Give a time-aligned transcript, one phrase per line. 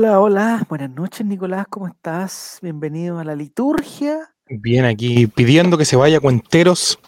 [0.00, 2.58] Hola, hola, buenas noches Nicolás, ¿cómo estás?
[2.62, 4.30] Bienvenido a la liturgia.
[4.48, 6.98] Bien, aquí pidiendo que se vaya Cuenteros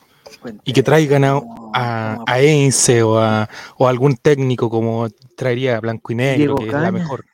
[0.63, 1.41] y que traigan a,
[1.73, 3.49] a, a Einse o a,
[3.79, 5.09] o a algún técnico como
[5.39, 7.25] traería Blanco y Negro, Diego que es la mejor.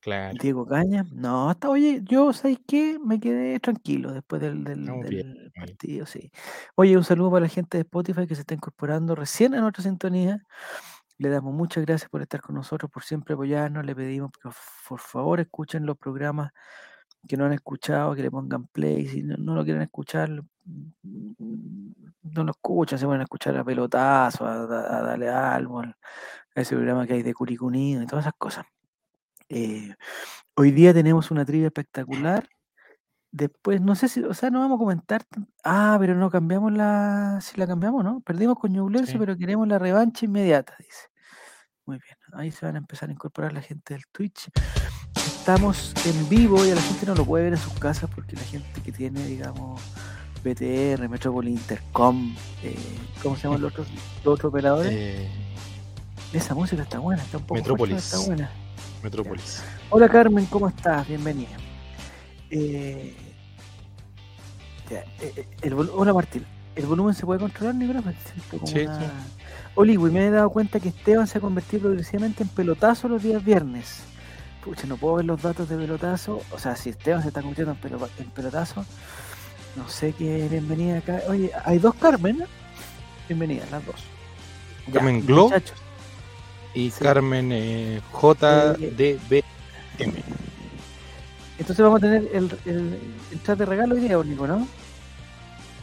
[0.00, 0.36] Claro.
[0.38, 1.06] Diego Caña.
[1.10, 2.98] No, hasta oye, yo, ¿sabes qué?
[3.02, 5.52] Me quedé tranquilo después del, del- Estamos del bien, bien.
[5.54, 6.30] partido, sí.
[6.74, 9.84] Oye, un saludo para la gente de Spotify que se está incorporando recién a nuestra
[9.84, 10.42] sintonía.
[11.22, 13.84] Le damos muchas gracias por estar con nosotros, por siempre apoyarnos.
[13.84, 14.48] Le pedimos que
[14.88, 16.50] por favor escuchen los programas
[17.28, 19.06] que no han escuchado, que le pongan play.
[19.06, 20.28] Si no, no lo quieren escuchar,
[21.04, 25.96] no lo escuchan, se van a escuchar a pelotazo, a, a- a darle algo, al-
[26.56, 28.66] a ese programa que hay de Curicunido y todas esas cosas.
[29.48, 29.94] Eh,
[30.56, 32.48] hoy día tenemos una trivia espectacular.
[33.30, 35.22] Después, no sé si, o sea, no vamos a comentar.
[35.64, 37.38] Ah, pero no cambiamos la.
[37.40, 38.20] Si la cambiamos, ¿no?
[38.20, 39.18] Perdimos con Ñublense, Sí.
[39.18, 41.08] pero queremos la revancha inmediata, dice.
[41.92, 44.48] Muy bien, ahí se van a empezar a incorporar la gente del Twitch.
[45.14, 48.34] Estamos en vivo y a la gente no lo puede ver en sus casas porque
[48.34, 49.78] la gente que tiene, digamos,
[50.42, 52.74] BTR, Metrópoli Intercom, eh,
[53.22, 53.88] ¿cómo se llaman los otros,
[54.24, 54.90] los otros operadores?
[54.90, 55.28] Eh,
[56.32, 57.96] Esa música está buena, está un poco Metrópolis.
[57.98, 58.50] está buena.
[59.02, 59.62] Metrópolis.
[59.90, 61.06] Hola Carmen, ¿cómo estás?
[61.06, 61.50] Bienvenida.
[62.48, 63.14] Eh,
[64.88, 65.04] ya,
[65.60, 68.04] el vol- hola Martín, ¿el volumen se puede controlar, Nicolás?
[68.64, 69.06] Sí, una- sí.
[69.74, 73.42] Oli, me he dado cuenta que Esteban se ha convertido progresivamente en pelotazo los días
[73.44, 74.02] viernes.
[74.64, 76.40] Pucha, no puedo ver los datos de pelotazo.
[76.52, 78.84] O sea, si Esteban se está convirtiendo en, pelo- en pelotazo,
[79.76, 81.22] no sé qué bienvenida acá.
[81.28, 82.38] Oye, hay dos Carmen.
[82.38, 82.44] ¿no?
[83.28, 83.96] Bienvenidas, las dos.
[84.88, 85.44] Ya, Carmen Glo.
[85.44, 85.76] muchachos,
[86.74, 87.02] Y Sí.
[87.02, 89.42] Carmen eh, JDBM.
[91.58, 92.98] entonces vamos a tener el, el,
[93.32, 94.66] el chat de regalo hoy día, Nico, ¿no?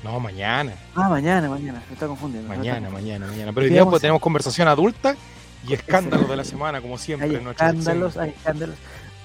[0.04, 0.74] No, mañana.
[0.96, 2.48] Ah, mañana, mañana, se está confundiendo.
[2.52, 3.26] está Mañana, confundiendo.
[3.26, 3.54] mañana, mañana.
[3.54, 5.16] Pero hoy día pues, tenemos conversación adulta
[5.68, 7.28] y escándalos de la semana, como siempre.
[7.30, 8.76] Hay en escándalos, hay escándalos.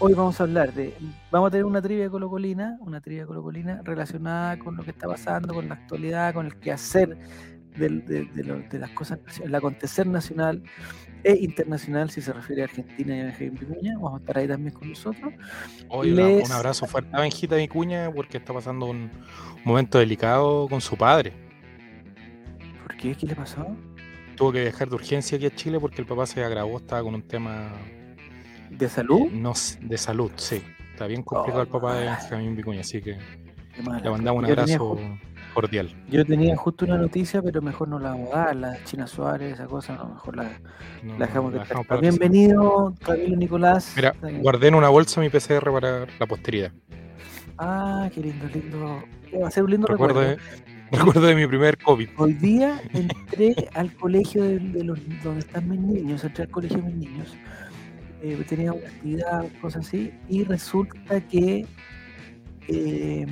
[0.00, 0.93] Hoy vamos a hablar de,
[1.31, 5.54] vamos a tener una trivia colocolina, una trivia colocolina relacionada con lo que está pasando,
[5.54, 7.16] con la actualidad, con el quehacer
[7.76, 10.62] del- de, de lo- de las cosas, el acontecer nacional
[11.25, 14.47] e internacional, si se refiere a Argentina y a Benjamín Vicuña, vamos a estar ahí
[14.49, 15.33] también con nosotros.
[15.89, 19.11] Hoy Les- un abrazo fuerte a Benjita Vicuña porque está pasando un
[19.65, 21.33] momento delicado con su padre.
[22.83, 23.15] ¿Por qué?
[23.15, 23.67] ¿Qué le pasó?
[24.37, 27.15] Tuvo que viajar de urgencia aquí a Chile porque el papá se agravó, estaba con
[27.15, 27.73] un tema
[28.71, 29.31] ¿De eh, salud?
[29.33, 30.62] no s- de salud, sí.
[30.93, 33.12] Está bien complicado el papá de Oh, Benjamín Vicuña, así que
[33.77, 34.99] le mandamos un tenía abrazo
[35.54, 35.94] cordial.
[36.10, 39.54] Yo tenía justo una noticia, pero mejor no la vamos a dar, la China Suárez,
[39.54, 40.59] esa cosa, no, mejor la,
[41.03, 42.00] No, la dejamos de la dejamos para.
[42.00, 43.93] Bienvenido, Camilo Nicolás.
[43.97, 46.72] Mira, guardé en una bolsa mi PCR para la posteridad.
[47.56, 49.03] Ah, qué lindo, lindo.
[49.43, 50.43] Va a ser un lindo Recuerdo recuerdo.
[50.91, 52.09] de, recuerdo de mi primer COVID.
[52.19, 56.78] Hoy día entré al colegio de, de los, donde están mis niños, entré al colegio
[56.78, 57.34] de mis niños.
[58.25, 61.66] Eh, tenía una actividad, cosas así, y resulta que
[62.69, 63.26] eh,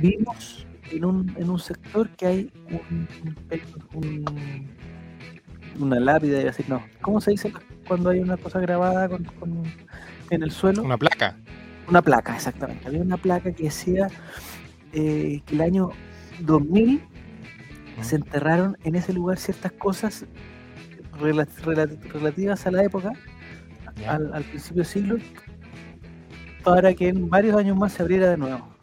[0.00, 2.52] vimos en un, en un sector que hay
[3.94, 4.68] un,
[5.78, 6.82] una lápida, a decir, no.
[7.00, 7.52] ¿Cómo se dice
[7.86, 9.62] cuando hay una cosa grabada con, con-
[10.30, 10.82] en el suelo?
[10.82, 11.36] Una placa.
[11.88, 12.86] Una placa, exactamente.
[12.86, 14.08] Había una placa que decía
[14.92, 15.90] eh, que el año
[16.40, 17.02] 2000
[18.02, 20.24] se enterraron en ese lugar ciertas cosas
[21.20, 21.46] rela-
[22.12, 23.12] relativas a la época,
[24.08, 25.16] al, al principio del siglo,
[26.64, 28.73] para que en varios años más se abriera de nuevo.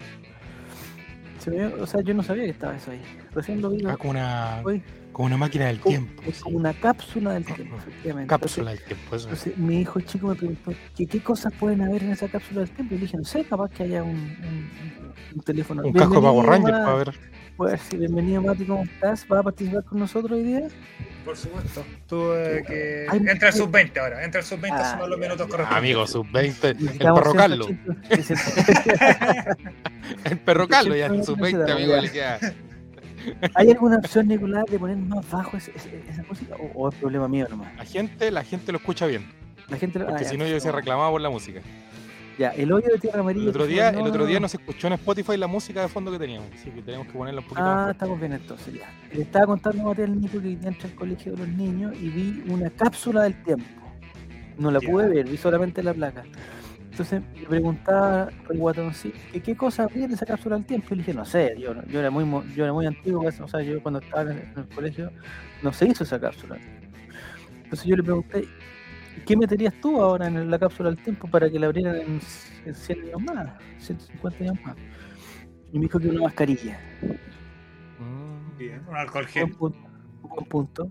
[1.41, 3.01] Se me- o sea, yo no sabía que estaba eso ahí.
[3.33, 4.83] Recién lo vi Ah, como una, hoy.
[5.11, 6.23] como una máquina del como- tiempo.
[6.27, 8.29] Es como una cápsula del tiempo, efectivamente.
[8.29, 9.15] Cápsula del tiempo.
[9.15, 9.27] Eso.
[9.27, 12.69] Entonces, mi hijo chico me preguntó ¿qué, qué cosas pueden haber en esa cápsula del
[12.69, 12.93] tiempo.
[12.93, 14.69] Y dije, no sé, capaz que haya un, un-
[15.35, 15.81] un teléfono.
[15.83, 17.13] Un casco para Bienvenido, Ranger para ver.
[17.57, 19.27] Pues bienvenido Mati, ¿cómo estás?
[19.27, 20.67] ¿Vas a participar con nosotros hoy día?
[21.25, 21.85] Por supuesto.
[22.07, 23.05] Tuve que.
[23.09, 24.23] Hay- Entra el sub-20 ahora.
[24.23, 25.77] Entra el sub-20, Ah, son los minutos correspondientes.
[25.77, 26.75] Amigo, sub-20.
[26.79, 27.67] El perro Carlos.
[27.67, 29.57] 180, 180.
[30.25, 31.73] El perro Carlos ya en 180 sub-20, ya.
[31.75, 32.39] amigo, le queda.
[33.53, 35.71] ¿Hay alguna opción, Nicolás, de poner más bajo esa
[36.27, 36.55] música?
[36.55, 37.75] ¿O, o es problema mío nomás?
[37.77, 39.25] La gente, la gente lo escucha bien.
[39.69, 40.73] La gente lo- Porque ah, si no yo hubiese no.
[40.75, 41.61] reclamado por la música.
[42.41, 43.43] Ya, el hoyo de tierra amarilla.
[43.43, 45.87] El otro día, favor, el otro día no se escuchó en Spotify la música de
[45.87, 46.49] fondo que teníamos.
[46.55, 48.89] Así que tenemos que ponerla un poquito Ah, más estamos bien entonces ya.
[49.13, 52.43] Le estaba contando a Matías Nico que entré al colegio de los niños y vi
[52.51, 53.65] una cápsula del tiempo.
[54.57, 56.23] No la pude ver, vi solamente la placa.
[56.89, 60.87] Entonces le preguntaba al guatón sí, qué cosa había en esa cápsula del tiempo.
[60.91, 63.47] Y le dije, no sé, yo, no- yo era muy yo era muy antiguo, o
[63.47, 65.11] sea, yo cuando estaba en el, en el colegio
[65.61, 66.57] no se hizo esa cápsula.
[67.63, 68.47] Entonces yo le pregunté,
[69.25, 72.21] ¿qué meterías tú ahora en la cápsula del tiempo para que la abrieran en,
[72.65, 73.49] en 100 años más,
[73.79, 74.75] 150 años más?
[75.71, 76.79] Y me dijo que una mascarilla.
[77.99, 78.57] Mm.
[78.57, 79.55] Bien, un alcohol Buen gel.
[79.55, 79.79] punto.
[80.21, 80.89] buen punto.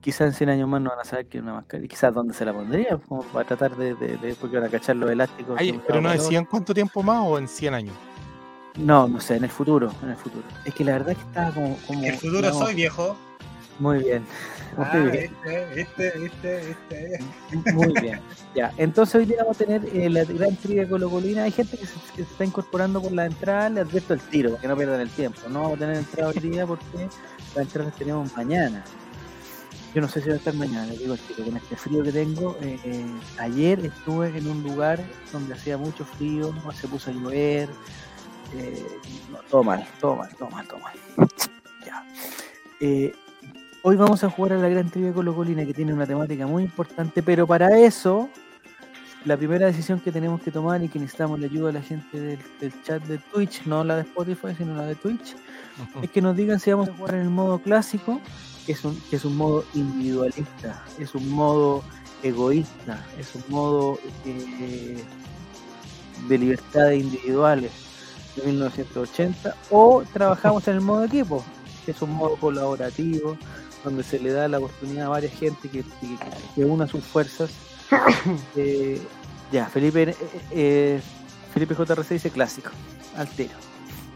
[0.00, 1.88] quizás en 100 años más no van a saber que es una mascarilla.
[1.88, 4.96] Quizás dónde se la pondría, como para tratar de, de, de porque van a cachar
[4.96, 5.56] los elásticos.
[5.58, 7.96] Ay, pero no decían cuánto tiempo más o en 100 años.
[8.78, 10.44] No, no sé, en el futuro, en el futuro.
[10.64, 11.76] Es que la verdad que estaba como...
[11.86, 13.16] como El futuro digamos, soy viejo.
[13.78, 14.24] Muy bien.
[14.76, 15.36] Muy Ah, bien.
[15.44, 17.72] este, este, este, este.
[17.72, 18.20] Muy bien.
[18.54, 21.44] Ya, entonces hoy día vamos a tener eh, la gran trivia colocolina.
[21.44, 24.50] Hay gente que se, que se está incorporando por la entrada, le advierto el tiro,
[24.50, 25.40] para que no pierdan el tiempo.
[25.48, 26.84] No vamos a tener entrada hoy día porque
[27.54, 28.84] las entradas las tenemos mañana.
[29.92, 32.02] Yo no sé si va a estar mañana, les digo el tiro, con este frío
[32.04, 32.56] que tengo.
[32.60, 33.04] eh, eh,
[33.38, 35.00] ayer estuve en un lugar
[35.32, 37.68] donde hacía mucho frío, se puso a llover.
[38.56, 38.86] eh,
[39.32, 40.94] no, todo mal, todo mal, todo mal, todo mal.
[41.84, 42.04] Ya.
[42.80, 43.12] Eh,
[43.82, 47.22] Hoy vamos a jugar a la Gran Trivia Colocolina que tiene una temática muy importante,
[47.22, 48.28] pero para eso
[49.24, 52.20] la primera decisión que tenemos que tomar y que necesitamos la ayuda de la gente
[52.20, 55.34] del, del chat de Twitch, no la de Spotify, sino la de Twitch,
[56.02, 58.20] es que nos digan si vamos a jugar en el modo clásico,
[58.66, 61.82] que es un, que es un modo individualista, es un modo
[62.22, 65.02] egoísta, es un modo eh,
[66.28, 67.72] de libertades individuales
[68.36, 71.42] de 1980, o trabajamos en el modo equipo,
[71.86, 73.38] que es un modo colaborativo,
[73.84, 76.18] donde se le da la oportunidad a varias gente que, que,
[76.54, 77.50] que una sus fuerzas.
[78.56, 79.00] Eh,
[79.50, 80.16] ya, Felipe, eh,
[80.52, 81.00] eh,
[81.52, 82.70] Felipe JRC dice clásico,
[83.16, 83.54] al tiro.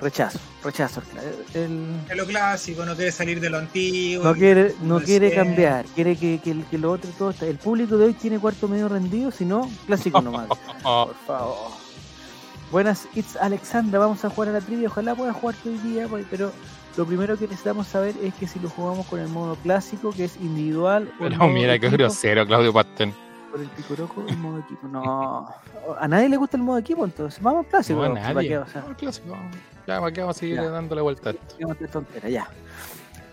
[0.01, 1.03] Rechazo, rechazo.
[1.55, 4.23] El, Es lo clásico, no quiere salir de lo antiguo.
[4.25, 7.47] no quiere, no quiere cambiar, quiere que, que, que lo otro todo está.
[7.47, 10.49] El público de hoy tiene cuarto medio rendido, si no, clásico nomás.
[10.83, 11.71] Por favor.
[12.71, 16.27] Buenas, it's Alexandra, vamos a jugar a la trivia, ojalá pueda jugar hoy día, pues,
[16.29, 16.53] pero
[16.97, 20.25] lo primero que necesitamos saber es que si lo jugamos con el modo clásico, que
[20.25, 23.13] es individual, Pero mira qué grosero, Claudio Pasten.
[23.51, 24.87] por el picoroco, el modo equipo.
[24.89, 25.49] No,
[25.99, 27.99] a nadie le gusta el modo equipo, entonces vamos clásico.
[28.01, 28.49] No, a ¿para nadie.
[28.49, 28.59] qué?
[28.59, 29.37] O sea, No, clásico.
[29.87, 30.71] Ya, ¿para qué vamos a seguir Ya.
[30.71, 31.57] dándole vuelta a esto?
[31.79, 32.49] De tontera, ya.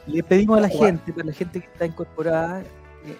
[0.08, 3.18] Le pedimos a la gente, para la gente que está incorporada, eh,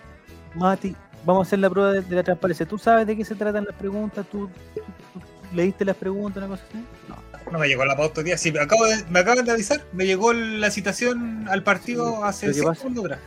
[0.56, 2.66] Mati, vamos a hacer la prueba de, de la transparencia.
[2.66, 4.26] ¿Tú sabes de qué se tratan las preguntas?
[4.32, 4.82] ¿Tú, tú-
[5.14, 6.84] tú leíste las preguntas, una cosa así?
[7.08, 7.16] No.
[7.52, 8.38] No me llegó la pauta día.
[8.38, 9.82] Sí, me, acabo de- me acaban de avisar.
[9.94, 13.20] Me llegó la citación al partido Sí, hace lo que 5 pasa- segundos atrás.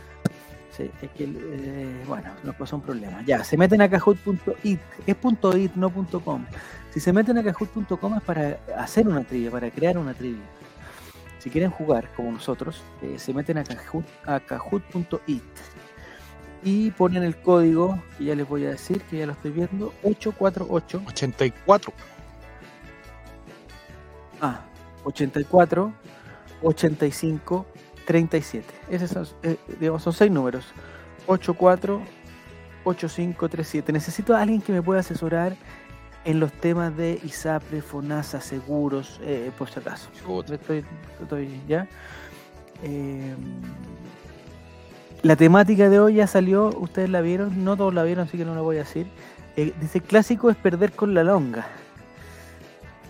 [0.75, 3.23] Sí, es que, eh, bueno, nos pasó un problema.
[3.25, 6.45] Ya, se meten a kahoot.it, es punto .it, no punto .com.
[6.93, 10.43] Si se meten a kahoot.com es para hacer una trivia, para crear una trivia.
[11.39, 15.43] Si quieren jugar como nosotros, eh, se meten a kahoot, a kahoot.it
[16.63, 19.93] y ponen el código, que ya les voy a decir, que ya lo estoy viendo,
[20.03, 21.93] 848 84.
[24.45, 24.61] Ah,
[25.03, 25.91] 84,
[26.61, 27.65] 85,
[28.05, 28.73] 37.
[28.89, 30.65] Esos son, eh, digamos, son seis números.
[31.27, 32.01] 84,
[32.83, 33.91] 85, 37.
[33.91, 35.55] Necesito a alguien que me pueda asesorar
[36.25, 40.09] en los temas de ISAPRE, FONASA, seguros, eh, por si acaso.
[40.51, 40.83] Estoy,
[41.21, 41.87] estoy ya.
[42.83, 43.35] Eh,
[45.21, 48.45] la temática de hoy ya salió, ustedes la vieron, no todos la vieron, así que
[48.45, 49.07] no la voy a decir.
[49.55, 51.67] Eh, dice, clásico es perder con la longa.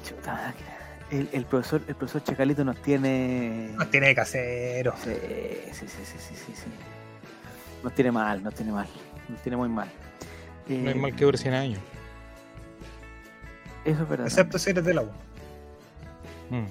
[0.08, 0.54] Chuta.
[1.12, 3.72] El, el profesor, el profesor Chacalito nos tiene.
[3.78, 4.94] Nos tiene de casero.
[5.04, 5.12] Sí,
[5.72, 6.66] sí, sí, sí, sí, sí.
[7.84, 8.88] Nos tiene mal, nos tiene mal.
[9.30, 9.88] Nos tiene muy mal.
[10.68, 11.80] No es Eh, mal que dure 100 años.
[13.84, 14.26] Eso es verdad.
[14.26, 15.14] Excepto si eres del agua.
[16.50, 16.66] Mm.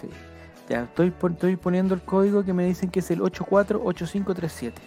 [0.00, 0.08] Sí.
[0.68, 4.80] Ya, estoy, estoy poniendo el código que me dicen que es el 848537.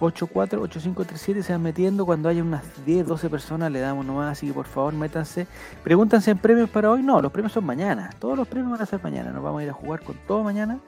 [0.00, 4.52] 848537 se van metiendo cuando haya unas 10, 12 personas, le damos nomás, así que
[4.52, 5.46] por favor métanse.
[5.84, 8.10] Pregúntanse en premios para hoy, no, los premios son mañana.
[8.18, 10.42] Todos los premios van a ser mañana, nos vamos a ir a jugar con todo
[10.42, 10.78] mañana.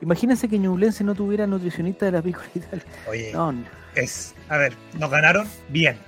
[0.00, 2.22] Imagínense que Ñublense no tuviera nutricionista de la
[2.70, 2.82] tal.
[3.08, 3.64] Oye, No, no.
[3.94, 4.34] es.
[4.48, 5.98] A ver, nos ganaron bien.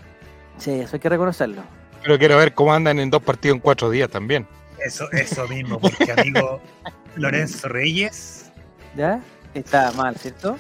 [0.59, 1.63] sí, eso hay que reconocerlo.
[2.03, 4.47] Pero quiero ver cómo andan en dos partidos en cuatro días también.
[4.85, 6.61] Eso, eso mismo, porque amigo
[7.17, 8.53] Lorenzo Reyes.
[8.97, 9.21] ¿Ya?
[9.55, 10.57] Está mal, ¿cierto?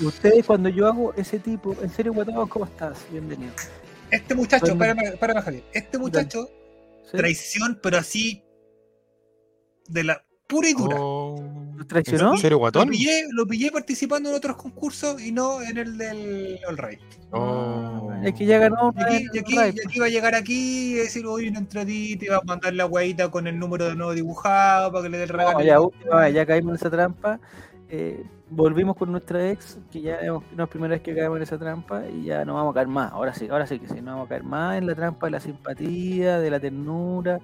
[0.00, 3.04] Y ustedes cuando yo hago ese tipo, en serio, Guatón, ¿cómo estás?
[3.10, 3.52] Bienvenido.
[4.10, 4.78] Este muchacho, Bueno.
[4.78, 5.64] párame, párame, Javier.
[5.74, 6.48] Este muchacho,
[7.10, 7.16] ¿Sí?
[7.18, 8.42] traición, pero así.
[9.88, 10.96] De la pura y dura.
[10.98, 11.44] Oh.
[11.76, 12.32] ¿Los traicionó?
[12.34, 12.88] ¿En serio, Lo guatón?
[12.88, 17.00] pillé, lo pillé participando en otros concursos y no en el del All Right.
[17.32, 18.10] Oh.
[18.24, 20.94] Es que ya ganó Y aquí, y aquí, y aquí va a llegar aquí y
[20.94, 24.12] decir, oye, una entradita y va a mandar la guaita con el número de nuevo
[24.14, 25.92] dibujado para que le dé el regalo.
[26.10, 27.38] No, ya caímos en esa trampa.
[27.92, 31.58] Eh, volvimos con nuestra ex, que ya no es primera vez que caemos en esa
[31.58, 33.12] trampa y ya no vamos a caer más.
[33.12, 35.32] Ahora sí, ahora sí que sí, no vamos a caer más en la trampa de
[35.32, 37.40] la simpatía, de la ternura,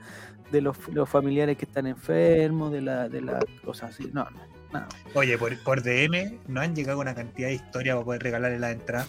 [0.52, 0.76] de los,
[1.08, 4.08] familiares que están enfermos, de la, de las cosas así.
[4.12, 4.40] No, no,
[4.72, 4.86] no.
[5.14, 8.70] Oye, por, por DM no han llegado una cantidad de historias para poder regalarle la
[8.70, 9.06] entrada.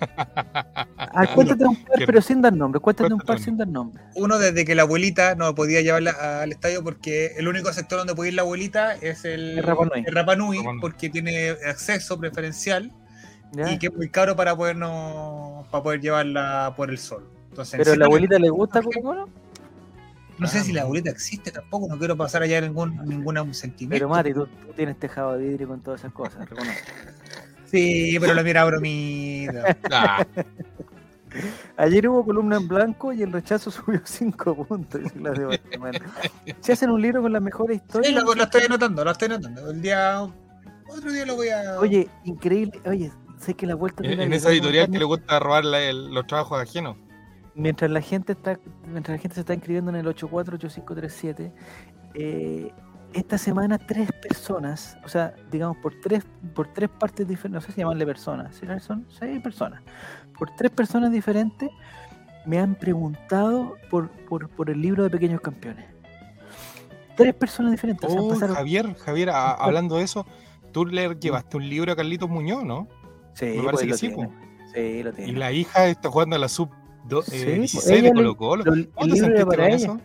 [1.10, 2.80] Ah, cuéntate un par, pero sin dar nombre.
[2.80, 3.44] Cuéntate un par uno.
[3.44, 4.02] sin dar nombre.
[4.14, 8.14] Uno desde que la abuelita no podía llevarla al estadio porque el único sector donde
[8.14, 10.04] puede ir la abuelita es el, El Rapa Nui.
[10.06, 10.80] el Rapa Nui, Rapa Nui.
[10.80, 12.92] porque tiene acceso preferencial
[13.52, 13.72] ¿Ya?
[13.72, 17.26] y que es muy caro para podernos, para poder llevarla por el sol.
[17.50, 19.26] Entonces, ¿Pero a la abuelita le gusta Coca-Cola?
[20.38, 23.94] No sé Ah, si la abuelita existe tampoco, no quiero pasar allá ningún, ningún sentimiento.
[23.94, 26.78] Pero Mati, tú, tú tienes tejado de vidrio con todas esas cosas, reconoce.
[27.70, 29.76] Sí, pero la mira bromita.
[29.90, 30.26] Ah,
[31.76, 35.00] Ayer hubo columna en blanco y el rechazo subió 5 puntos.
[35.14, 35.60] de.
[36.60, 38.14] Si hacen un libro con las mejores Sí, historias.
[38.24, 39.70] lo, lo estoy anotando, lo estoy anotando.
[39.70, 40.22] El día.
[40.88, 41.78] Otro día lo voy a.
[41.78, 42.80] Oye, increíble.
[42.86, 46.12] Oye, sé que la vuelta en en esa editorial que le gusta robar la- el-
[46.14, 46.96] los trabajos ajenos.
[47.54, 51.52] Mientras la gente está, mientras la gente se está inscribiendo en el 848537,
[52.14, 52.72] eh,
[53.14, 56.24] esta semana tres personas, o sea, digamos por tres,
[56.54, 59.82] por tres partes diferentes, no sé si llamarle personas, ¿será- son seis personas,
[60.38, 61.70] por tres personas diferentes
[62.46, 65.84] me han preguntado por, por, por el libro de Pequeños Campeones.
[67.16, 68.08] Tres personas diferentes.
[68.08, 70.24] o sea, Oh, pasaron- Javier, Javier, a- hablando de eso,
[70.72, 72.88] tú le llevaste un libro a Carlitos Muñoz, ¿no?
[73.34, 74.30] sí, me pues, parece que lo sí, tiene.
[74.74, 76.70] Sí, lo Y la hija está jugando a la sub
[77.06, 78.64] do- Sí, eh, pues, 16 ella de Colo Colo.
[78.64, 79.76] Lo- el ¿Cómo te libro era para ella.
[79.76, 80.00] eso?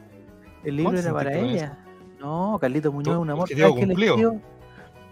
[0.64, 1.78] El libro era para ella.
[2.24, 3.44] No, Carlitos Muñoz es un amor.
[3.44, 4.42] Objetivo ¿Sabes qué le cumplido.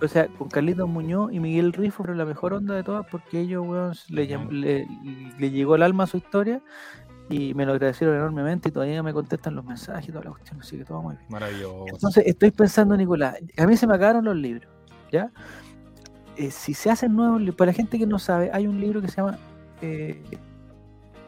[0.03, 3.39] O sea, con Carlitos Muñoz y Miguel Rifo fue la mejor onda de todas porque
[3.41, 4.87] ellos, weón, le, llam- le,
[5.37, 6.59] le llegó al alma su historia
[7.29, 10.59] y me lo agradecieron enormemente y todavía me contestan los mensajes y toda la cuestión,
[10.59, 11.27] así que todo muy bien.
[11.29, 11.85] Maravilloso.
[11.87, 14.67] Entonces, estoy pensando, Nicolás, a mí se me acabaron los libros,
[15.11, 15.29] ¿ya?
[16.35, 19.01] Eh, si se hacen nuevos libros, para la gente que no sabe, hay un libro
[19.01, 19.37] que se llama
[19.83, 20.19] eh,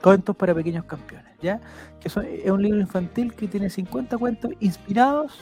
[0.02, 1.62] Cuentos para Pequeños Campeones, ¿ya?
[2.00, 5.38] Que son- es un libro infantil que tiene 50 cuentos inspirados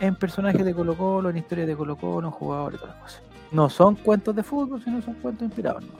[0.00, 3.22] en personajes de Colo Colo, en historias de Colo Colo, en jugadores todas las cosas.
[3.52, 5.92] No son cuentos de fútbol, sino son cuentos inspirados, ¿no?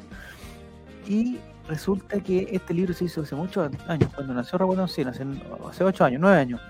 [1.06, 1.38] Y
[1.68, 5.24] resulta que este libro se hizo hace muchos años, cuando nació Oncina, hace,
[5.68, 6.60] hace 8 años, 9 años.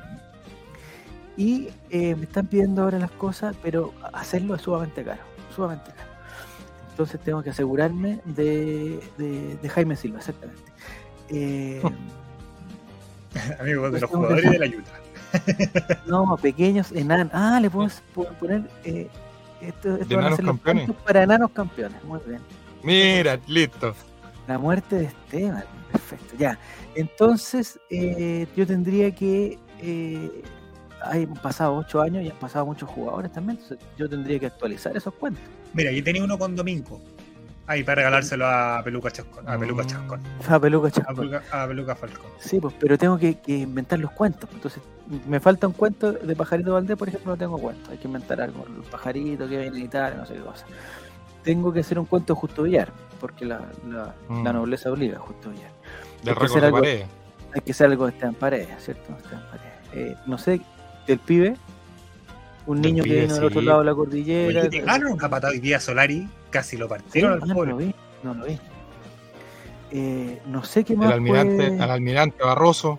[1.37, 5.23] Y eh, me están pidiendo ahora las cosas, pero hacerlo es sumamente caro,
[5.55, 6.11] sumamente caro.
[6.91, 10.63] Entonces tengo que asegurarme de, de, de Jaime Silva, exactamente.
[11.29, 11.81] Eh,
[13.61, 15.00] Amigo de los Tengo que jugadores y de la ayuda.
[16.07, 17.33] no, pequeños enanos.
[17.33, 17.91] Ah, le puedo
[18.39, 19.09] poner eh,
[19.61, 20.85] esto, van a ser los campeones.
[20.85, 22.03] cuentos para enanos campeones.
[22.05, 22.41] Muy bien.
[22.83, 23.95] Mira, listo.
[24.47, 25.65] La muerte de Esteban.
[25.93, 26.59] Perfecto, ya.
[26.95, 29.59] Entonces, eh, yo tendría que.
[29.81, 30.43] Eh,
[31.03, 33.59] han pasado ocho años y han pasado muchos jugadores también.
[33.59, 35.43] Entonces, yo tendría que actualizar esos cuentos.
[35.73, 37.01] Mira, yo tenía uno con Domingo.
[37.71, 39.49] Ahí para regalárselo a Peluca Chascón.
[39.49, 40.21] A Peluca Chascón.
[40.49, 41.15] Ah, peluca A Chascón.
[41.17, 42.31] Peluca, a Peluca Falcón.
[42.41, 44.51] Sí, pues, pero tengo que, que inventar los cuentos.
[44.53, 44.83] Entonces,
[45.29, 47.93] me falta un cuento de Pajarito Valdés, por ejemplo, no tengo cuento.
[47.93, 48.67] Hay que inventar algo.
[48.67, 50.67] El pajarito que viene a Italia, no sé qué cosa.
[51.45, 54.45] Tengo que hacer un cuento de Justo Villar, porque la, la, Mm.
[54.45, 55.71] la nobleza obliga a Justo Villar.
[55.71, 57.03] Del Hay que récord hacer de algo- pared.
[57.55, 59.13] Hay que hacer algo de Esteban Paredes, ¿cierto?
[59.17, 59.73] Esteban Paredes.
[59.93, 60.61] Eh, no sé,
[61.07, 61.57] del pibe,
[62.67, 64.63] un Del niño que vino del otro lado de la cordillera.
[64.69, 66.29] Ganan una patada hoy día a Solari.
[66.51, 67.71] Casi lo Sí, partieron ah, al no pobre.
[67.71, 68.59] lo vi, no lo vi.
[69.93, 71.13] Eh, no sé qué El más.
[71.13, 72.99] almirante, puede- al almirante Barroso.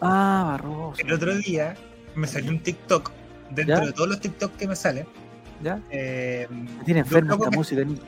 [0.00, 1.00] Ah, Barroso.
[1.02, 1.74] El otro día
[2.14, 3.10] me salió un TikTok.
[3.50, 3.84] Dentro ¿Ya?
[3.86, 5.06] de todos los TikTok que me salen.
[5.62, 5.78] ¿Ya?
[5.90, 7.84] Eh, Me tiene enfermo esta que- música.
[7.84, 8.00] ni-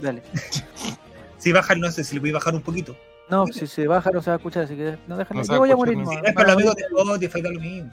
[0.00, 0.22] Dale.
[1.38, 2.96] Si bajan, no sé si le voy a bajar un poquito.
[3.30, 5.40] No, si se baja no se va a escuchar, así que no déjalo.
[5.40, 5.96] No se Yo voy a morir.
[5.96, 7.90] ni no, Si no es para los amigos de Spotify, da lo mismo.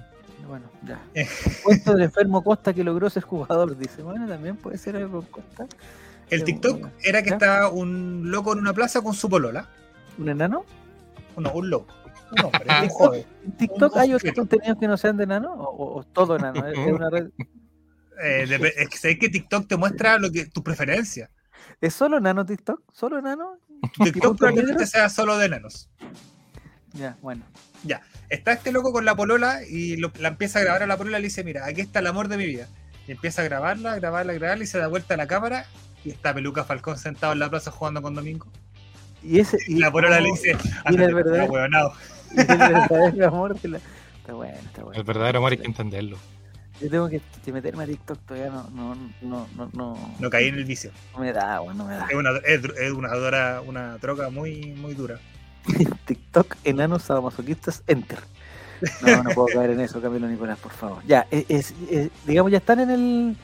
[0.53, 1.01] Bueno, ya.
[1.15, 1.27] Eh.
[1.63, 4.03] Cuento del enfermo Costa que logró ser jugador, dice.
[4.03, 5.65] Bueno, también puede ser algo con Costa.
[6.29, 6.91] El Sí, TikTok bueno.
[7.01, 7.35] era que ¿Ya?
[7.37, 9.67] estaba un loco en una plaza con su polola.
[10.19, 10.63] ¿Un enano?
[11.37, 11.91] No, un loco.
[12.37, 13.25] Un hombre, un joven.
[13.43, 15.55] ¿En TikTok hay otros contenidos que no sean de enano?
[15.55, 16.67] ¿O, todo enano?
[16.67, 17.31] ¿Es, una red...
[18.23, 21.31] Eh, es que que TikTok te muestra lo que tu preferencia.
[21.81, 22.79] ¿Es solo enano TikTok?
[22.91, 23.57] ¿Solo enano?
[24.03, 25.89] TikTok probablemente sea solo de enanos.
[26.93, 27.41] Ya, bueno.
[28.33, 31.19] Está este loco con la polola y lo- la empieza a grabar a la polola
[31.19, 32.67] y le dice, mira, aquí está el amor de mi vida.
[33.07, 35.65] Y empieza a grabarla, grabarla, grabarla y se da vuelta a la cámara
[36.03, 38.47] y está Peluca Falcón sentado en la plaza jugando con Domingo.
[39.23, 39.57] Y ese.
[39.67, 41.93] Y la polola le dice, mira, "Ándate, el verdadero- huevonao".
[42.35, 44.99] y el verdadero amor de la- Está bueno, está bueno.
[44.99, 46.17] El verdadero amor hay que entenderlo.
[46.81, 50.47] Yo tengo que, que meterme a TikTok todavía no, no, no, no, no, No caí
[50.47, 50.91] en el vicio.
[51.13, 52.07] no me da, bueno, no me da.
[52.09, 55.19] Es una, es, es una, dora- una droga muy, muy dura.
[56.05, 58.19] TikTok, enanos sadomasoquistas, enter.
[59.01, 61.01] No, no puedo caer en eso, Camilo Nicolás, por favor.
[61.07, 63.37] Ya, es, es- es- digamos, ya están en el.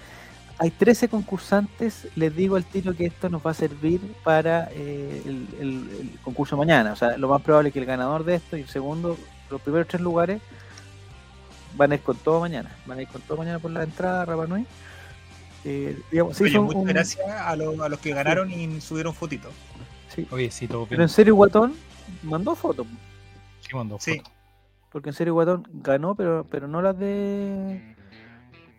[0.57, 2.07] Hay 13 concursantes.
[2.17, 6.19] Les digo al tiro que esto nos va a servir para eh, el, el- el
[6.21, 6.91] concurso mañana.
[6.91, 9.17] O sea, lo más probable es que el ganador de esto y el segundo,
[9.49, 10.41] los primeros tres lugares,
[11.77, 12.75] van a ir con todo mañana.
[12.85, 14.65] Van a ir con todo mañana por la entrada, Rapa Nui.
[15.63, 18.81] Eh, digamos, sí, Oye, son muchas un- gracias a, los- a los que ganaron y
[18.81, 19.53] subieron fotitos.
[20.13, 20.27] sí.
[20.31, 21.01] Oye, sí, todo Pero bien.
[21.03, 21.73] en serio, Guatón
[22.23, 22.87] mandó fotos.
[23.61, 24.17] Sí, mandó Sí.
[24.17, 24.31] foto.
[24.91, 27.95] Porque en serio Guatón ganó, pero pero no las de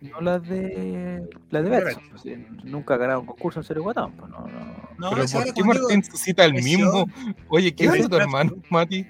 [0.01, 2.03] no las de las de Betson.
[2.09, 4.11] pues, sí, nunca ha ganado un concurso en Cero Guatón.
[4.13, 4.91] Pues, no, no.
[4.97, 7.07] No, Pero ¿por qué Martín suscita el mismo?
[7.47, 9.05] Oye, ¿qué hizo tu hermano, Mati?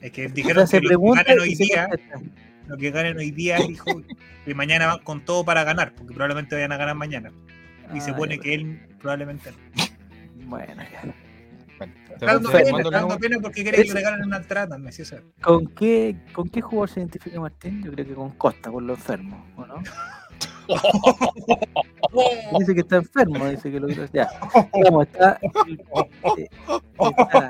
[0.00, 1.88] Es que O sea, dijeron se que lo que pregunta ganan hoy día,
[2.66, 4.02] lo que ganan hoy día, dijo,
[4.44, 7.30] que mañana van con todo para ganar, porque probablemente vayan a ganar mañana.
[7.94, 10.46] Y se Ah, pone que él probablemente no.
[10.46, 11.14] Bueno, ya.
[11.80, 15.16] Bueno, dando pena, dando porque quiere que Eso- le ganen una entrada también, sí, eso
[15.16, 15.22] es.
[15.40, 17.82] ¿Con qué, ¿Con qué jugador se identifica Martín?
[17.82, 19.76] Yo creo que con Costa, por lo enfermo, ¿o no?
[22.58, 24.28] Dice que está enfermo, dice que lo Ya.
[24.84, 25.38] Vamos, está,
[26.36, 26.48] eh,
[26.98, 27.48] está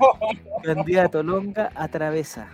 [0.62, 2.48] candidato Longa atravesa.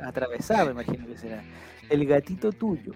[0.00, 1.42] Atravesado, me imagino que será.
[1.90, 2.92] El gatito tuyo.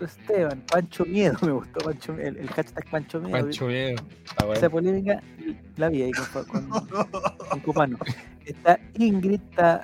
[0.00, 3.38] Esteban, Pancho Miedo, me gustó Pancho, el, el hashtag Pancho Miedo.
[3.38, 4.02] Pancho Miedo.
[4.36, 4.54] Ah, bueno.
[4.54, 5.22] Esa polémica
[5.76, 7.98] la vi ahí con, con, con Copano.
[8.44, 9.82] Está Ingrid, está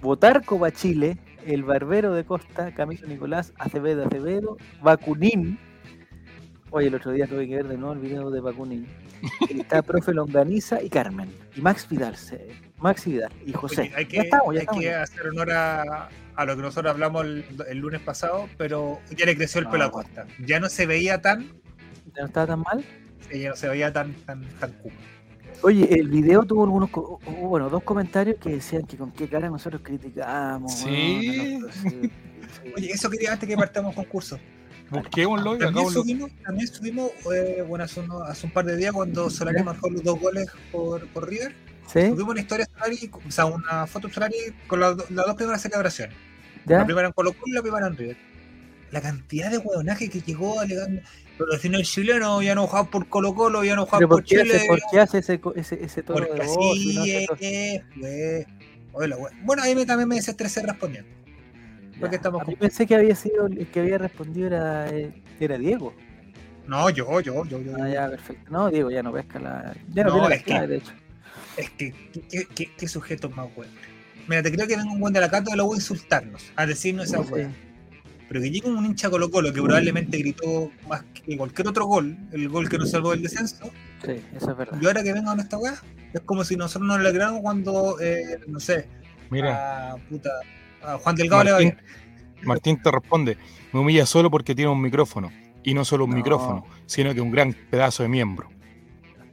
[0.00, 1.16] Botarco Bachile,
[1.46, 5.58] el barbero de Costa, Camilo Nicolás, Acevedo Acevedo, Bacunín.
[6.70, 8.86] Oye, el otro día tuve que ver de nuevo el video de Bacunín.
[9.48, 11.32] Está profe Longaniza y Carmen.
[11.54, 12.16] Y Max Vidal,
[12.78, 13.82] Max Vidal y José.
[13.82, 14.82] Oye, hay que, ya estamos, ya hay estamos.
[14.82, 19.26] que hacer honor a, a lo que nosotros hablamos el, el lunes pasado, pero ya
[19.26, 19.90] le creció el No, pelo a.
[19.90, 20.26] Costa.
[20.44, 21.44] Ya no se veía tan,
[22.14, 22.84] ¿Ya no estaba tan mal?
[23.32, 24.92] ya no se veía tan, tan, tan cool.
[25.62, 26.90] Oye, el video tuvo algunos,
[27.40, 30.72] bueno, dos comentarios que decían que con qué cara nosotros criticamos.
[30.74, 31.60] Sí.
[31.72, 31.90] sí,
[32.62, 32.70] sí.
[32.76, 34.38] Oye, eso quería antes que partamos concurso.
[34.90, 38.92] Busquémoslo y También subimos, también subimos eh, bueno, hace, uno- hace un par de días
[38.92, 41.54] cuando Solari marcó los dos goles por, por River.
[41.86, 42.00] ¿Sí?
[42.08, 42.66] Subimos una historia
[43.26, 44.34] o sea, una foto de Solari
[44.66, 46.16] con las, do- las dos primeras celebraciones.
[46.66, 48.16] La primera en Colo Colo y la primera en River.
[48.90, 51.02] La cantidad de huevonaje que llegó alegando.
[51.36, 54.08] Pero al final el chileno ya no jugaba por Colo Colo, ya no jugaba ¿Pero
[54.08, 54.56] por por qué, Chile.
[54.56, 56.40] hace, por qué hace ese, ese, ese tono de voz?
[56.40, 58.46] así y no es, todo- pues.
[58.92, 61.10] Oye, Bueno, ahí me, también me desestresé respondiendo.
[62.00, 62.16] porque Ya.
[62.16, 65.58] estamos A mí con- pensé que había sido el que había respondido era, eh, era
[65.58, 65.92] Diego.
[66.66, 67.72] No, yo, yo, yo, yo.
[67.82, 68.50] Ah, ya, perfecto.
[68.50, 69.74] No, Diego ya no pesca la.
[69.92, 70.92] Ya no, No, tiene la es que- de hecho.
[71.56, 71.94] Es que,
[72.30, 73.74] ¿qué, qué, qué sujetos más buenos?
[74.26, 76.50] Mira, te creo que venga un buen de la Cato y lo voy a insultarnos,
[76.56, 77.50] a decirnos esa weá.
[78.28, 82.16] Pero que llegue un hincha Colo Colo que probablemente gritó más que cualquier otro gol,
[82.32, 83.70] el gol que nos salvó del descenso,
[84.04, 84.78] Sí, eso es verdad.
[84.80, 85.74] y ahora que venga con esta weá,
[86.12, 88.88] es como si nosotros nos alegramos cuando, eh, no sé,
[89.30, 90.30] Mira, a, puta,
[90.82, 91.76] a Juan Delgado le va Martín,
[92.34, 92.46] bien.
[92.46, 93.36] Martín te responde,
[93.72, 95.30] me humilla solo porque tiene un micrófono.
[95.66, 96.16] Y no solo un No.
[96.16, 98.50] micrófono, sino que un gran pedazo de miembro.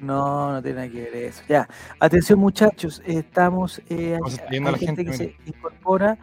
[0.02, 1.44] No, no tiene nada que ver eso.
[1.48, 4.18] Ya, atención muchachos, estamos, eh,
[4.50, 6.18] hay, a la gente, gente, que se incorpora,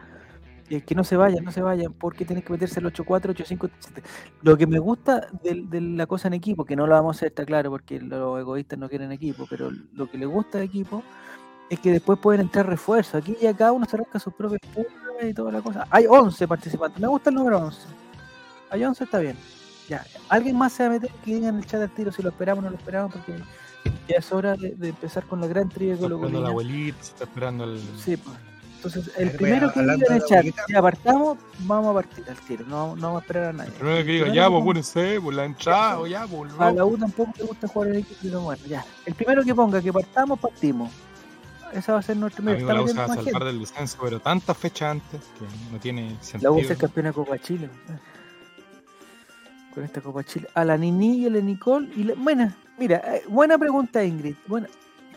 [0.69, 3.67] eh, que no se vayan, no se vayan, porque tienen que meterse el 84, 85,
[3.67, 4.03] 87.
[4.41, 7.17] Lo que me gusta de, de la cosa en equipo, que no lo vamos a
[7.17, 10.65] hacer, está claro, porque los egoístas no quieren equipo, pero lo que les gusta de
[10.65, 11.01] equipo
[11.69, 13.15] es que después pueden entrar refuerzos.
[13.15, 15.87] Aquí ya cada uno se rasca sus propios puntos y toda la cosa.
[15.89, 17.79] Hay 11 participantes, me gusta el número 11.
[18.71, 19.37] Hay 11, está bien.
[19.87, 22.21] Ya, alguien más se va a meter que diga en el chat del tiro si
[22.21, 23.33] lo esperamos o no lo esperamos, porque
[24.07, 26.49] ya es hora de, de empezar con la gran trivia Está esperando la colocolina.
[26.49, 27.79] abuelita, se está esperando el...
[27.97, 28.37] Sí, pues.
[28.75, 30.63] Entonces, el ver, primero que diga hablando en el de la chat, abuelita.
[30.69, 33.71] ya partamos, vamos a partir al tiro, no, no vamos a esperar a nadie.
[33.71, 36.85] Primero que diga, ya, pues apúrense, por la entrada, o ya, pues A la.
[36.85, 38.85] U tampoco le gusta jugar en equipo, pero bueno, ya.
[39.05, 40.91] El primero que ponga que partamos, partimos.
[41.73, 42.57] Esa va a ser nuestro A primero.
[42.57, 43.45] mí Está me la usa a salvar gente.
[43.45, 46.53] del descenso, pero tantas fechas antes que no tiene La sentido.
[46.53, 47.69] U es el campeón de Copa Chile.
[49.73, 50.47] Con esta Copa Chile.
[50.53, 51.89] A la Nini y a la Nicole.
[51.95, 52.13] Y la...
[52.15, 54.35] Buena, mira, eh, buena pregunta, Ingrid.
[54.47, 54.67] Bueno,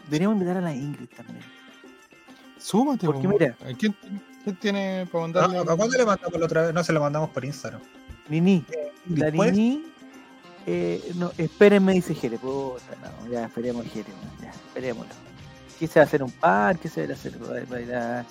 [0.06, 1.40] deberíamos invitar a la Ingrid también.
[2.58, 3.34] Súmate, Porque po.
[3.34, 3.94] mira- ¿Quién,
[4.44, 5.58] quién tiene para No, mandarle?
[5.58, 6.74] ¿A cuándo le mandamos la otra vez?
[6.74, 7.80] No se lo mandamos por Instagram.
[8.28, 8.64] Nini.
[9.08, 9.84] La Después, Nini.
[10.64, 12.38] Eh, no, espérenme, dice Jere.
[12.38, 12.82] Puta,
[13.24, 14.10] no, ya esperemos Jere.
[14.40, 15.12] Ya, esperémoslo.
[15.78, 16.78] ¿Qué se va a hacer un par?
[16.78, 17.32] ¿Qué se va a hacer?
[17.42, 18.24] ¿Va a- ir a-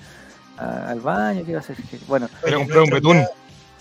[0.57, 1.43] a- al baño?
[1.45, 2.03] ¿Qué va a hacer Jere?
[2.07, 3.17] Bueno, oye, comprar un betún.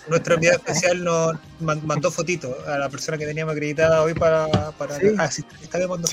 [0.07, 4.47] Nuestro enviado especial nos man- mandó fotitos a la persona que teníamos acreditada hoy para.
[4.71, 5.07] para Sí.
[5.17, 5.43] Ah, sí,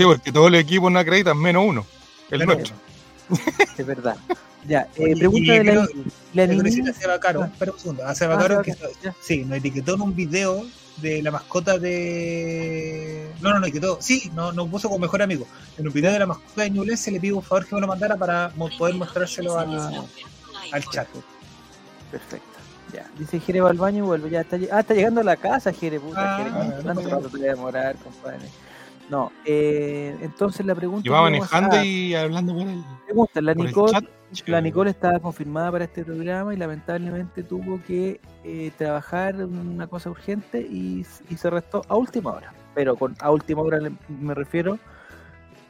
[0.05, 1.87] porque todos los equipos no acreditan, menos uno.
[2.31, 2.77] El Menos nuestro.
[3.79, 4.17] es verdad.
[4.67, 5.89] Ya, eh, pregunta y de la.
[6.35, 7.43] La necesita Seba Caro.
[7.43, 7.47] Ah.
[7.51, 8.07] Espera un segundo.
[8.07, 9.15] A Seba Ah, Caro que ya.
[9.21, 10.67] sí, nos etiquetó en un video
[10.99, 13.31] de la mascota de.
[13.41, 13.99] No, no, no etiquetó.
[14.03, 15.47] Sí, no, nos puso como mejor amigo.
[15.79, 17.87] En un video de la mascota de Ñublense le pido por favor que me lo
[17.87, 20.05] mandara para mo- poder mostrárselo al,
[20.73, 21.09] al chat.
[22.11, 22.58] Perfecto.
[22.93, 23.07] Ya.
[23.19, 24.31] Dice Jere va al baño y vuelve.
[24.31, 26.01] Ya está, ah, está llegando a la casa, Jere.
[26.01, 26.51] Puta, Ah, Jere.
[26.51, 28.49] ¿cuánto- no ¿Cuánto pasa rato te a demorar, compadre?
[29.11, 31.07] No, eh, entonces la pregunta.
[31.07, 34.05] Y va que vamos a- manejando y hablando el, pregunta, la Nicole, chat.
[34.47, 39.87] la Nicole estaba confirmada para este programa y lamentablemente tuvo que eh, trabajar en una
[39.87, 42.53] cosa urgente y, y se restó a última hora.
[42.75, 44.79] Pero con a última hora le- me refiero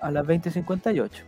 [0.01, 1.23] a las 20.58.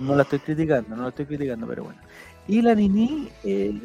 [0.00, 2.00] No la estoy criticando, no la estoy criticando, pero bueno.
[2.48, 3.78] Y la Nini eh,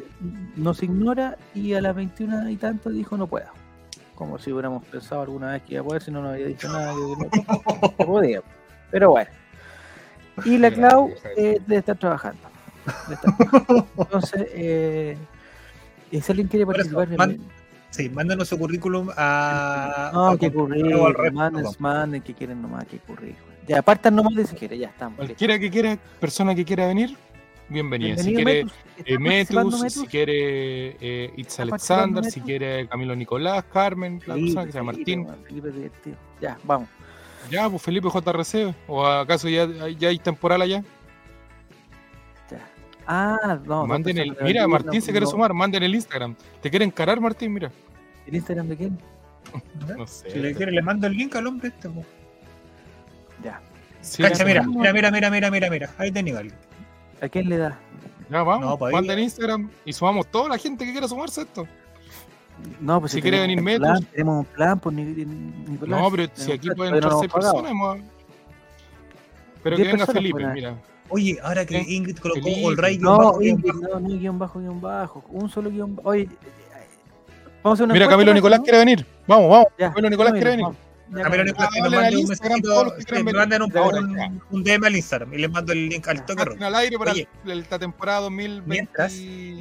[0.56, 3.46] nos ignora y a las 21 y tanto dijo no puedo.
[4.14, 6.68] como si hubiéramos pensado alguna vez que iba a poder, si no nos había dicho
[6.72, 7.44] nada que
[7.78, 8.40] no, podía.
[8.90, 9.30] Pero bueno.
[10.44, 12.40] Y la Clau eh, debe estar trabajando.
[13.08, 13.86] Debe estar trabajando.
[13.98, 15.16] Entonces, eh,
[16.10, 17.08] si alguien quiere participar.
[17.90, 20.10] Sí, mándanos su currículum a.
[20.12, 23.54] no, a- que o al currículum, rep- manden, manden que quieren nomás, que currículum.
[23.68, 25.18] Ya, apartan nomás de si quiere, ya estamos.
[25.18, 25.26] listo.
[25.34, 27.16] Cualquiera que quiera, persona que quiera venir,
[27.68, 28.16] bienvenida.
[28.18, 28.72] Si quiere Metus.
[28.98, 34.20] eh, ¿Está participando Metus, si quiere eh, Itz ¿Está Alexander, si quiere Camilo Nicolás, Carmen,
[34.26, 35.26] la Felipe, persona que se llama Martín.
[35.46, 36.16] Felipe es divertido.
[36.40, 36.88] Ya, vamos.
[37.50, 39.66] Ya, pues Felipe JRC, o acaso ya,
[39.98, 40.82] ya hay temporal allá.
[42.50, 42.58] Ya.
[43.06, 43.86] Ah, no.
[43.86, 45.30] manden el, mira, no, Martín se quiere no.
[45.30, 46.34] sumar, manden el Instagram.
[46.62, 47.52] ¿Te quiere encarar, Martín?
[47.52, 47.70] Mira.
[48.26, 48.98] ¿El Instagram de quién?
[49.96, 50.30] No sé.
[50.30, 51.88] Si le quiere, le mando el link al hombre este.
[51.88, 52.02] po.
[53.42, 53.60] Ya.
[54.00, 55.90] Sí, Cacha, mira, mira, mira, mira, mira, mira.
[55.98, 56.56] Ahí tenía alguien.
[57.24, 57.78] ¿A quién le da?
[58.30, 61.44] Ya vamos, No, pues manden Instagram y sumamos toda la gente que quiera sumarse a
[61.44, 61.66] esto.
[62.80, 63.80] No, pues Si quiere venir Metus.
[63.88, 65.04] plan, Tenemos un plan, pues Ni-.
[65.86, 67.98] No, pero si aquí plan, pueden entrar no seis personas, hemos-
[69.62, 70.76] pero que venga Felipe, pueden mira.
[71.10, 71.78] Oye, ahora que.
[71.78, 72.66] Ingrid colocó Felipe.
[72.66, 74.00] All Right, No, bajo, guion Ingrid, bajo.
[74.00, 75.24] no, guion bajo, guion bajo.
[75.28, 76.08] Un solo guion bajo.
[76.10, 76.28] Oye,
[77.62, 78.34] vamos a hacer una Mira, Camilo ¿no?
[78.34, 79.06] Nicolás quiere venir.
[79.26, 79.66] Vamos, vamos.
[79.78, 80.62] Ya, Camilo Nicolás quiere venir.
[80.64, 80.78] vamos.
[81.14, 85.38] Que nos Hablen mande al un mensajito, que me manden un, DM al Instagram y
[85.38, 86.42] les mando el link al toque.
[86.64, 87.28] Al aire para Oye.
[87.46, 88.68] el- esta temporada 2020.
[88.68, 89.14] Mientras-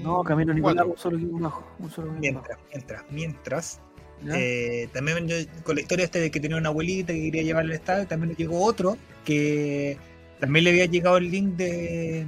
[0.04, 1.64] No, Camilo Nicolás, un solo guion bajo.
[1.80, 2.48] Un solo guion bajo.
[2.48, 3.80] Mientras, mientras, mientras.
[4.34, 7.74] Eh, también yo, con la historia este de que tenía una abuelita que quería llevarle
[7.74, 9.98] al estadio, también le llegó otro que
[10.40, 12.26] también le había llegado el link de,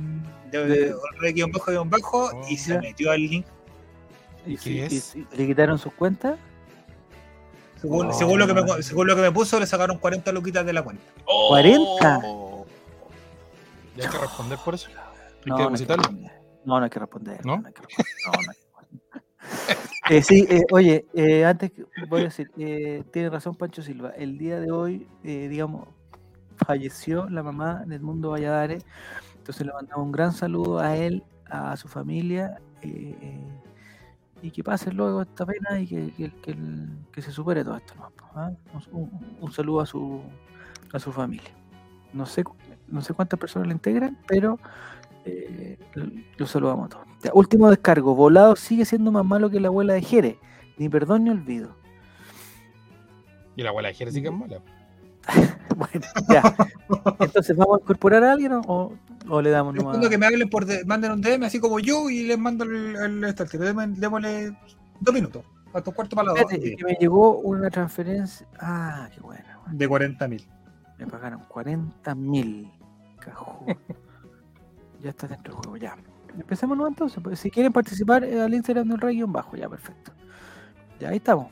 [0.52, 3.46] de, De- guion bajo, guion bajo, y se metió al link.
[4.46, 5.16] ¿Y ¿Qué si- es?
[5.16, 6.38] y- y ¿Le quitaron sus cuentas?
[7.86, 8.14] Según, Oh.
[8.14, 10.84] según lo que me, según lo que me puso, le sacaron 40 luquitas de la
[10.84, 11.04] cuenta.
[11.26, 12.66] ¿40?
[13.96, 14.90] ¿Y hay que responder por eso?
[14.90, 15.02] ¿Hay No,
[15.44, 16.04] que no hay que depositarlo?
[16.04, 16.32] responder.
[16.66, 17.46] No, no hay que responder.
[17.46, 17.58] ¿No?
[17.58, 18.14] No, hay que responder.
[18.26, 19.26] No, no hay que responder.
[20.08, 24.12] Eh, sí, eh, oye, eh, antes que- voy a decir, eh, tiene razón Pancho Silva.
[24.16, 25.88] El día de hoy, eh, digamos,
[26.64, 28.86] falleció la mamá del mundo Valladares.
[29.38, 32.58] Entonces le mandamos un gran saludo a él, a su familia.
[32.84, 33.40] eh, eh,
[34.46, 36.56] y que pase luego esta pena y que, que, que
[37.12, 37.96] que se supere todo esto.
[37.96, 38.12] ¿no?
[38.36, 38.52] ¿Ah?
[39.42, 40.22] Un, saludo a su,
[40.94, 41.50] a su familia.
[42.14, 42.44] No sé,
[42.88, 44.60] no sé cuántas personas le integran, pero
[45.26, 45.80] eh,
[46.38, 47.08] lo saludamos a todos.
[47.24, 48.14] Ya, último descargo.
[48.14, 50.38] Volado sigue siendo más malo que la abuela de Jere.
[50.78, 51.76] Ni perdón ni olvido.
[53.56, 54.62] Y la abuela de Jerez sí que es mala.
[55.78, 56.56] Bueno, ya.
[57.20, 58.94] Entonces, ¿vamos a incorporar a alguien o,
[59.42, 60.08] le damos nomás?
[60.08, 62.96] que me hablen por de- manden un DM así como yo y les mando el,
[62.96, 63.22] el.
[63.22, 64.58] Démosle-
[65.00, 68.48] dos minutos, a tu cuarto para dos, Espérate, que me llegó una transferencia.
[68.60, 69.44] Ah, qué bueno.
[69.72, 70.48] de 40 mil.
[70.98, 72.72] Me pagaron 40 mil.
[75.02, 75.98] ya está dentro del juego, ya.
[76.38, 76.88] Empecemos ¿no?
[76.88, 77.20] entonces.
[77.22, 80.12] Pues, si quieren participar eh, al Instagram del Rey bajo, ya, perfecto.
[81.00, 81.48] Ya, ahí estamos.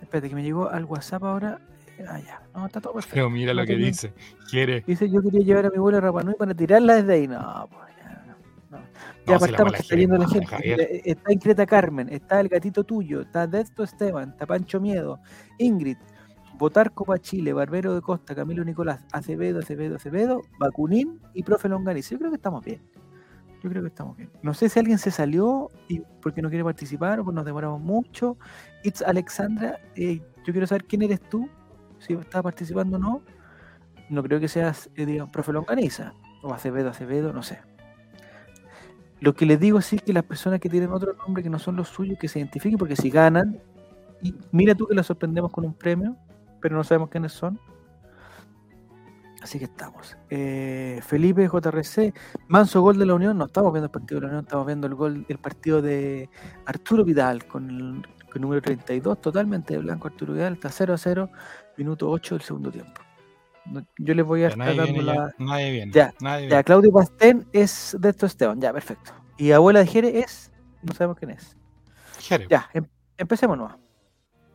[0.00, 1.60] Espérate, que me llegó al WhatsApp ahora.
[2.06, 2.42] Ah, ya.
[2.54, 3.14] No, está todo perfecto.
[3.14, 4.12] Pero mira lo que dice.
[4.50, 4.82] Quiere.
[4.86, 7.28] Dice, yo quería llevar a mi abuela a Rapa Nui para tirarla desde ahí.
[7.28, 8.36] No, pues ya.
[8.70, 8.78] No.
[9.26, 10.46] Ya apartamos está yendo la gente.
[10.46, 10.80] Javier.
[10.80, 15.20] Eh, Está en Creta Carmen, está el gatito tuyo, está Desto Esteban, está Pancho Miedo,
[15.58, 15.96] Ingrid,
[16.58, 22.10] Botarco para Chile, Barbero de Costa, Camilo Nicolás, Acevedo, Acevedo, Acevedo, Bacunín y Profe Longaniz.
[22.10, 22.82] Yo creo que estamos bien.
[23.62, 24.30] Yo creo que estamos bien.
[24.42, 27.80] No sé si alguien se salió y porque no quiere participar o porque nos demoramos
[27.80, 28.36] mucho.
[28.84, 31.48] It's Alexandra, eh, yo quiero saber quién eres tú,
[32.00, 33.22] si estás participando o no.
[34.10, 37.60] No creo que seas, eh, digamos, Profe Longaniza o Acevedo, Acevedo, no sé.
[39.20, 41.58] Lo que les digo es sí que las personas que tienen otro nombre que no
[41.58, 43.60] son los suyos, que se identifiquen, porque si ganan,
[44.22, 46.16] y mira tú que las sorprendemos con un premio,
[46.60, 47.58] pero no sabemos quiénes son.
[49.42, 50.16] Así que estamos.
[50.30, 52.12] Eh, Felipe JRC,
[52.48, 53.38] Manso gol de la Unión.
[53.38, 56.28] No estamos viendo el partido de la Unión, estamos viendo el gol, el partido de
[56.66, 60.94] Arturo Vidal con el, con el número 32, totalmente de blanco Arturo Vidal, está 0
[60.94, 61.30] a 0,
[61.76, 63.00] minuto 8 del segundo tiempo.
[63.66, 65.14] No- Yo les voy a Ya estar nadie dando viene, la.
[65.38, 65.44] ya.
[65.44, 65.92] Nadie viene.
[65.92, 66.64] Ya, Nadie Ya, viene.
[66.64, 69.12] Claudio Pastén es de esto Esteban, ya, perfecto.
[69.36, 70.50] Y abuela de Jere es,
[70.82, 71.56] no sabemos quién es.
[72.20, 72.48] Jerez.
[72.48, 72.86] Ya, em-
[73.16, 73.76] empecemos nomás.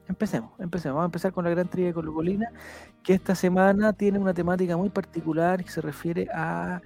[0.08, 0.96] Empecemos, empecemos.
[0.96, 2.48] Vamos a empezar con la gran trivia de Colocolina,
[3.04, 6.82] que esta semana tiene una temática muy particular que se refiere a.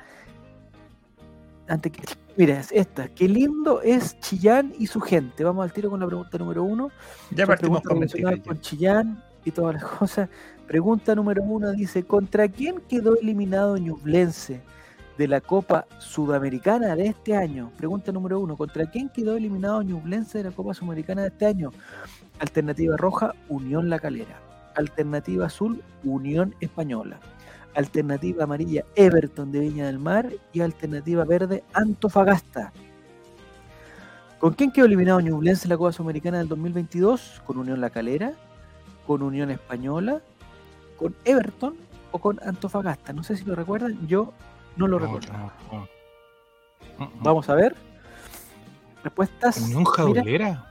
[1.68, 2.02] Ante que,
[2.38, 3.10] mira, es esta.
[3.10, 5.44] Qué lindo es Chillán y su gente.
[5.44, 6.92] Vamos al tiro con la pregunta número uno.
[7.32, 8.08] Ya partimos con
[8.46, 10.30] con Chillán y todas las cosas.
[10.68, 14.62] Pregunta número uno dice: ¿Contra quién quedó eliminado Ñublense
[15.18, 17.72] de la Copa Sudamericana de este año?
[17.78, 21.72] Pregunta número uno: ¿Contra quién quedó eliminado Ñublense de la Copa Sudamericana de este año?
[22.40, 24.40] Alternativa roja: Unión La Calera.
[24.76, 27.20] Alternativa azul: Unión Española.
[27.78, 30.30] Alternativa amarilla: Everton de Viña del Mar.
[30.52, 32.74] Y alternativa verde: Antofagasta.
[34.40, 37.42] ¿Con quién quedó eliminado Ñublense en la Copa Sudamericana del 2022?
[37.46, 38.34] Con Unión La Calera,
[39.06, 40.22] con Unión Española,
[40.98, 41.76] con Everton
[42.12, 43.14] o con Antofagasta.
[43.14, 44.34] No sé si lo recuerdan, yo
[44.76, 45.32] no lo recuerdo.
[47.22, 47.76] Vamos a ver.
[49.04, 49.62] Respuestas.
[49.62, 50.64] ¿Unión Jaulera?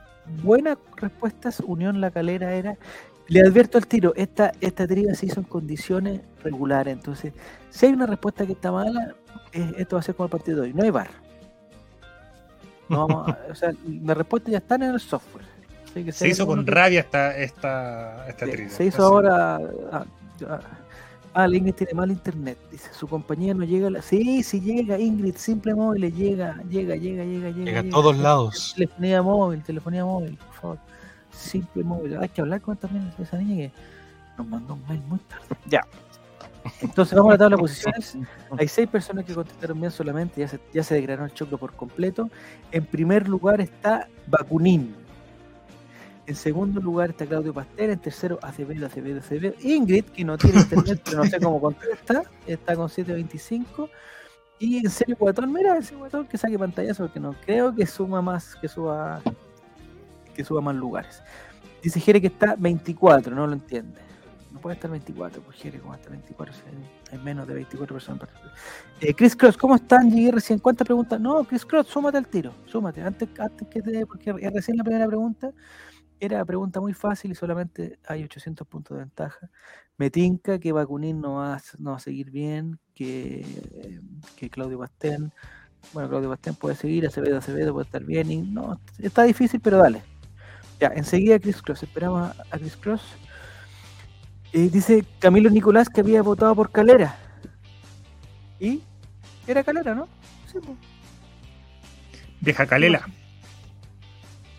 [0.43, 2.77] buenas respuestas, Unión La Calera era.
[3.27, 6.93] Le advierto al tiro, esta, esta trivia se hizo en condiciones regulares.
[6.93, 7.33] Entonces,
[7.69, 9.15] si hay una respuesta que está mala,
[9.51, 10.73] esto va a ser como el partido de hoy.
[10.73, 11.09] No hay bar.
[12.89, 15.45] No vamos o sea, las respuestas ya están en el software.
[16.11, 18.69] se hizo con rabia esta, esta, esta trivia.
[18.69, 19.59] Se hizo ahora.
[19.91, 20.05] Ah,
[20.47, 20.59] ah,
[21.37, 22.57] Ah, Ingrid tiene mal internet.
[22.71, 23.91] Dice, su compañía no llega.
[23.91, 24.01] La...
[24.01, 27.63] Sí, sí llega, Ingrid, simple móvil, llega, llega, llega, llega, llega.
[27.63, 28.73] Llega a todos lados.
[28.75, 30.77] Telefonía móvil, telefonía móvil, por favor.
[31.37, 32.17] Simple móvil.
[32.17, 33.71] Hay que hablar con también esa niña que
[34.37, 35.45] nos mandó un mail muy tarde.
[35.67, 35.81] Ya.
[36.81, 38.17] Entonces vamos a la tabla de posiciones.
[38.57, 41.73] Hay seis personas que contestaron bien solamente, ya se, ya se degradó el choclo por
[41.73, 42.29] completo.
[42.71, 44.93] En primer lugar está Bakunin
[46.27, 47.89] en segundo lugar está Claudio Pastel.
[47.89, 49.55] En tercero, Acevedo, Acevedo, Acevedo.
[49.61, 53.89] Ingrid, que no tiene internet, pero no sé cómo contesta, está con 725.
[54.59, 58.21] Y en serio, Guatón, mira ese Guatón que saque pantallazo, porque no creo que suma
[58.21, 59.21] más, que suba,
[60.37, 61.21] que suba más lugares.
[61.81, 63.99] Dice Jere que está 24, no lo entiende.
[64.51, 66.53] No puede estar 24, pues Jere, como está 24,
[67.11, 68.29] hay menos de 24 personas.
[69.01, 70.09] Eh, Chris Cross, ¿cómo están?
[70.09, 70.59] Llegué recién.
[70.59, 71.19] ¿Cuántas preguntas?
[71.19, 73.01] No, Chris Cross, súmate al tiro, súmate.
[73.01, 75.51] Antes, antes que te, porque recién la primera pregunta.
[76.19, 79.51] Era pregunta muy fácil y solamente hay 800 puntos de ventaja.
[79.97, 83.45] Me tinca que Bakunin no va, no va a seguir bien, que,
[84.35, 85.31] que Claudio Bastén,
[85.93, 89.77] bueno, Claudio Bastén puede seguir, Acevedo Acevedo puede estar bien, y no, está difícil, pero
[89.77, 90.01] dale.
[90.79, 93.01] Ya, enseguida Chris Cross, esperamos a Chris Cross.
[94.53, 97.17] Eh, dice Camilo Nicolás que había votado por Calera.
[98.59, 98.81] ¿Y?
[99.47, 100.07] Era Calera, ¿no?
[100.51, 100.77] Sí, pues.
[102.41, 103.07] Deja Calela.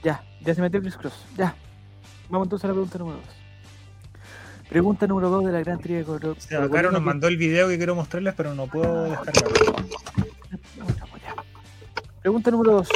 [0.02, 1.26] Ya, ya se metió Chris Cross.
[1.37, 1.54] Ya.
[2.28, 3.26] Vamos entonces a la pregunta número 2.
[4.68, 7.78] Pregunta número 2 de la gran trivia de Caro Caro nos mandó el video que
[7.78, 9.76] quiero mostrarles, pero no puedo descargarlo.
[12.20, 12.88] Pregunta número 2.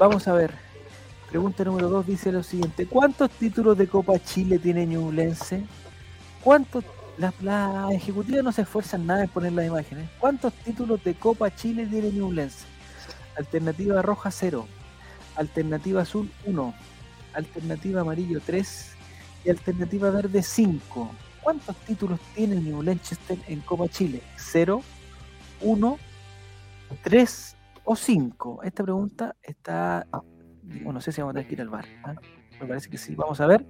[0.00, 0.63] Vamos a ver.
[1.34, 5.64] Pregunta número 2 dice lo siguiente: ¿Cuántos títulos de Copa Chile tiene Ñublense?
[6.44, 6.84] ¿Cuántos
[7.18, 10.08] las la ejecutivas no se esfuerzan nada en poner las imágenes.
[10.20, 12.66] ¿Cuántos títulos de Copa Chile tiene Ñublense?
[13.36, 14.64] Alternativa roja 0,
[15.34, 16.72] alternativa azul 1,
[17.32, 18.92] alternativa amarillo 3
[19.44, 21.10] y alternativa verde 5.
[21.42, 24.22] ¿Cuántos títulos tiene New Lanchester en Copa Chile?
[24.38, 24.80] ¿0,
[25.62, 25.98] 1,
[27.02, 28.60] 3 o 5?
[28.62, 30.06] Esta pregunta está.
[30.66, 31.86] Bueno, no sé si vamos a tener que ir al bar.
[32.04, 32.14] ¿ah?
[32.60, 33.14] Me parece que sí.
[33.14, 33.64] Vamos a ver.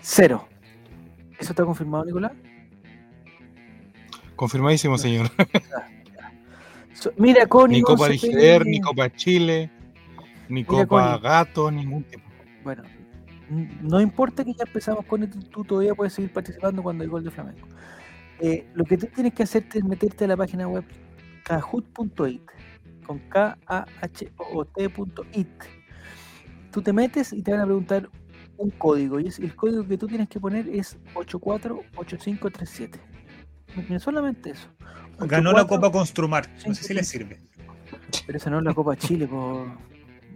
[0.00, 0.48] Cero.
[1.38, 2.32] ¿Eso está confirmado, Nicolás?
[4.36, 5.30] Confirmadísimo, señor.
[7.16, 7.78] mira, Connie.
[7.78, 9.70] Ni Copa Liger, ni Copa Chile,
[10.48, 12.24] ni Copa Gato, ningún tipo.
[12.64, 12.82] Bueno,
[13.82, 17.24] no importa que ya empezamos con esto, tú todavía puedes seguir participando cuando hay gol
[17.24, 17.66] de Flamengo.
[18.40, 20.84] Eh, lo que tú tienes que hacer es meterte a la página web
[21.44, 22.42] kahoot.it
[23.02, 25.48] con k a h o t.it.
[26.70, 28.08] Tú te metes y te van a preguntar
[28.56, 33.00] un código y el código que tú tienes que poner es 848537.
[33.98, 34.68] Solamente eso.
[35.18, 36.48] Ganó la Copa Construmar.
[36.66, 37.40] No sé si le sirve.
[38.26, 39.66] Pero esa no es la Copa Chile, por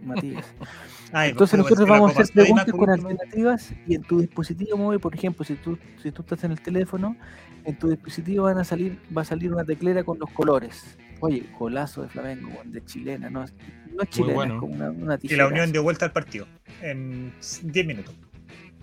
[0.03, 0.45] Matías.
[1.13, 5.45] Entonces nosotros vamos a hacer preguntas con alternativas y en tu dispositivo móvil, por ejemplo,
[5.45, 7.15] si tú, si tú estás en el teléfono,
[7.63, 10.97] en tu dispositivo van a salir, va a salir una teclera con los colores.
[11.19, 15.35] Oye, golazo de Flamengo, de chilena, no, no es chilena, es como una, una Y
[15.35, 16.47] la Unión dio vuelta al partido
[16.81, 18.15] en 10 minutos.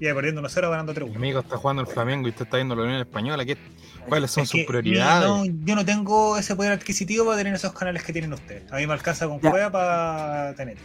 [0.01, 2.75] Y perdiendo 1-0, ganando 3 Mi amigo está jugando el Flamengo y usted está viendo
[2.75, 3.45] la Unión Española.
[3.45, 3.57] ¿qué,
[4.09, 5.29] ¿Cuáles son sus prioridades?
[5.29, 8.71] No, yo no tengo ese poder adquisitivo para tener esos canales que tienen ustedes.
[8.73, 10.77] A mí me alcanza con juega para tener.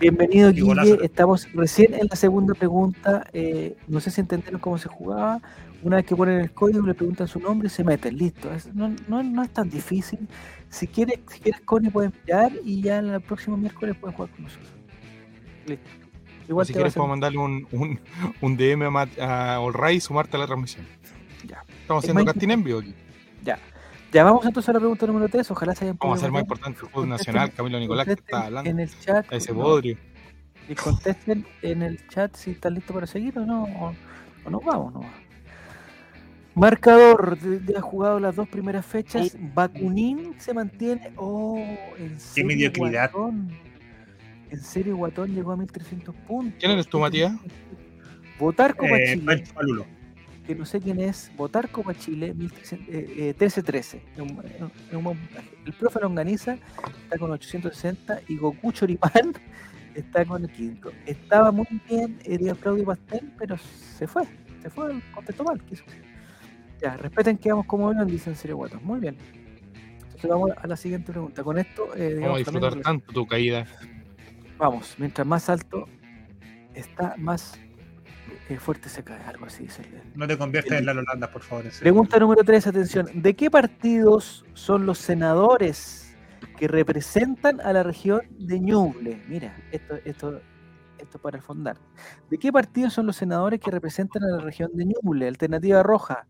[0.00, 0.98] Bienvenido, Guille.
[1.02, 3.26] Estamos recién en la segunda pregunta.
[3.32, 5.40] Eh, no sé si entendieron cómo se jugaba.
[5.84, 8.16] Una vez que ponen el código, le preguntan su nombre y se meten.
[8.16, 8.50] Listo.
[8.72, 10.26] no, no, no, es tan difícil.
[10.70, 14.44] Si quieres, si quieres Connie, pueden enviar y ya el próximo miércoles pueden jugar con
[14.44, 14.72] nosotros.
[15.66, 15.90] Listo.
[16.48, 18.00] Igual si quieres, puedo mandarle un, un,
[18.40, 20.86] un DM a, a y sumarte a la transmisión.
[21.46, 21.62] Ya.
[21.82, 22.94] Estamos haciendo casting en vivo aquí.
[23.42, 23.58] Ya.
[24.10, 25.50] Ya vamos entonces a la pregunta número 3.
[25.50, 28.46] Ojalá se hayan Vamos a hacer más importante el fútbol nacional, Camilo Nicolás, que está
[28.46, 28.70] hablando.
[28.70, 29.30] En el chat.
[29.30, 29.98] ese bodrio.
[30.66, 33.64] Y contesten en el chat si están listos para seguir o no.
[33.64, 33.94] O,
[34.46, 35.23] o nos vamos, no.
[36.54, 39.36] Marcador, de, ha jugado las dos primeras fechas.
[39.54, 41.12] Bakunin se mantiene.
[41.16, 41.58] Oh,
[41.98, 42.34] en serio.
[42.34, 43.10] Qué mediocridad.
[44.50, 46.54] En serio, Guatón llegó a 1300 puntos.
[46.60, 47.32] ¿Quién eres tú, Matías?
[48.38, 49.44] Votar Copa eh, Chile.
[50.46, 51.32] Que no sé quién es.
[51.36, 53.96] Votar Copa Chile, 1313.
[53.96, 55.16] Eh, eh,
[55.66, 56.58] el profe Longaniza
[57.02, 59.32] está con 860 y Goku Choripán
[59.94, 60.92] Está con el quinto.
[61.06, 64.24] Estaba muy bien, diría Claudio Pastel, pero se fue.
[64.62, 65.62] Se fue, contestó mal.
[65.64, 65.84] Quiso.
[66.80, 68.82] Ya, respeten que vamos como ven, dicen Serio Guatos.
[68.82, 69.16] Muy bien.
[70.02, 71.42] Entonces vamos a la siguiente pregunta.
[71.42, 73.66] Con esto, eh, vamos a disfrutar tanto tu caída.
[74.58, 75.86] Vamos, mientras más alto
[76.74, 77.58] está, más
[78.48, 79.22] eh, fuerte se cae.
[79.24, 79.66] Algo así.
[80.14, 81.64] No te conviertas en la Holanda, por favor.
[81.80, 83.08] Pregunta número 3, atención.
[83.14, 86.16] ¿De qué partidos son los senadores
[86.58, 89.22] que representan a la región de Ñuble?
[89.28, 90.40] Mira, esto, esto,
[90.98, 91.78] esto para fondar.
[92.30, 95.26] ¿De qué partidos son los senadores que representan a la región de Ñuble?
[95.26, 96.26] Alternativa roja,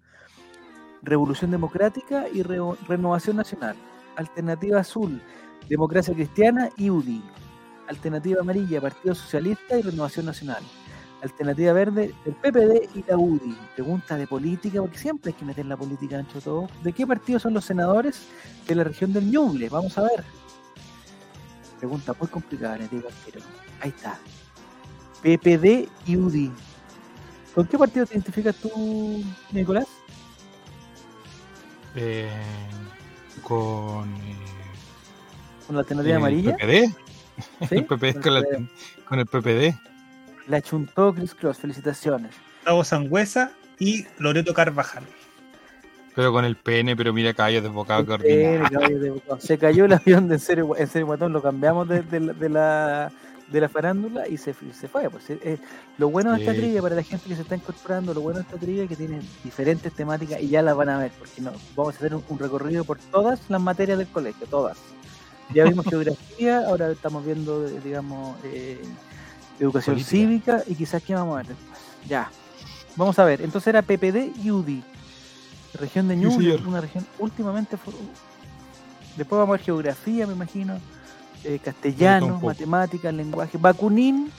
[1.04, 3.76] Revolución Democrática y Renovación Nacional.
[4.16, 5.20] Alternativa azul,
[5.68, 7.22] Democracia Cristiana y UDI.
[7.88, 10.62] Alternativa amarilla, Partido Socialista y Renovación Nacional.
[11.22, 13.56] Alternativa verde, el PPD y la UDI.
[13.74, 16.68] Pregunta de política, porque siempre hay que meter la política ancho todo.
[16.82, 18.28] ¿De qué partido son los senadores
[18.66, 19.68] de la región del Ñuble?
[19.68, 20.24] Vamos a ver.
[21.78, 23.08] Pregunta muy complicada, les digo
[23.80, 24.18] Ahí está.
[25.22, 26.50] PPD y UDI.
[27.54, 29.86] ¿Con qué partido te identificas tú, Nicolás?
[31.94, 32.28] Eh,
[33.42, 34.14] con.
[34.14, 34.36] Eh,
[35.66, 36.56] ¿Con la alternativa amarilla?
[36.56, 36.94] ¿PPD?
[37.70, 38.20] El PPD
[39.06, 39.74] con, el PPD.
[40.46, 42.32] La chuntó Chris Cross, felicitaciones.
[42.58, 45.04] Gustavo Sangüesa y Loreto Carvajal.
[46.14, 48.18] Pero con el pene, pero mira caballo desbocado
[49.40, 53.10] Se cayó el avión de en serio, en serio, lo cambiamos de, de la
[53.54, 55.08] de la farándula y se, se fue.
[55.08, 55.58] Pues, eh, eh,
[55.96, 58.44] lo bueno de esta trivia, para la gente que se está incorporando, lo bueno de
[58.44, 61.52] esta trivia es que tiene diferentes temáticas y ya las van a ver, porque no,
[61.76, 64.76] vamos a hacer un, recorrido por todas las materias del colegio, todas.
[65.54, 68.82] Ya vimos geografía, ahora estamos viendo, digamos, eh,
[69.60, 71.78] educación cívica y quizás qué vamos a ver después.
[72.08, 72.30] Ya.
[72.96, 74.82] Vamos a ver, entonces era PPD y UDI.
[75.74, 77.76] Región de Ñuble, una región últimamente...
[79.16, 80.80] Después vamos a ver geografía, me imagino
[81.44, 83.58] eh, castellano, matemáticas, lenguaje.
[83.58, 84.30] Bakunin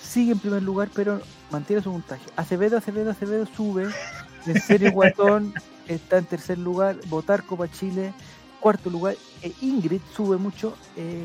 [0.00, 2.24] sigue en primer lugar, pero mantiene su puntaje.
[2.36, 3.88] Acevedo, Acevedo, Acevedo sube.
[4.46, 5.54] En serio, Guatón
[5.88, 6.96] está en tercer lugar.
[7.06, 8.12] Votar Copa Chile,
[8.60, 9.14] cuarto lugar.
[9.42, 11.24] E Ingrid sube mucho eh,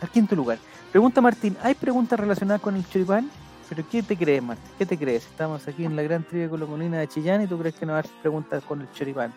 [0.00, 0.58] al quinto lugar.
[0.90, 3.30] Pregunta Martín, ¿hay preguntas relacionadas con el choripán?
[3.68, 4.70] ¿Pero qué te crees, Martín?
[4.76, 5.24] ¿Qué te crees?
[5.24, 8.02] Estamos aquí en la gran trivia colocolina de Chillán y tú crees que no hay
[8.20, 9.32] preguntas con el choripán.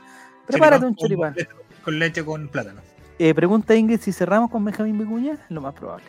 [0.45, 1.35] Prepárate un choripán.
[1.83, 2.81] Con leche con plátano.
[3.17, 5.37] Eh, pregunta Ingrid si cerramos con Benjamín Vicuña.
[5.49, 6.05] Lo más probable.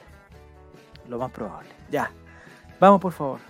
[1.09, 1.69] Lo más probable.
[1.91, 2.11] Ya.
[2.81, 3.41] Vamos, por favor.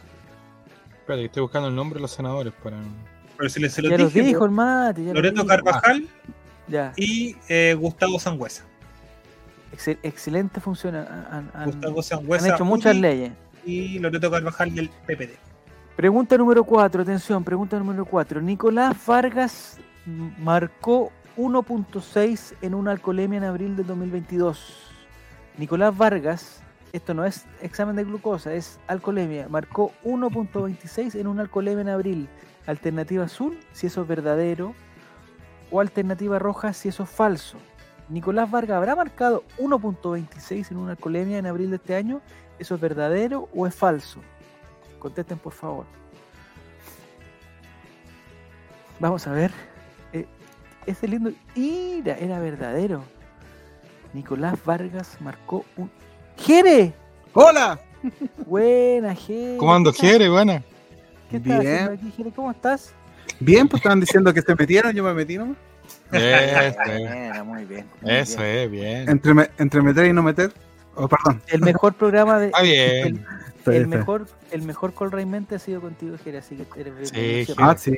[1.00, 2.78] Espera, estoy buscando el nombre de los senadores para.
[3.36, 5.02] Pero si se lo ya dije, dijo el mate.
[5.12, 6.06] Loreto Carvajal
[6.68, 6.92] ya.
[6.96, 8.64] y eh, Gustavo Sangüesa.
[10.02, 11.06] excelente función.
[11.64, 12.46] Gustavo Sangüesa.
[12.46, 13.32] Han hecho muchas leyes.
[13.64, 15.36] Y Loreto Carvajal del PPD.
[15.96, 18.42] Pregunta número 4, atención, pregunta número 4.
[18.42, 19.78] Nicolás Vargas
[20.38, 24.92] marcó 1.6 en una alcoholemia en abril de 2022.
[25.58, 31.82] Nicolás Vargas, esto no es examen de glucosa, es alcoholemia, marcó 1.26 en una alcoholemia
[31.82, 32.28] en abril.
[32.66, 34.74] Alternativa azul, si eso es verdadero,
[35.70, 37.58] o alternativa roja, si eso es falso.
[38.08, 42.22] Nicolás Vargas habrá marcado 1.26 en una alcoholemia en abril de este año.
[42.58, 44.20] ¿Eso es verdadero o es falso?
[44.98, 45.84] Contesten por favor.
[48.98, 49.75] Vamos a ver
[50.86, 51.32] ese lindo.
[51.54, 52.16] ¡Ira!
[52.18, 53.02] Era verdadero.
[54.12, 55.90] Nicolás Vargas marcó un.
[56.36, 56.92] ¡Jere!
[57.32, 57.78] ¡Hola!
[58.46, 59.56] Buena, Jere.
[59.58, 60.28] ¿Cómo ando, Jere?
[60.28, 60.62] Buena.
[61.30, 62.30] ¿Qué estás haciendo aquí, Jere?
[62.32, 62.94] ¿Cómo estás?
[63.40, 65.56] Bien, pues estaban diciendo que se metieron, yo me metí nomás.
[66.12, 67.86] Eso, muy bien.
[68.02, 69.08] Eso es, bien.
[69.08, 70.52] Entre, entre meter y no meter.
[70.94, 71.42] Oh, perdón.
[71.48, 72.46] El mejor programa de.
[72.46, 73.06] Está bien.
[73.06, 73.24] El,
[73.86, 77.96] mejor, el mejor Call Mente ha sido contigo, Jere, así que eres Sí, ah, sí.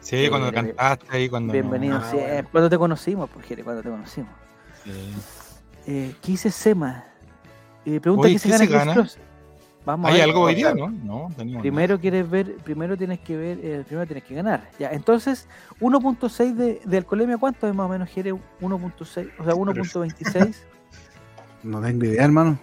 [0.00, 1.52] Sí, cuando cantaste ahí, cuando.
[1.52, 4.30] Bienvenido, sí, eh, cuando te conocimos, pues, Jere, cuando te conocimos.
[4.84, 4.90] Sí.
[5.86, 7.04] Eh, ¿Qué dice Sema?
[7.84, 9.08] Eh, pregunta Oye, ¿qué se gana?
[9.84, 10.90] Vamos ¿Hay algo hoy día, no?
[10.90, 11.28] No,
[11.60, 14.70] Primero quieres ver, primero tienes que ver, eh, primero tienes que ganar.
[14.78, 15.48] Ya, entonces,
[15.80, 18.32] 1.6 de, de alcoholemia, ¿cuánto es más o menos, Jere?
[18.32, 20.54] 1.6, o sea, 1.26.
[21.64, 22.58] no tengo idea, hermano.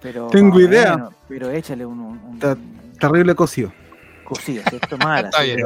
[0.00, 1.08] Pero, tengo idea.
[1.28, 2.38] pero échale un, un,
[2.98, 3.72] terrible cocido.
[4.24, 4.96] Cocido, ¿cierto?
[4.98, 5.28] Mala.
[5.30, 5.58] Está bien,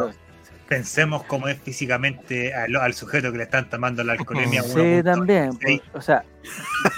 [0.73, 4.63] pensemos cómo es físicamente al, sujeto que le están tomando la alcoholemia.
[4.63, 5.51] Sí, también.
[5.59, 6.25] Pues, o sea,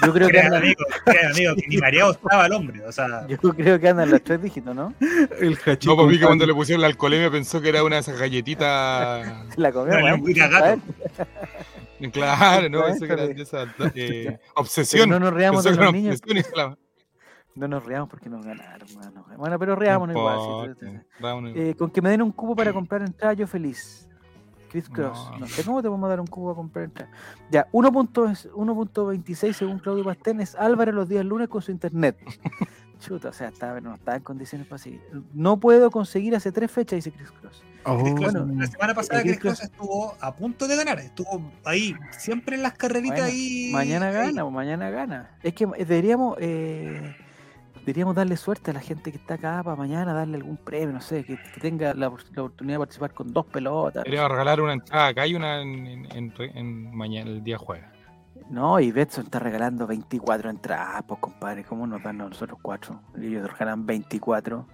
[0.07, 0.41] yo creo que.
[0.41, 0.59] Anda...
[0.59, 0.85] Amigo,
[1.33, 2.87] amigo, que ni mareado estaba el hombre.
[2.87, 3.27] O sea...
[3.29, 4.95] Yo creo que andan los tres dígitos, ¿no?
[5.41, 5.91] El hachito.
[5.91, 9.27] No, porque cuando le pusieron la alcoholemia pensó que era una de esas galletitas.
[9.57, 10.81] la comió, no, un gato.
[12.13, 15.09] Claro, no, eso que era de esa eh, obsesión.
[15.09, 16.21] no nos reamos de los niños.
[17.55, 18.89] No nos reamos porque nos ganaron,
[19.37, 20.77] Bueno, pero reamos igual.
[21.55, 24.09] Eh, con que me den un cubo para comprar entrada, yo feliz.
[24.75, 25.31] Chris Cross.
[25.39, 25.47] No.
[25.47, 27.13] sé cómo te vamos a dar un cubo para comprar entrada.
[27.49, 32.19] Ya, 1.26 según Claudio Pastén es Álvaro los días lunes con su internet.
[32.99, 35.01] Chuta, o sea, está, no está en condiciones para seguir.
[35.33, 37.63] No puedo conseguir hace tres fechas, dice Chris Cross.
[37.85, 40.99] Oh, Chris Cross, bueno, la semana pasada Chris Chris Cross estuvo a punto de ganar,
[40.99, 43.71] estuvo ahí, siempre en las carreritas Bueno, ahí.
[43.73, 45.31] Mañana gana, mañana gana.
[45.43, 47.15] Es que eh, deberíamos, eh,
[47.85, 51.01] deberíamos darle suerte a la gente que está acá para mañana, darle algún premio, no
[51.01, 54.05] sé, que, que tenga la, opor- la oportunidad de participar con dos pelotas.
[54.05, 57.85] Quería regalar una entrada acá y una en, en- en mañana, el día jueves.
[58.51, 63.01] No, y Betson está regalando 24 entradas, pues compadre, ¿cómo nos dan a nosotros cuatro?
[63.17, 64.67] Ellos regalan 24.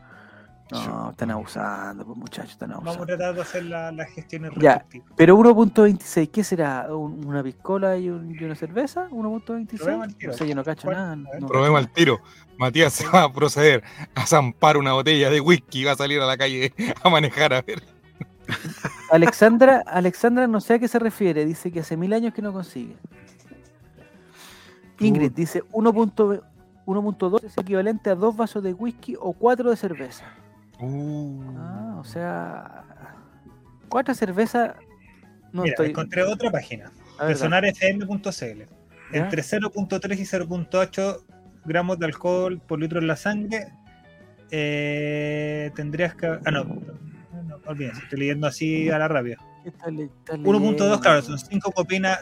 [0.72, 1.10] No, Chuta.
[1.10, 3.06] están abusando, pues muchachos, están Vamos a abusando.
[3.16, 4.84] tratar de hacer la- las gestiones Ya.
[5.16, 6.86] Pero 1.26, ¿qué será?
[6.94, 9.06] ¿Un- ¿Una piscola y, un- y una cerveza?
[9.08, 10.16] Probemos al ¿1.26?
[10.16, 10.32] tiro.
[10.32, 10.96] No sé, yo no cacho ¿Cuál?
[10.96, 11.16] nada.
[11.40, 12.20] No Probemos al tiro.
[12.58, 13.82] Matías se va a proceder
[14.14, 17.52] a zampar una botella de whisky y va a salir a la calle a manejar
[17.54, 17.82] a ver.
[19.10, 22.52] Alexandra, Alexandra no sé a qué se refiere, dice que hace mil años que no
[22.52, 22.96] consigue.
[24.98, 26.42] Ingrid dice 1.2
[26.86, 30.24] 1.2 es equivalente a dos vasos de whisky o cuatro de cerveza.
[30.80, 32.84] Uh, Ah, o sea,
[33.88, 34.74] cuatro cervezas
[35.52, 35.88] no Mira, estoy.
[35.90, 38.62] encontré otra página, personarfm.cl.
[39.12, 41.24] Entre 0.3 y 0.8
[41.64, 43.66] gramos de alcohol por litro en la sangre,
[44.50, 46.26] eh, tendrías que.
[46.26, 49.36] Ah, no, no, olvídense, estoy leyendo así a la rabia.
[49.62, 51.00] ¿qué está le- está 1.2, leyendo?
[51.00, 51.72] claro, son 5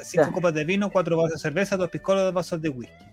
[0.03, 0.33] cinco Ya.
[0.33, 3.05] copas de vino, 4 vasos de cerveza, 2 piscolas, 2 vasos de whisky.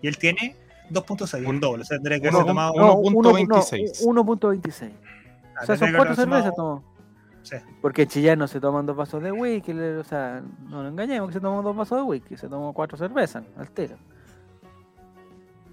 [0.00, 0.56] Y él tiene
[0.90, 1.82] 2.6, un doble.
[1.82, 2.74] O sea, tendría que Uno haberse tomado.
[2.76, 4.04] No, 1.26.
[4.04, 4.92] 1.26.
[5.56, 6.82] ah, O sea, son cuatro cervezas tomó.
[7.42, 7.56] Sí.
[7.82, 11.28] Porque en Chillán no se toman dos vasos de whisky, o sea, no nos engañemos
[11.28, 13.96] que se toman dos vasos de whisky, se tomó cuatro cervezas, altero.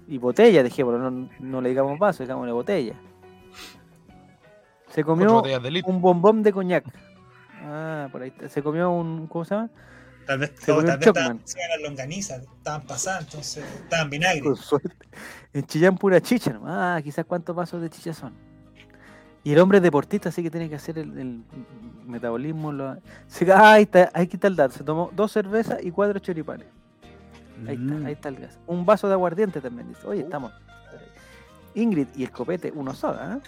[0.06, 2.94] Y botella, dejémoslo, no, no le digamos vaso, digámosle botella.
[4.88, 5.42] Se comió
[5.86, 6.84] un bombón de coñac.
[7.64, 8.48] Ah, por ahí está.
[8.50, 9.70] Se comió un, ¿cómo se llama?
[10.26, 14.40] Tal vez, tal vez estaban, se iban a longaniza, estaban pasando, entonces estaban vinagre.
[14.42, 14.94] Con suerte.
[15.52, 16.62] En Chillán pura chicha, ¿no?
[16.66, 18.32] Ah, quizás cuántos vasos de chicha son.
[19.44, 21.42] Y el hombre es deportista, así que tiene que hacer el, el
[22.06, 22.70] metabolismo.
[22.72, 22.96] Lo...
[23.26, 24.74] Se- ah, ahí está, ahí está el dato.
[24.74, 26.66] Se tomó dos cervezas y cuatro choripanes.
[27.66, 27.92] Ahí Mm.
[27.92, 28.58] está, ahí está el gas.
[28.66, 30.06] Un vaso de aguardiente también dice.
[30.06, 30.52] Oye, estamos.
[31.74, 33.40] Ingrid y el copete, uno solo, ¿eh?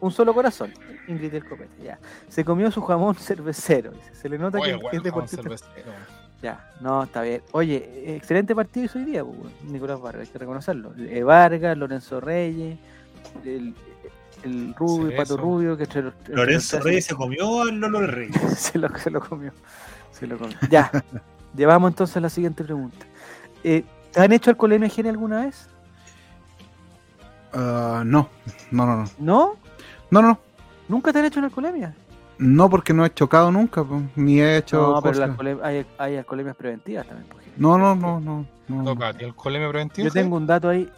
[0.00, 0.72] Un solo corazón.
[1.08, 1.98] Ingrid y el copete, ya.
[2.28, 3.90] Se comió su jamón cervecero.
[3.92, 4.14] dice.
[4.14, 5.42] Se le nota Oye, que bueno, es jamón deportista.
[5.42, 5.92] cervecero.
[6.42, 7.42] Ya, no, está bien.
[7.52, 9.38] Oye, excelente partido hizo hoy día, pues.
[9.64, 10.92] Nicolás Vargas, hay que reconocerlo.
[10.98, 12.78] Eh, Vargas, Lorenzo Reyes,
[13.44, 13.74] el,
[14.42, 15.36] el Rubio, el Pato.
[15.36, 18.40] Rubio, que entre los- entre Lorenzo los Reyes se comió al Lolo Reyes.
[18.58, 19.52] se lo, se lo comió.
[20.12, 20.56] Se lo comió.
[20.70, 20.90] Ya,
[21.54, 23.04] llevamos entonces a la siguiente pregunta.
[23.62, 25.68] Eh, ¿te ¿Han hecho alcoholemia gene alguna vez?
[27.52, 28.28] Ah, no,
[28.70, 29.10] no, no, no.
[29.18, 29.56] ¿No?
[30.10, 30.38] No, no,
[30.88, 31.94] ¿Nunca te han hecho una alcoholemia?
[32.38, 33.84] no, porque no he chocado nunca,
[34.16, 37.28] ni he hecho No, pero la hay, hay alcoholemias preventivas también.
[37.28, 37.68] por ejemplo.
[37.68, 38.46] No, no, no, no.
[38.68, 38.84] no.
[38.84, 40.08] Toca a ti el colemia preventivo.
[40.08, 40.90] Yo tengo un dato ahí.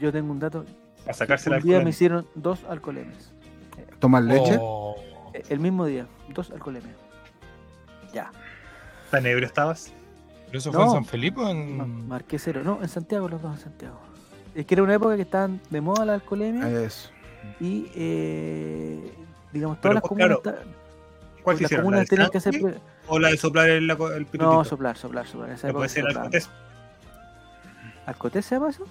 [0.00, 0.64] Yo tengo un dato.
[1.04, 1.90] Para sacarse la Un día me alcoholemia.
[1.90, 3.32] hicieron dos alcoholemias.
[4.00, 4.56] ¿Tomar leche?
[4.60, 4.96] Oh,
[5.32, 6.96] Eh, El mismo día, dos alcoholemias.
[8.12, 8.30] Ya.
[9.10, 9.92] ¿Tan ebrio estabas?
[10.46, 10.92] ¿Pero eso fue en No.
[10.94, 11.76] San Felipe o en.?
[11.76, 12.62] Ma- Marqué cero.
[12.64, 13.98] No, en Santiago, los dos en Santiago.
[14.54, 17.10] Es que era una época que estaban de moda la alcoholemia Eso.
[17.60, 19.12] Y, eh,
[19.52, 20.58] digamos, Pero, todas las comunas, claro,
[21.42, 21.84] ¿Cuál te las hicieron?
[21.84, 22.80] ¿La comunas de tenían que hacer.
[23.06, 24.52] ¿O la de soplar el, el pitutito?
[24.52, 25.50] No, soplar, soplar, soplar.
[25.50, 26.50] Esa ¿Le época puede ser alcotés?
[28.06, 28.86] ¿Alcotés se llama eso?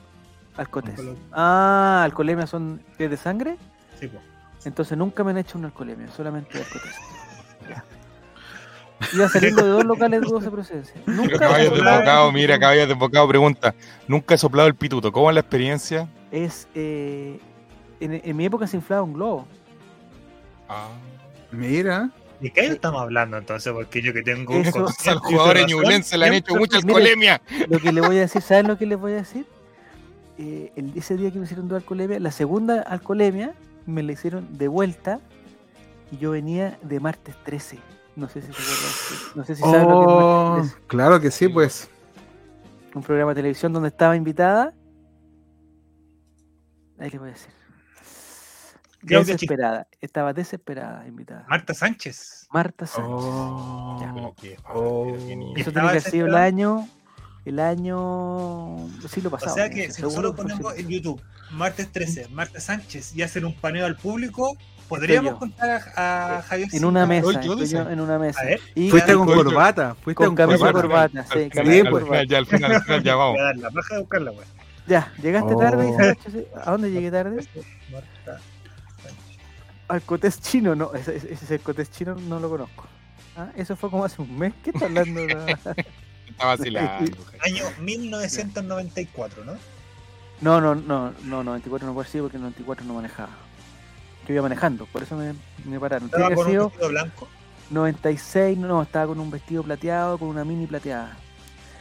[0.55, 0.99] Alcotés.
[1.31, 3.57] Ah, alcoholemia son ¿es de sangre.
[3.99, 4.19] Sí, po.
[4.65, 6.95] Entonces nunca me han hecho una alcoholemia, solamente alcotés.
[7.67, 7.83] Ya.
[9.13, 11.01] Iba saliendo de dos locales de dudosa procedencia.
[11.05, 13.75] Nunca caballos de bocado, mira, caballos de bocado pregunta.
[14.07, 15.11] Nunca he soplado el pituto.
[15.11, 16.07] ¿Cómo es la experiencia?
[16.31, 16.67] es.
[16.75, 17.39] eh,
[17.99, 19.47] en, en mi época se inflaba un globo.
[20.69, 20.89] Ah.
[21.51, 22.09] Mira.
[22.39, 23.73] ¿De qué estamos hablando entonces?
[23.73, 26.59] Porque yo que tengo Eso- Al consciente y jugador razón, ñublense le han hecho siempre-
[26.59, 27.41] mucha Mire, alcoholemia.
[27.67, 29.47] Lo que le voy a decir, ¿saben lo que les voy a decir?
[30.37, 33.55] Eh, el, ese día que me hicieron dos alcoholemia, la segunda alcoholemia
[33.87, 35.19] me la hicieron de vuelta
[36.11, 37.79] y yo venía de martes 13.
[38.15, 38.61] No sé si se.
[39.35, 40.85] No sé si saben lo que es Oh, martes 13.
[40.87, 41.89] claro que sí, pues.
[42.93, 44.73] Un programa de televisión donde estaba invitada.
[46.99, 47.51] Ahí les voy a decir.
[49.08, 49.88] Claudia Desesperada.
[50.01, 51.45] Estaba desesperada invitada.
[51.49, 52.47] Marta Sánchez.
[52.51, 53.08] Marta Sánchez.
[53.10, 55.16] Oh, qué Oh.
[55.28, 55.53] qué niño.
[55.58, 56.88] Eso tiene que haber sido el año.
[57.45, 58.88] El año.
[59.10, 59.55] siglo O pasado.
[59.55, 63.45] sea no que si seguro fue ponemos en YouTube martes 13, Marta Sánchez y hacer
[63.45, 64.58] un paneo al público,
[64.89, 67.32] podríamos contar a, a Javier En una mesa.
[67.39, 68.41] Estoy yo en una mesa.
[68.41, 69.95] A ver, Y Fuiste con, corbata.
[69.95, 71.10] Fuiste con con camisa y corbata.
[71.10, 71.20] corbata.
[71.22, 72.05] Al Sí, final, camisa y al corbata.
[72.12, 73.38] final, ya al final, al final, ya vamos.
[73.55, 74.47] la paja de buscarla, güey.
[74.88, 75.58] Ya, llegaste Oh.
[75.60, 76.45] tarde, sí.
[76.66, 77.36] ¿A dónde llegué tarde?
[77.91, 78.45] Marta Sánchez.
[79.88, 80.93] Al cotés chino, no.
[80.93, 82.85] Ese, ese, ese cotés chino no lo conozco.
[83.38, 84.53] Ah, Eso fue como hace un mes.
[84.63, 85.25] ¿Qué está hablando?
[85.27, 85.51] la-
[86.27, 87.11] Está vacilando.
[87.41, 89.53] Año 1994, ¿no?
[90.41, 93.29] No, no, no, no, 94 no puede ser porque 94 no manejaba.
[94.27, 95.33] Yo iba manejando, por eso me,
[95.65, 96.05] me pararon.
[96.09, 97.27] Estaba que con haber sido un vestido blanco.
[97.69, 101.15] 96, no, estaba con un vestido plateado, con una mini plateada.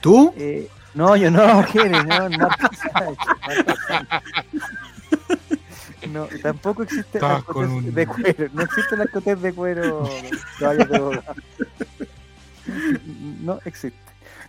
[0.01, 0.33] ¿Tú?
[0.37, 2.49] Eh, no, yo no, Jerez, no,
[2.93, 3.17] Sánchez.
[6.13, 10.09] No, tampoco existe Estabas la con un- de cuero, no existe la cotés de cuero
[10.61, 11.21] de.
[13.43, 13.99] No existe.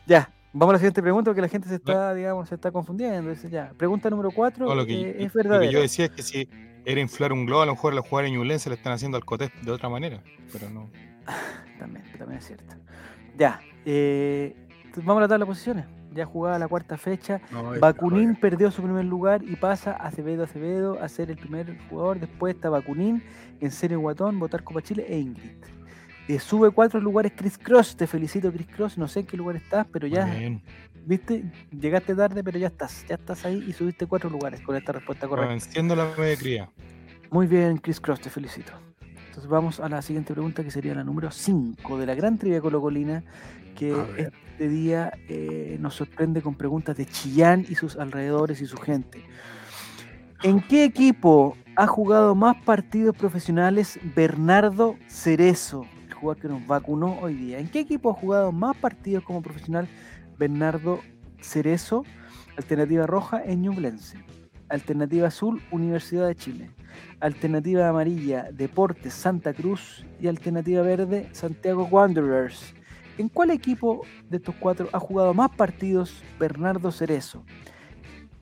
[0.06, 3.30] Ya, vamos a la siguiente pregunta porque la gente se está, digamos, se está confundiendo.
[3.30, 6.24] Dice ya, pregunta número 4 No, lo, que, es lo que yo decía es que
[6.24, 6.50] si
[6.86, 9.52] era inflar un globo, a lo mejor la jugadora ñublense le están haciendo al cotés
[9.62, 10.22] de otra manera.
[10.52, 10.90] Pero no.
[11.78, 12.76] También, también es cierto.
[13.38, 14.56] Ya, eh,
[14.98, 15.86] vamos a la tabla de posiciones.
[16.18, 17.40] Ya jugada la cuarta fecha.
[17.52, 21.78] No, Bakunin perdió su primer lugar y pasa a Acevedo Acevedo a ser el primer
[21.90, 22.20] jugador.
[22.20, 23.22] Después está Bakunin,
[23.62, 25.64] en serio Guatón, Votar Copa Chile e Ingrid.
[26.28, 27.96] Eh, sube cuatro lugares Chris Cross.
[27.96, 28.98] Te felicito, Chris Cross.
[28.98, 30.64] No sé en qué lugar estás, pero ya, bien.
[31.06, 33.06] viste, llegaste tarde, pero ya estás.
[33.08, 35.52] Ya estás ahí y subiste cuatro lugares con esta respuesta correcta.
[35.52, 36.70] Venciendo la mediocridad.
[37.30, 38.74] Muy bien, Chris Cross, te felicito.
[39.38, 42.60] Entonces vamos a la siguiente pregunta que sería la número 5 de la gran trivia
[42.60, 43.24] colocolina
[43.76, 48.78] que este día eh, nos sorprende con preguntas de Chillán y sus alrededores y su
[48.78, 49.24] gente.
[50.42, 57.20] ¿En qué equipo ha jugado más partidos profesionales Bernardo Cerezo, el jugador que nos vacunó
[57.22, 57.60] hoy día?
[57.60, 59.88] ¿En qué equipo ha jugado más partidos como profesional
[60.40, 61.00] Bernardo
[61.42, 62.06] Cerezo?
[62.58, 64.18] Alternativa roja en Ñublense.
[64.68, 66.72] Alternativa azul, Universidad de Chile.
[67.20, 70.06] Alternativa amarilla, Deportes Santa Cruz.
[70.20, 72.74] Y alternativa verde, Santiago Wanderers.
[73.18, 77.44] ¿En cuál equipo de estos cuatro ha jugado más partidos Bernardo Cerezo?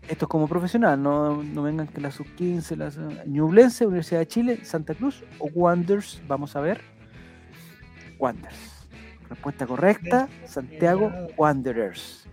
[0.08, 2.91] Esto es como profesional, no, no vengan que la sub-15, la
[3.26, 6.22] Ñublense, Universidad de Chile, Santa Cruz o Wanderers.
[6.28, 6.82] Vamos a ver.
[8.20, 8.88] Wanderers.
[9.30, 12.28] Respuesta correcta, Santiago Wanderers.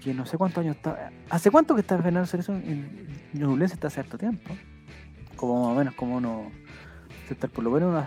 [0.00, 1.10] Que no sé cuántos años está.
[1.28, 3.74] ¿Hace cuánto que está Bernardo Cerezo en en Ñublense?
[3.74, 4.54] Está hace harto tiempo.
[5.42, 6.52] Como más o menos, como uno.
[7.28, 8.04] Estar por lo menos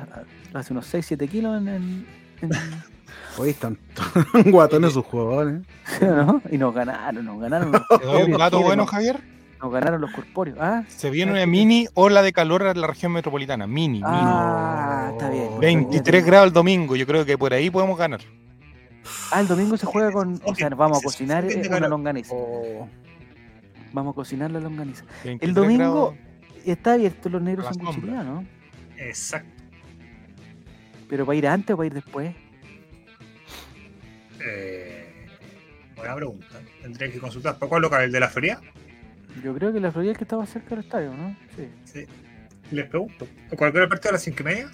[0.53, 1.67] hace unos 6-7 kilos en.
[1.67, 2.07] en-
[2.41, 2.49] en-
[3.37, 3.77] Oye, están
[4.45, 5.61] guatones sus jugadores.
[6.01, 6.41] ¿no?
[6.49, 9.19] Y nos ganaron, nos ganaron ¿Te doy un dato bueno, nos, Javier?
[9.61, 10.57] nos ganaron los corpóreos.
[10.61, 13.67] Ah, Se viene una mini ola de calor en la región metropolitana.
[13.67, 15.49] Mini, ah está bien.
[15.55, 15.59] No.
[15.59, 16.95] 23 grados el domingo.
[16.95, 18.21] Yo creo que por ahí podemos ganar.
[19.33, 20.39] Ah, el domingo se juega con.
[20.45, 22.33] O sea, vamos a cocinar eh, una longaniza.
[22.33, 22.87] Oh,
[23.91, 25.03] Vamos a cocinar la longaniza.
[25.25, 25.77] 23 domingo-
[26.13, 26.13] grados.
[26.65, 27.93] Está abierto los negros A sombra.
[27.93, 28.45] cuchillas, ¿no?
[28.97, 29.49] Exacto.
[31.07, 32.33] Pero para ir antes o para ir después.
[34.45, 35.27] Eh,
[35.95, 36.47] buena pregunta.
[36.81, 37.57] Tendría que consultar.
[37.57, 38.03] ¿Para cuál local?
[38.03, 38.59] ¿El de la feria?
[39.43, 41.35] Yo creo que la Florida es que estaba cerca del estadio, ¿no?
[41.55, 41.67] Sí.
[41.85, 42.05] Sí.
[42.71, 43.27] Les pregunto.
[43.55, 44.69] ¿Cualquier partido a las 5 y media?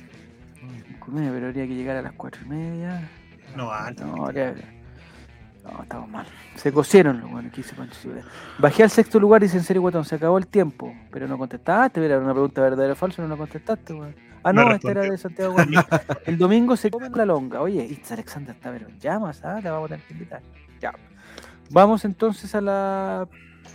[0.87, 3.09] Cinco y media, pero habría que llegar a las cuatro y media.
[3.55, 4.05] No, antes.
[4.05, 4.55] No, habría-
[5.63, 6.25] no, estamos mal.
[6.55, 8.09] Se cosieron los buenos que hice Pancho.
[8.57, 10.05] Bajé al sexto lugar, dice en serio, guatón.
[10.05, 12.03] Se acabó el tiempo, pero no contestaste.
[12.03, 14.15] Era una pregunta verdadera o falsa, no la contestaste, weón.
[14.43, 15.55] Ah, No no, esta era de Santiago.
[16.25, 17.61] El domingo se come la longa.
[17.61, 19.59] Oye, Alexander está pero en llamas, ¿ah?
[19.61, 20.41] La vamos a tener que invitar.
[20.79, 20.93] Ya.
[21.69, 23.27] Vamos entonces a la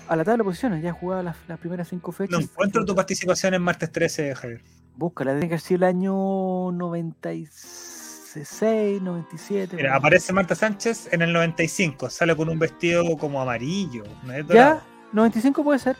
[0.09, 0.83] a la tabla de posiciones.
[0.83, 2.39] Ya jugada las, las primeras cinco fechas.
[2.39, 4.61] No encuentro tu participación en martes 13, Javier.
[4.97, 7.96] Búscala, tiene que sido el año 96,
[8.45, 9.77] 97.
[9.77, 9.99] Mira, por ahí.
[9.99, 12.11] aparece Marta Sánchez en el 95.
[12.11, 14.05] Sale con un vestido como amarillo.
[14.23, 14.55] ¿no es ¿Ya?
[14.55, 14.83] dorado?
[15.13, 15.97] 95 puede ser.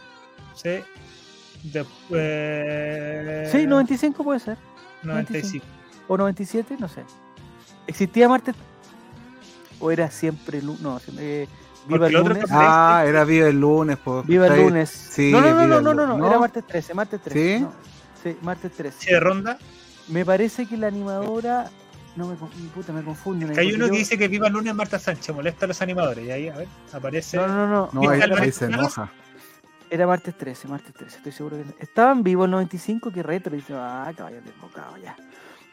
[0.55, 0.81] Sí.
[1.63, 3.51] Después.
[3.51, 4.59] Sí, 95 puede ser.
[5.03, 5.65] 95.
[6.09, 7.03] O 97, no sé.
[7.87, 8.55] ¿Existía martes?
[9.81, 10.81] ¿O era siempre lunes?
[10.81, 11.49] No, siempre, eh,
[11.89, 12.45] Viva el el lunes.
[12.51, 13.99] Ah, era viva el lunes.
[14.03, 14.27] Pues.
[14.27, 14.91] Viva el lunes.
[14.91, 17.57] Sí, no, no, no, no, el no, no, no, era martes 13, martes 13.
[17.59, 17.63] ¿Sí?
[17.63, 17.73] no.
[18.23, 18.97] Sí, martes 13.
[18.99, 19.59] Sí, de ronda.
[20.09, 21.71] Me parece que la animadora.
[22.17, 22.35] No me,
[22.75, 23.51] puta, me confunden.
[23.51, 25.35] ahí, Que hay uno que dice que viva el lunes Marta Sánchez.
[25.35, 26.25] Molesta a los animadores.
[26.25, 27.37] Y ahí, a ver, aparece.
[27.37, 27.91] No, no, no.
[27.93, 29.11] No, ¿Viste ahí, ahí se enoja.
[29.89, 33.73] Era martes 13, martes 13, estoy seguro que estaban vivos el 95, que retro, dice,
[33.77, 35.15] ah, caballo desbocado, ya.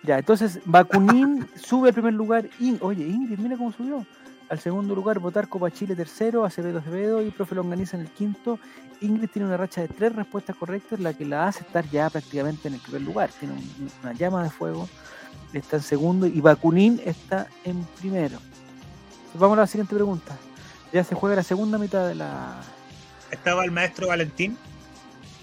[0.03, 4.05] Ya, entonces Bakunin sube al primer lugar, y, oye, Ingrid, mira cómo subió.
[4.49, 8.59] Al segundo lugar, Votar Copa Chile tercero, Acevedo Acevedo y Profe Longaniza en el quinto.
[9.01, 12.67] Ingrid tiene una racha de tres respuestas correctas, la que la hace estar ya prácticamente
[12.67, 13.31] en el primer lugar.
[13.39, 14.87] Tiene un- una llama de fuego,
[15.53, 18.39] está en segundo y Bakunin está en primero.
[19.35, 20.35] Vamos a la siguiente pregunta.
[20.91, 22.61] Ya se juega la segunda mitad de la,
[23.31, 24.57] Estaba el maestro Valentín.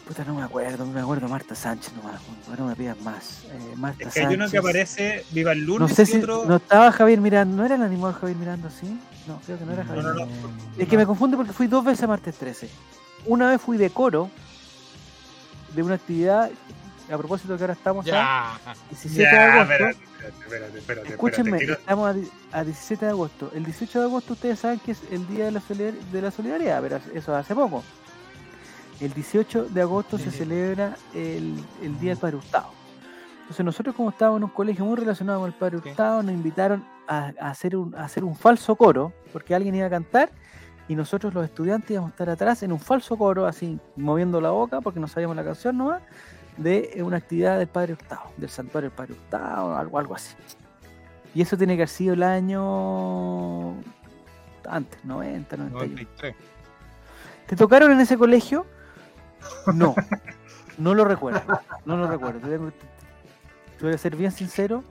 [0.07, 1.29] Puta, no me acuerdo, no me acuerdo.
[1.29, 3.45] Marta Sánchez, no me acuerdo, no me pidas más.
[3.45, 6.19] Eh, Marta Es que hay uno que aparece viva el No lunes sé si.
[6.19, 6.45] otro.
[6.47, 8.99] No estaba Javier Miranda, ¿no era el animal Javier Miranda, sí?
[9.27, 10.05] No, creo que no era Javier.
[10.05, 10.29] no, no.
[10.79, 12.69] Es que me confunde porque fui dos veces a martes 13.
[13.27, 14.31] Una vez fui de coro
[15.75, 16.51] de una actividad,
[17.13, 18.75] a propósito que ahora estamos a Ya.
[18.91, 19.73] 17 de agosto.
[19.73, 23.51] espérate, espérate, espérate, espérate, Escúchenme, quiero- estamos a, di- a 17 de agosto.
[23.55, 26.31] El 18 de agosto ustedes saben que es el día de la, solidar- de la
[26.31, 27.83] solidaridad, pero eso hace poco.
[29.01, 32.71] el 18 de agosto se celebra el, el Día del Padre Hurtado.
[33.43, 36.85] Entonces nosotros como estábamos en un colegio muy relacionado con el Padre Hurtado, nos invitaron
[37.09, 40.31] a, a hacer un, a hacer un falso coro, porque alguien iba a cantar
[40.87, 44.51] y nosotros los estudiantes íbamos a estar atrás en un falso coro, así moviendo la
[44.51, 46.03] boca, porque no sabíamos la canción nomás,
[46.61, 50.35] de una actividad del Padre Hurtado, del santuario del Padre Hurtado, algo, algo así.
[51.35, 53.75] Y eso tiene que haber sido el año
[54.69, 55.95] antes, 90, 91.
[55.95, 56.35] 93.
[57.47, 58.67] ¿Te tocaron en ese colegio?
[59.75, 59.95] No,
[60.79, 61.43] no lo recuerdo,
[61.85, 62.41] no lo recuerdo.
[62.41, 64.85] Te voy a ser bien sincero.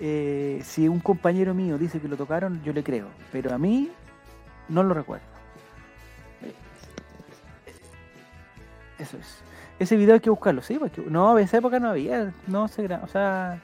[0.00, 3.90] eh, si un compañero mío dice que lo tocaron, yo le creo, pero a mí
[4.68, 5.26] no lo recuerdo.
[6.42, 6.54] Eh,
[9.00, 9.42] Eso es.
[9.78, 12.86] Ese video hay que buscarlo, sí, porque no, en esa época no había, no sé,
[12.86, 13.60] o sea,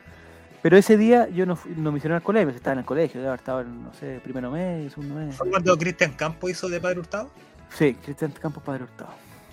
[0.63, 3.63] pero ese día yo no, no me hicieron al colegio, estaba en el colegio, estaba
[3.63, 5.35] en, no sé, primero mes, segundo mes.
[5.37, 7.31] ¿Fue cuando Cristian Campo hizo de Padre Hurtado?
[7.71, 9.11] Sí, Cristian Campos Padre Hurtado.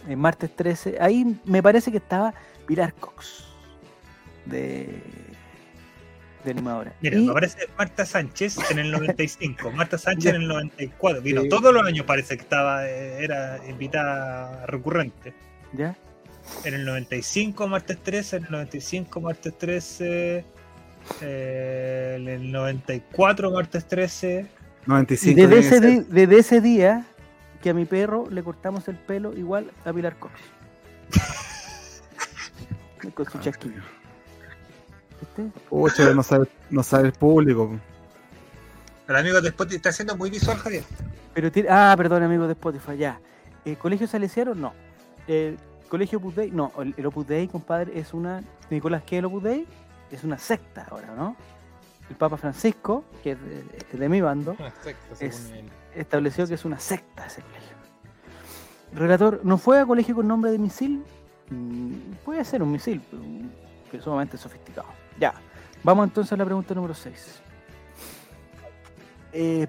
[0.08, 0.98] En martes 13.
[1.00, 2.34] Ahí me parece que estaba
[2.68, 3.46] Pilar Cox.
[4.46, 5.02] De.
[6.44, 6.94] De animadora.
[7.02, 11.22] Mira, Y- me aparece Marta Sánchez en el 95, Marta Sánchez en el 94.
[11.22, 11.50] Vino Sí.
[11.50, 15.34] todos los años, parece que estaba, eh, era invitada recurrente.
[15.74, 15.96] ¿Ya?
[16.64, 20.46] En el 95, martes 13, en el 95, martes 13,
[21.22, 24.46] eh, en el 94, martes 13.
[24.86, 25.42] Y 95.
[25.42, 27.06] desde ese, di- desde ese día
[27.62, 30.34] que a mi perro le cortamos el pelo igual a Pilar Cox.
[33.14, 33.82] Con su chasquillo.
[35.20, 35.60] ¿Viste?
[35.70, 37.80] Pucha, no sabe, no sabe el público.
[39.08, 40.84] El amigo de Spotify está haciendo muy visual, Javier.
[41.34, 43.20] Pero ah, perdón, amigo de Spotify, ya.
[43.66, 44.56] ¿El colegio salesiano?
[44.56, 44.74] No.
[45.28, 45.58] ¿El
[45.92, 46.50] colegio Opus Dei?
[46.52, 46.72] No.
[46.80, 48.42] El, el Opus Dei, compadre, es una.
[48.70, 49.68] Nicolás, ¿qué es el Opus Dei?
[50.10, 51.36] Es una secta ahora, ¿no?
[52.10, 53.38] El Papa Francisco, que es
[54.00, 55.52] de, mi bando, secta, Es-
[55.96, 57.76] estableció que es una secta ese colegio.
[58.94, 61.04] Relator, ¿no fue a colegio con nombre de misil?
[61.50, 61.94] Mm,
[62.26, 63.24] puede ser un misil, pero,
[63.90, 64.88] pero sumamente sofisticado.
[65.20, 65.34] Ya,
[65.84, 67.42] vamos entonces a la pregunta número 6.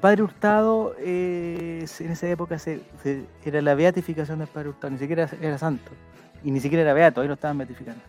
[0.00, 4.98] padre Hurtado, eh, en esa época se- se- era la beatificación del Padre Hurtado, ni
[4.98, 5.92] siquiera era santo,
[6.44, 8.02] y ni siquiera era beato, ahí lo estaban beatificando.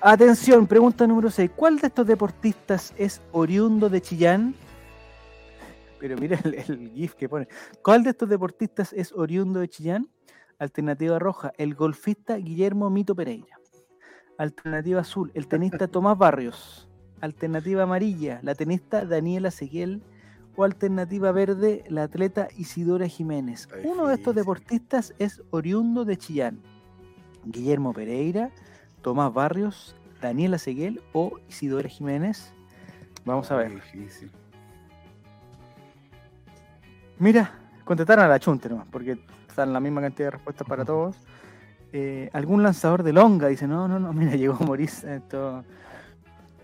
[0.00, 1.50] Atención, pregunta número 6.
[1.54, 4.54] ¿Cuál de estos deportistas es oriundo de Chillán?
[6.00, 7.46] Pero mira el, el GIF que pone.
[7.84, 10.08] ¿Cuál de estos deportistas es oriundo de Chillán?
[10.58, 13.58] Alternativa roja, el golfista Guillermo Mito Pereira.
[14.38, 16.88] Alternativa azul, el tenista Tomás Barrios.
[17.20, 20.02] Alternativa amarilla, la tenista Daniela Seguel.
[20.56, 23.68] O alternativa verde, la atleta Isidora Jiménez.
[23.84, 26.60] Uno de estos deportistas es oriundo de Chillán.
[27.44, 28.50] Guillermo Pereira,
[29.02, 32.52] Tomás Barrios, Daniela Seguel o Isidora Jiménez.
[33.24, 33.74] Vamos a ver.
[33.74, 34.30] Difícil.
[37.18, 37.52] Mira,
[37.84, 39.18] contestaron a la chunte nomás, porque
[39.48, 41.16] están la misma cantidad de respuestas para todos.
[41.92, 44.74] Eh, algún lanzador de longa dice, no, no, no, mira, llegó.
[44.74, 45.64] Esto,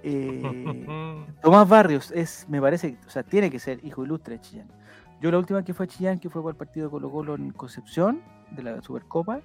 [0.02, 0.86] eh,
[1.42, 4.68] Tomás Barrios es, me parece, o sea, tiene que ser hijo ilustre de Chillán.
[5.20, 7.50] Yo la última que fue a Chillán, que fue por el partido Colo Colo en
[7.50, 9.40] Concepción, de la Supercopa,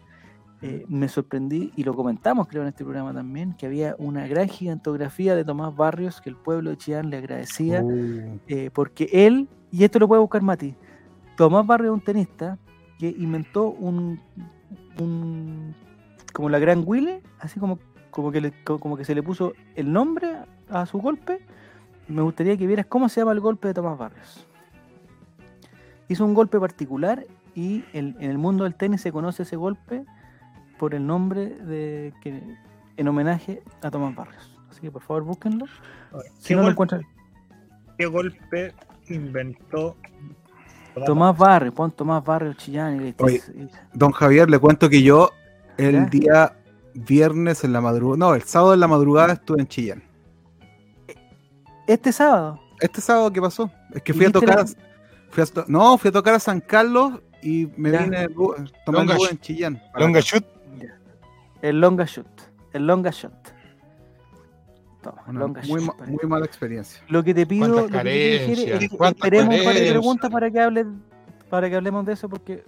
[0.64, 4.47] eh, me sorprendí, y lo comentamos creo en este programa también, que había una gran
[4.47, 9.47] gigantografía de Tomás Barrios que el pueblo de Chillán le agradecía Uh, eh, porque él,
[9.72, 10.74] y esto lo puede buscar Mati,
[11.36, 12.57] Tomás Barrio es un tenista
[12.97, 14.20] que inventó un,
[14.99, 15.76] un
[16.32, 17.78] como la gran Willy, así como,
[18.09, 20.38] como, que le- co- como que se le puso el nombre
[20.70, 21.39] a su golpe.
[22.07, 24.47] Me gustaría que vieras cómo se llama el golpe de Tomás Barrios.
[26.07, 30.05] Hizo un golpe particular y en el mundo del tenis se conoce ese golpe
[30.84, 32.43] por el nombre de que
[32.97, 34.53] en homenaje a Tomás Barrios.
[34.69, 35.65] Así que por favor búsquenlo.
[36.39, 37.01] Si ¿Qué, no lo golpe, encuentran,
[37.97, 38.73] qué golpe
[39.07, 39.95] inventó
[41.05, 43.15] Tomás Barrios, pon Tomás Barrios Chillán y
[43.93, 45.29] Don Javier, le cuento que yo
[45.77, 46.05] el ¿Ya?
[46.07, 46.53] día
[46.95, 50.03] viernes en la madrugada, no, el sábado en la madrugada estuve en Chillán.
[51.88, 52.59] Este sábado.
[52.81, 53.71] Este sábado, ¿qué pasó?
[53.93, 54.55] Es que ¿Y fui a tocar.
[54.57, 58.03] la- a- fui a to- no, fui a tocar a San Carlos y me Ya.
[58.03, 58.27] vine
[58.86, 59.81] tomando en Chillán.
[59.95, 60.43] Longa shoot.
[61.64, 62.28] El longa shot.
[62.74, 63.34] El longa shot.
[65.01, 65.97] Toma, Una longa muy, shot.
[65.99, 67.01] ma- muy mala experiencia.
[67.07, 70.51] Lo que te pido, lo que te es que esperemos un par de preguntas para
[70.51, 70.86] que hable,
[71.49, 72.64] para que hablemos de eso porque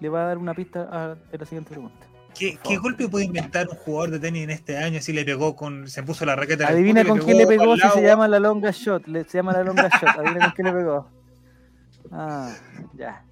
[0.00, 2.06] le va a dar una pista a, a la siguiente pregunta.
[2.34, 5.00] ¿Qué, qué golpe puede inventar un jugador de tenis en este año?
[5.00, 5.88] Si le pegó con.
[5.88, 9.06] Se puso la raqueta Adivina con quién le pegó si se llama la longa shot.
[9.08, 10.10] Le- se llama la longa shot.
[10.18, 11.08] Adivina con quién le pegó.
[12.12, 12.52] Ah,
[12.94, 13.24] ya.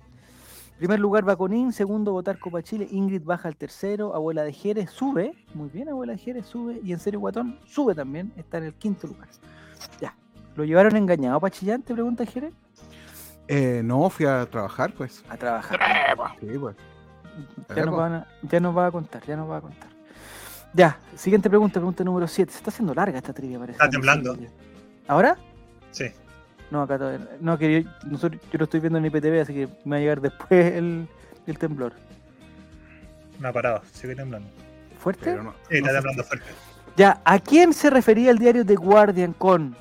[0.78, 1.72] Primer lugar, Baconín.
[1.72, 2.86] Segundo, votar Copa Chile.
[2.90, 4.14] Ingrid baja al tercero.
[4.14, 5.34] Abuela de Jerez sube.
[5.54, 6.80] Muy bien, Abuela de Jerez sube.
[6.84, 8.32] Y en serio, Guatón sube también.
[8.36, 9.28] Está en el quinto lugar.
[10.00, 10.14] Ya.
[10.54, 11.82] ¿Lo llevaron engañado para Chillán?
[11.82, 12.52] Te pregunta Jerez.
[13.48, 15.24] Eh, no, fui a trabajar, pues.
[15.28, 15.80] A trabajar.
[16.40, 16.76] Sí, pues.
[17.74, 19.88] Ya nos, van a- ya nos va a contar, ya nos va a contar.
[20.74, 22.52] Ya, siguiente pregunta, pregunta número 7.
[22.52, 23.76] Se está haciendo larga esta trivia, parece.
[23.76, 24.36] Está temblando.
[25.06, 25.36] ¿Ahora?
[25.92, 26.06] Sí.
[26.70, 27.26] No, acá todavía.
[27.40, 27.56] no.
[27.58, 30.20] Que yo, nosotros, yo lo estoy viendo en IPTV, así que me va a llegar
[30.20, 31.08] después el,
[31.46, 31.92] el temblor.
[33.40, 34.48] No ha parado, sigue temblando.
[34.98, 35.34] ¿Fuerte?
[35.36, 36.46] No, Sí, está no temblando fuerte.
[36.96, 39.76] Ya, ¿a quién se refería el diario The Guardian con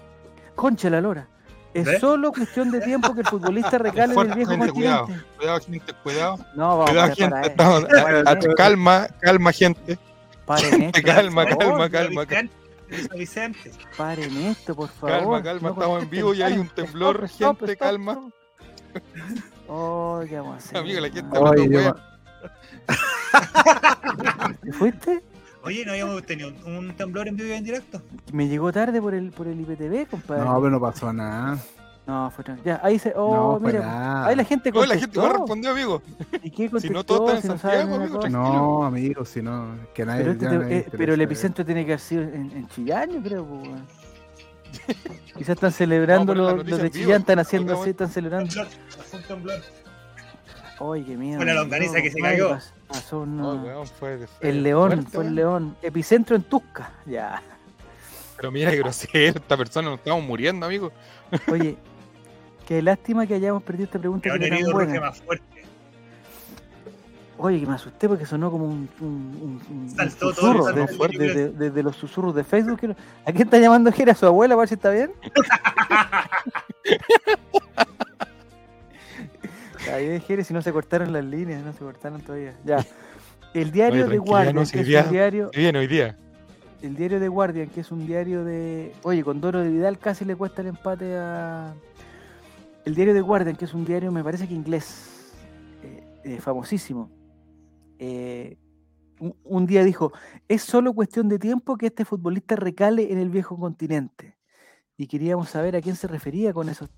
[0.56, 1.28] Concha la Lora?
[1.74, 5.00] Es solo cuestión de tiempo que el futbolista recale en el viejo gente, cuidado.
[5.02, 5.30] continente.
[5.38, 6.38] Cuidado, gente, cuidado.
[6.56, 7.48] No, vamos Cuidado, gente.
[7.48, 7.56] eh.
[7.58, 10.00] no, a- Paren a- esto, calma, calma, gente.
[10.46, 12.26] paren esto, Calma, calma, calma,
[12.90, 13.72] Vicente, Vicente.
[13.98, 15.42] Paren esto, por favor.
[15.42, 18.30] Calma, calma, No estamos en vivo y hay un temblor, Stop, stop, gente, stop, calma.
[19.68, 20.78] Oh, ¿qué vamos a hacer?
[24.74, 25.24] Fuiste?
[25.64, 28.02] Oye, ¿no habíamos tenido un, un temblor en vivo y en directo?
[28.32, 30.46] Me llegó tarde por el, por el IPTV, compadre.
[30.46, 31.58] No, pero no pasó nada.
[32.08, 33.10] No, fue Ya, ahí se.
[33.10, 33.86] no, Oh, fue mira.
[33.86, 34.28] nada.
[34.28, 35.28] Ahí la gente Oye, la gente contestó.
[35.28, 36.02] no respondió, amigo.
[36.42, 37.04] ¿Y qué Si no, contestó?
[37.04, 37.96] todos están en Si no Santiago,
[38.86, 39.20] amigo?
[39.20, 40.22] No, si no, que nadie.
[40.22, 42.68] Pero, este ya te- nadie eh, pero el epicentro tiene que haber sido en, en
[42.70, 43.46] Chillán, yo creo.
[43.46, 43.86] pues, weón.
[45.38, 46.90] Quizás están celebrando los, de.
[46.92, 48.54] Chillán, están haciendo así, están celebrando.
[50.80, 51.38] Oye, qué miedo.
[51.38, 52.52] Fue la longaniza que se cayó.
[52.52, 55.76] pas- Pasó una- No, weón, fue- fue El león, fuerte, fue el león.
[55.82, 56.92] Epicentro en Tusca.
[57.06, 57.42] Ya.
[58.38, 60.92] Pero mira, qué grosero, esta persona nos estamos muriendo, amigo.
[61.52, 61.76] Oye,
[62.68, 65.00] qué lástima que hayamos perdido esta pregunta Que que un era tan herido buena.
[65.00, 65.46] más fuerte.
[67.40, 70.64] Oye, que me asusté porque sonó como un, un, un- un Saltó todo el susurro
[70.64, 71.34] salto de, del de- libre.
[71.36, 72.80] de- de- de los susurros de Facebook.
[72.80, 72.96] que-
[73.26, 74.12] ¿A quién está llamando Jera?
[74.14, 74.56] ¿A su abuela?
[74.56, 75.12] A ver si está bien.
[79.80, 82.54] Está bien, Jere, si no se cortaron las líneas, no se cortaron todavía.
[82.66, 82.86] Ya.
[83.54, 85.88] El diario Oye, de Guardian, no, que si es hoy día- un diario, bien hoy
[85.88, 86.18] día.
[86.82, 88.94] el diario de Guardian, que es un diario de.
[89.04, 91.74] Oye, con Doro de Vidal casi le cuesta el empate a.
[92.88, 95.36] El diario de Guardian, que es un diario, me parece que inglés,
[95.84, 97.12] eh, eh, famosísimo.
[98.00, 98.58] eh,
[99.20, 100.14] un, un día dijo:
[100.48, 104.38] Es solo cuestión de tiempo que este futbolista recale en el viejo continente.
[104.96, 106.90] Y queríamos saber a quién se refería con esos.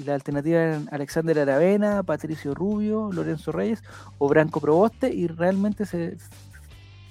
[0.00, 3.82] Y las alternativas eran Alexander Aravena, Patricio Rubio, Lorenzo Reyes
[4.16, 6.16] o Branco Proboste, y realmente se,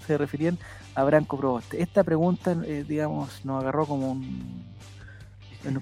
[0.07, 0.57] se referían
[0.95, 1.80] a Branco Proboste.
[1.80, 4.65] Esta pregunta, eh, digamos, nos agarró como un.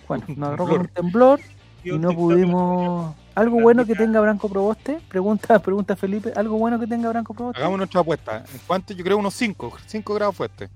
[0.10, 1.40] bueno, nos agarró como un temblor
[1.84, 3.16] y no pudimos.
[3.36, 5.00] ¿Algo bueno que tenga Branco Proboste?
[5.08, 6.32] Pregunta, pregunta Felipe.
[6.36, 7.60] ¿Algo bueno que tenga Branco Proboste?
[7.60, 8.38] Hagamos nuestra apuesta.
[8.38, 8.94] ¿En cuánto?
[8.94, 9.78] Yo creo unos 5.
[9.86, 10.70] 5 grados fuerte.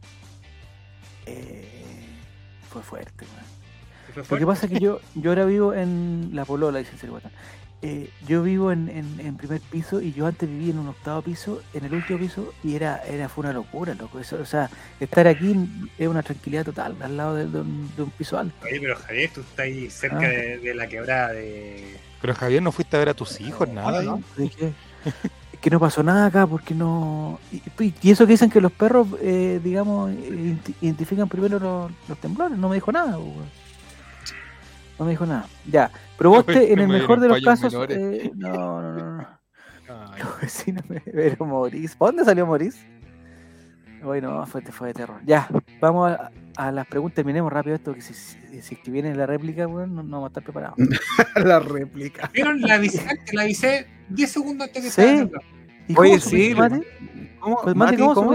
[1.26, 2.08] Eh,
[2.70, 3.26] fue fuerte,
[4.14, 7.30] fue Lo que pasa es que yo, yo ahora vivo en La Polola, dice el.
[7.84, 11.22] Eh, yo vivo en, en- en primer piso y yo antes vivía en un octavo
[11.22, 14.20] piso, en el último piso, y era, era fue una locura, loco.
[14.20, 14.68] Eso, o sea,
[15.00, 15.56] estar aquí
[15.98, 18.56] es una tranquilidad total, al lado de, de un, de un piso alto.
[18.66, 20.22] Oye, pero Javier, tú estás ahí cerca Ah.
[20.28, 21.98] de, de la quebrada de.
[22.20, 23.70] Pero Javier, ¿no fuiste a ver a tus hijos?
[23.70, 24.02] Nada.
[24.02, 24.16] ¿no?
[24.16, 24.24] ahí?
[24.46, 24.74] ¿De qué?
[25.54, 27.40] Es que no pasó nada acá, porque no.
[27.52, 27.62] Y,
[28.02, 32.18] y eso que dicen que los perros, eh, digamos, eh, identi- identifican primero los, los
[32.18, 33.67] temblores, no me dijo nada, weón.
[35.00, 35.46] No me dijo nada.
[35.70, 37.74] Ya, Proboste en el Me mejor de los casos.
[37.90, 39.28] eh, no, no, no, no.
[40.18, 41.96] Los vecinos me pero.
[41.96, 42.84] ¿Para dónde salió Morís?
[44.04, 45.20] Bueno, fue, fue de terror.
[45.26, 45.48] Ya,
[45.80, 47.16] vamos a, a las preguntas.
[47.16, 50.18] Terminemos rápido esto, que si, si, si es que viene la réplica, weón, no, no
[50.22, 50.78] vamos a estar preparados.
[51.36, 52.30] la réplica.
[52.34, 52.62] ¿Vieron?
[52.62, 55.30] La avisé, antes, la avisé 10 segundos antes que Sí.
[55.88, 56.82] ¿Y Oye, cómo sí, Mati?
[57.40, 58.32] ¿Cómo, Pues, Mati, ¿cómo ¿cómo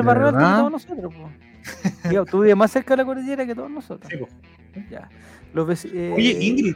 [0.00, 0.58] ¿De barrio alto que verdad?
[0.58, 1.30] todos nosotros, po.
[2.10, 4.12] Digo, Tú vives más cerca de la cordillera que todos nosotros.
[4.12, 4.80] Sí.
[4.90, 5.08] Ya.
[5.52, 6.74] Los eh, Oye, Ingrid,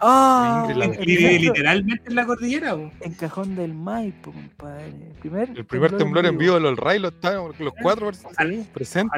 [0.00, 0.60] ¡Ah!
[0.68, 2.76] Ingrid, la- el Ingrid vive centro- literalmente en la cordillera.
[2.76, 2.92] po.
[3.00, 4.86] En Cajón del Maipo, compadre.
[4.86, 8.10] El primer, El primer temblor en vivo de los Ray lo estaban los cuatro
[8.72, 9.10] presentes.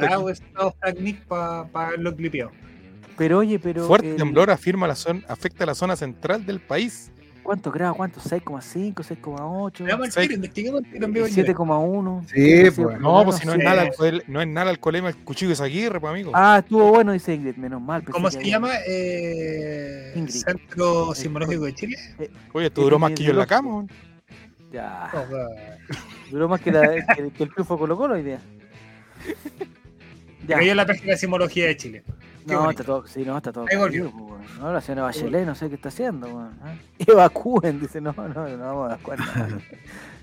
[1.29, 2.51] Para haberlo clipeado.
[3.19, 3.87] pero oye, pero.
[3.87, 7.11] Fuerte el- temblor afirma la zona, afecta la zona central del país.
[7.43, 7.97] ¿Cuántos grados?
[7.97, 8.25] ¿Cuántos?
[8.31, 9.03] ¿6,5?
[9.03, 9.85] ¿6,8?
[9.85, 10.21] Veamos el Sí.
[10.21, 11.53] tiro, investiguemos el tiro en vivo en directo.
[11.65, 12.23] 7,1.
[12.27, 13.01] Sí, ¿Qué pues.
[13.01, 15.57] No, pues si no es nada, el- no es nada el colema el cuchillo de
[15.57, 16.31] Zaguirre, pues amigo.
[16.35, 18.05] Ah, estuvo bueno, dice Ingrid, menos mal.
[18.05, 18.71] ¿Cómo se llama?
[18.87, 20.27] Eh.
[20.29, 21.97] Centro Sismológico de Chile.
[22.53, 23.87] Oye, esto duró más que yo en la cama.
[24.73, 25.11] Ya.
[25.15, 25.49] Oh.
[26.31, 26.83] Duró más que, la,
[27.17, 28.41] que, que el triunfo Colo Colo hoy día.
[30.49, 30.57] Ya.
[30.59, 32.03] En la página de Sismología de Chile.
[32.47, 32.71] No, bonito.
[32.71, 34.13] está todo, sí, no, está todo Ahí volvió.
[34.59, 36.75] No, la señora Bachelet, no sé qué está haciendo, weón, ¿ah?
[36.99, 39.59] Evacúen, dice, no, no, no vamos a evacuar nada.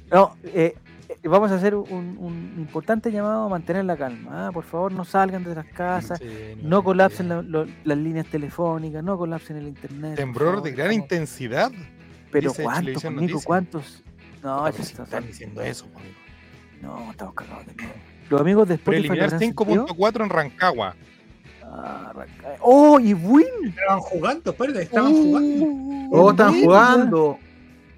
[0.10, 0.74] No, eh,
[1.10, 4.48] eh, vamos a hacer un, un importante llamado a mantener la calma.
[4.48, 4.52] ¿ah?
[4.54, 6.28] Por favor, no salgan de las casas, Sí,
[6.64, 7.36] no colapsen ya.
[7.36, 10.16] la- lo- las líneas telefónicas, no colapsen el internet.
[10.16, 11.72] Temblor favor, de gran intensidad.
[12.32, 13.10] Pero dice ¿cuántos, Nico?
[13.12, 13.44] Noticias.
[13.46, 14.04] ¿Cuántos?
[14.42, 16.16] No, Puta, ya pues, si está- están diciendo eso, amigo.
[16.82, 17.94] no, estamos cagados de nuevo.
[18.30, 19.86] Los amigos de Spotify Preliminar habrán sentido.
[19.88, 20.96] 5.4 en Rancagua.
[21.70, 23.46] Ah, arranca- ¡Oh, y Win!
[23.66, 25.66] Estaban jugando, espérate, estaban jugando.
[26.12, 27.40] Todos están jugando.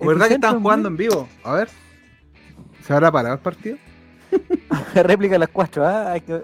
[0.01, 1.27] ¿Verdad que en jugando en vivo?
[1.43, 1.69] A ver.
[2.85, 3.77] ¿Se habrá parado el partido?
[4.95, 6.11] Réplica a las 4, ¿ah?
[6.13, 6.43] Hay que-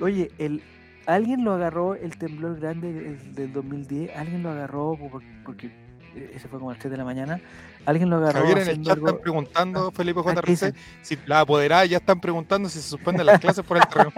[0.00, 0.62] Oye, el...
[1.06, 5.70] alguien lo agarró el temblor grande del, del 2010, alguien lo agarró por- porque
[6.34, 7.40] ese fue como a las 3 de la mañana,
[7.84, 11.18] alguien lo agarró Javier en el chat algo- están preguntando, Felipe Ah, ¿qué JRC, si
[11.26, 14.12] la apoderada ya están preguntando si se suspenden las clases por el temblor.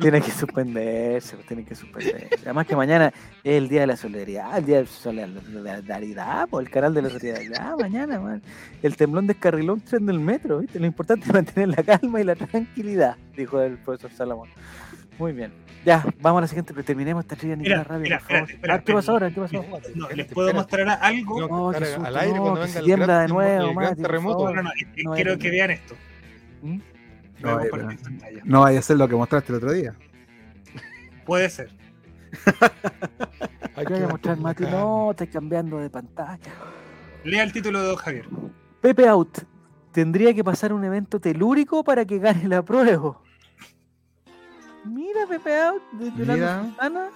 [0.00, 2.28] Tiene que suspenderse, tiene que suspenderse.
[2.42, 3.12] Además que mañana
[3.42, 7.02] es el día de la solidaridad, el día de la solidaridad, por el canal de
[7.02, 8.42] la solidaridad, mañana, man.
[8.82, 10.78] El temblón descarriló un tren del metro, ¿viste?
[10.78, 14.48] Lo importante es mantener la calma y la tranquilidad, dijo el profesor Salomón.
[15.18, 15.52] Muy bien.
[15.84, 18.80] Ya, vamos a la siguiente, pero terminemos esta trivia Mira, Nicolás rápido, mira, espérate, espérate,
[18.80, 19.30] Ah, ¿Qué pasó ahora?
[19.30, 19.52] ¿Qué pasó?
[19.54, 20.54] No, les Espérate, puedo espérate.
[20.54, 21.40] mostrar algo.
[21.40, 23.68] No, Oh, qué estar susto, al aire no, cuando que venga el gran de nuevo,
[23.68, 24.54] el gran terremoto.
[24.54, 24.70] No, no,
[25.04, 25.52] No, quiero no, que no.
[25.52, 25.94] vean esto.
[26.62, 26.78] ¿Mm?
[27.40, 27.60] No.
[28.44, 29.94] No vaya a ser lo que mostraste el otro día.
[31.26, 31.70] Puede ser.
[33.76, 34.64] Hay ¿Qué que voy a mostrar, Mati?
[34.64, 36.52] No, estoy cambiando de pantalla.
[37.24, 38.26] Lea el título de Don Javier.
[38.80, 39.38] Pepe Out.
[39.92, 43.20] Tendría que pasar un evento telúrico para que gane la prueba.
[44.84, 46.62] Mira, Pepe Out, de Yolanda Mira.
[46.64, 47.08] Sultana.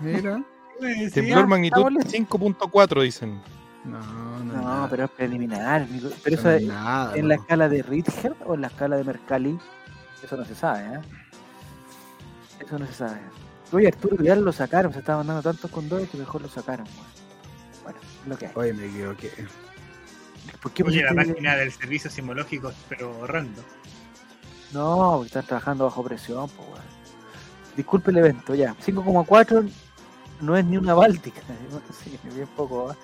[0.00, 0.42] Mira.
[1.14, 2.38] Temblor magnitud está listo.
[2.38, 3.40] 5.4 dicen.
[3.84, 3.98] No,
[4.44, 4.80] no.
[4.80, 5.86] No, pero es preliminar.
[5.90, 7.16] Pero Eso eso no es es nada.
[7.16, 9.58] en la escala de Richter o en la escala de Mercalli.
[10.22, 11.00] Eso no se sabe, ¿eh?
[12.60, 13.20] Eso no se sabe.
[13.72, 14.92] Oye, Arturo Vidal lo sacaron.
[14.92, 16.86] Se estaban dando tantos condones que mejor lo sacaron.
[16.86, 17.14] weón.
[17.84, 18.52] Bueno, es lo que hay.
[18.54, 19.30] Oye, me equivoqué.
[20.62, 23.62] ¿Por qué Oye, la página del servicio sismológico, pero ahorrando.
[24.72, 26.83] No, porque están trabajando bajo presión, pues, weón.
[27.76, 28.74] Disculpe el evento, ya.
[28.84, 29.68] 5,4
[30.40, 31.40] no es ni una báltica.
[32.04, 32.96] Sí, bien poco, ¿eh?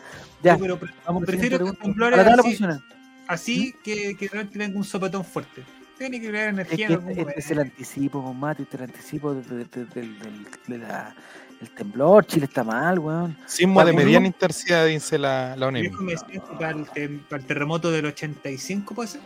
[0.43, 2.85] Ya, pero pre- vamos prefiero darle así, funciona.
[3.29, 5.63] así que, que realmente tenga un sopetón fuerte.
[5.99, 7.75] Tiene que crear Es energía que en algún este, este es el momento.
[7.77, 11.15] anticipo, pues, Mati, este es el anticipo de- de- de- del, del- de la-
[11.61, 12.25] el temblor.
[12.27, 13.37] Chile está mal, weón.
[13.47, 15.91] Sismo de mediana intensidad, dice la, la que
[16.59, 19.21] para el, tem- para el terremoto del 85, puede ser.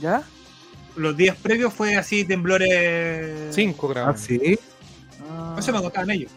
[0.00, 0.22] ¿Ya?
[0.94, 3.52] Los días previos fue así, temblores.
[3.54, 4.20] 5 Ah, grados.
[4.20, 4.58] sí.
[5.30, 6.30] Ah, No se me contaban ellos.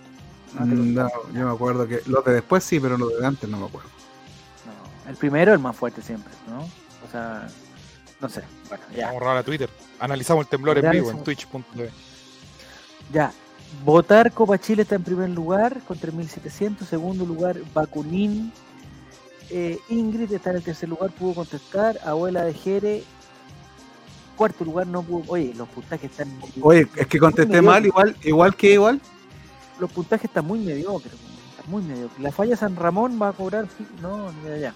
[0.58, 3.50] ah, lo- No, yo me acuerdo que los de después sí, pero los de antes
[3.50, 3.90] no me acuerdo.
[4.66, 6.62] no, El primero es el más fuerte siempre, ¿no?
[6.62, 7.48] O sea,
[8.22, 8.42] no sé.
[8.70, 9.08] Bueno, ya.
[9.08, 9.70] Vamos a robar a Twitter.
[10.00, 11.90] Analizamos el temblor en vivo en twitch.tv.
[13.12, 13.32] Ya.
[13.84, 16.86] Votar Copa Chile está en primer lugar con 3.700.
[16.88, 18.52] Segundo lugar, Bakunin.
[19.50, 22.00] Eh, Ingrid está en el tercer lugar, pudo contestar.
[22.06, 23.04] Abuela de Jere.
[24.36, 25.24] Cuarto lugar no pudo.
[25.32, 26.28] Oye, los puntajes están.
[26.62, 29.00] Oye, es que contesté mal, igual, igual que igual.
[29.80, 31.14] Los puntajes están muy mediocres.
[31.14, 32.20] Están muy mediocres.
[32.20, 33.68] La falla San Ramón va a cobrar.
[34.02, 34.74] No, ni de allá.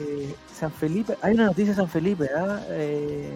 [0.00, 1.16] Eh, San Felipe.
[1.22, 2.60] Hay una noticia de San Felipe, ¿ah?
[2.70, 3.34] Eh,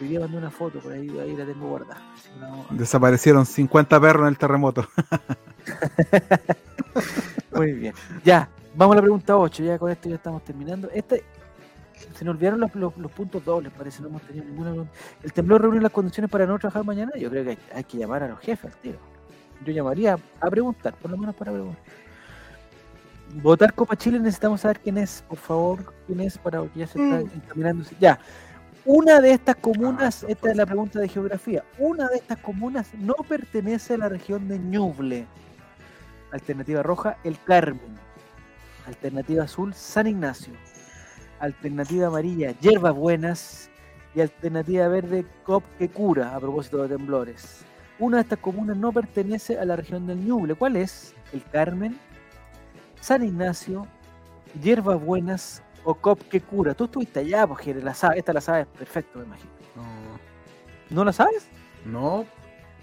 [0.00, 2.00] hoy mandé una foto por ahí, ahí la tengo guardada.
[2.20, 4.88] Si no- Desaparecieron 50 perros en el terremoto.
[7.54, 7.94] Muy bien.
[8.24, 9.62] Ya, vamos a la pregunta 8.
[9.62, 10.88] Ya con esto ya estamos terminando.
[10.92, 11.24] Este,
[12.14, 14.02] se nos olvidaron los, los- los puntos dobles, parece.
[14.02, 14.86] No hemos tenido ninguna.
[15.22, 17.12] ¿El temblor reúne las condiciones para no trabajar mañana?
[17.16, 18.94] Yo creo que hay, hay que llamar a los jefes, tío.
[19.64, 21.82] Yo llamaría a preguntar, por lo menos para preguntar.
[23.42, 25.92] Votar Copa Chile, necesitamos saber quién es, por favor.
[26.06, 26.38] ¿Quién es?
[26.38, 27.84] Para que ya se está encaminando.
[27.98, 28.18] Ya.
[28.84, 31.64] Una de estas comunas, Ah, esta es la pregunta de geografía.
[31.78, 35.26] Una de estas comunas no pertenece a la región de Ñuble.
[36.32, 37.80] Alternativa roja, El Carmen.
[38.86, 40.52] Alternativa azul, San Ignacio.
[41.44, 43.70] Alternativa amarilla, Hierbas Buenas.
[44.14, 47.64] Y alternativa verde, Cop que cura, a propósito de temblores.
[47.98, 50.54] Una de estas comunas no pertenece a la región del Ñuble.
[50.54, 51.14] ¿Cuál es?
[51.32, 51.98] El Carmen,
[53.00, 53.86] San Ignacio,
[54.62, 56.74] Hierbas Buenas o Cop que cura.
[56.74, 59.50] Tú estuviste allá, pues, Jere, la sabes, esta la sabes perfecto, me imagino.
[59.74, 59.84] No,
[60.90, 61.48] ¿No la sabes?
[61.84, 62.24] no,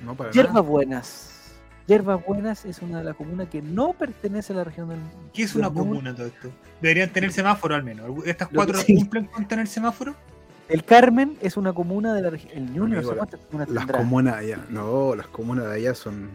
[0.01, 0.67] no para Hierbas nada.
[0.67, 1.40] Buenas.
[1.87, 4.99] Hierbas Buenas es una de las comunas que no pertenece a la región del
[5.33, 6.49] ¿Qué es del una comuna todo esto?
[6.81, 8.09] Deberían tener semáforo al menos.
[8.25, 8.95] ¿Estas cuatro sí.
[8.95, 10.15] cumplen con tener semáforo?
[10.69, 12.51] El Carmen es una comuna de la región.
[12.55, 16.29] El Ñuble no sé la- Las comunas allá, no, las comunas de allá son.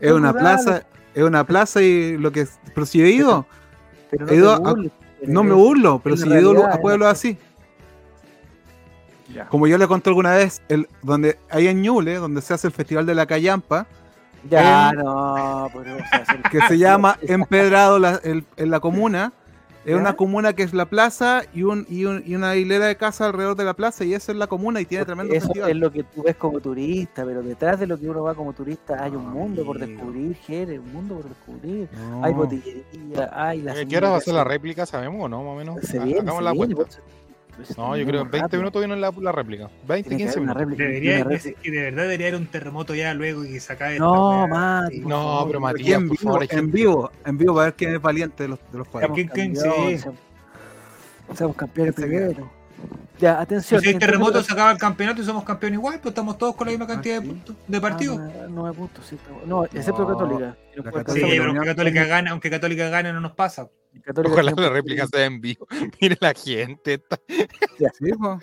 [0.00, 0.64] Es una rurales.
[0.64, 2.46] plaza, es una plaza y lo que.
[2.74, 3.46] Pero si he ido,
[4.10, 4.90] Pero no he a-
[5.26, 7.38] no me burlo, pero si yo he ido realidad, a pueblos así.
[9.34, 9.46] Ya.
[9.48, 12.72] Como yo le conté alguna vez, el, donde hay en Ñuble, donde se hace el
[12.72, 13.86] Festival de la Callampa,
[14.50, 18.80] Ya, en- no, pero o sea, son- que se llama Empedrado la- el- en la
[18.80, 19.32] comuna.
[19.84, 20.00] Es ¿Ya?
[20.00, 23.28] una comuna que es la plaza y, un, y, un- y una hilera de casas
[23.28, 25.70] alrededor de la plaza y esa es la comuna y tiene porque tremendo eso festival.
[25.70, 28.52] es lo que tú ves como turista, pero detrás de lo que uno va como
[28.52, 31.88] turista hay un mundo por descubrir, Jere, un mundo por descubrir.
[31.96, 32.22] No.
[32.22, 34.84] Hay botillería, hay la ¿A ¿Qué hora va a ser la réplica?
[34.84, 35.42] ¿Sabemos o no?
[35.42, 35.80] Más o menos.
[35.82, 36.74] Se viene, la viene,
[37.60, 38.60] eso No, yo creo en 20 rápido.
[38.62, 39.70] minutos viene la, la réplica.
[39.86, 40.78] 20, Tiene que 15 haber una minutos.
[40.78, 43.98] réplica, Debería, es que de verdad debería haber un terremoto ya luego y que acabe
[43.98, 44.48] No, por
[45.08, 47.94] No, favor, pero Matías, en por vivo, favor, en vivo, en vivo para ver quién
[47.94, 49.10] es valiente de los, de los estamos padres.
[49.14, 50.08] ¿Quién- quién- campeones, sí.
[51.36, 52.50] Somos campeones Ese primero.
[53.18, 53.80] Ya, atención.
[53.80, 56.66] Si hay terremoto, se acaba el campeonato y somos campeones igual, pues estamos todos con
[56.68, 57.26] la misma cantidad de sí.
[57.32, 58.18] puntos, de partidos.
[58.20, 59.16] Ah, nueve puntos, sí.
[59.16, 59.46] está bueno.
[59.46, 60.56] No, excepto No, Católica.
[61.12, 63.68] Sí, pero aunque Católica gane, aunque Católica gane, no nos pasa.
[64.04, 65.66] Católica Ojalá la réplica sea en vivo.
[66.00, 66.94] Mire la gente.
[66.94, 67.18] está-
[67.98, 68.38] Sí, po.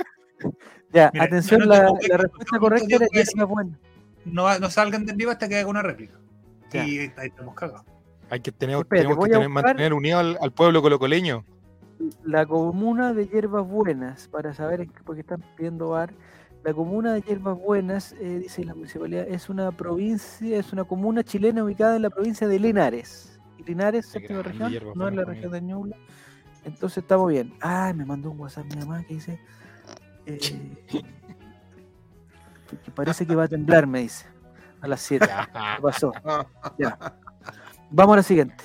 [0.92, 3.80] Ya, Mira, atención, la, respuesta correcta era decir- hierba buena.
[4.26, 6.20] No, no salgan del vivo hasta que haga una réplica.
[6.72, 6.86] Ya.
[6.86, 7.86] Y ahí estamos cagados.
[8.30, 11.46] Hay que tener, Espérate, tenemos que a tener, buscar- mantener unido al, al pueblo colocoleño.
[12.24, 16.14] La comuna de Hierbas Buenas, para saber, en qué- porque están pidiendo bar,
[16.64, 21.24] la comuna de Hierbas Buenas, eh, dice la municipalidad, es una provincia, es una comuna
[21.24, 23.40] chilena ubicada en la provincia de Linares.
[23.66, 25.96] Linares, séptima región, no es la región de Ñuble.
[26.66, 27.54] Entonces estamos bien.
[27.62, 29.40] Ah, me mandó un WhatsApp mi mamá que dice,
[30.26, 30.38] eh,
[30.88, 34.26] que- que parece que va a temblar, me dice,
[34.82, 35.26] a las 7.
[35.78, 36.12] ¿Qué pasó?
[36.78, 36.98] Ya.
[37.92, 38.64] Vamos a la siguiente.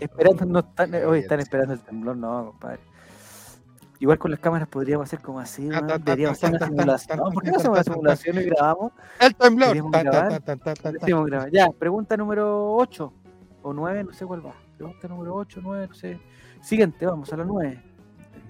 [0.00, 2.80] Esperando, no están, hoy están esperando el temblor, no, compadre.
[4.00, 7.18] Igual con las cámaras podríamos hacer como así, ta, ta, deberíamos hacer una simulación.
[7.32, 8.92] ¿Por qué no hacemos una simulación y grabamos?
[9.20, 9.90] El temblor.
[11.26, 11.50] Grabar.
[11.50, 13.12] Ya, pregunta número 8
[13.62, 14.54] o 9, no sé cuál va.
[14.76, 16.20] Pregunta número 8, 9, no sé.
[16.60, 17.82] Siguiente, vamos a la 9.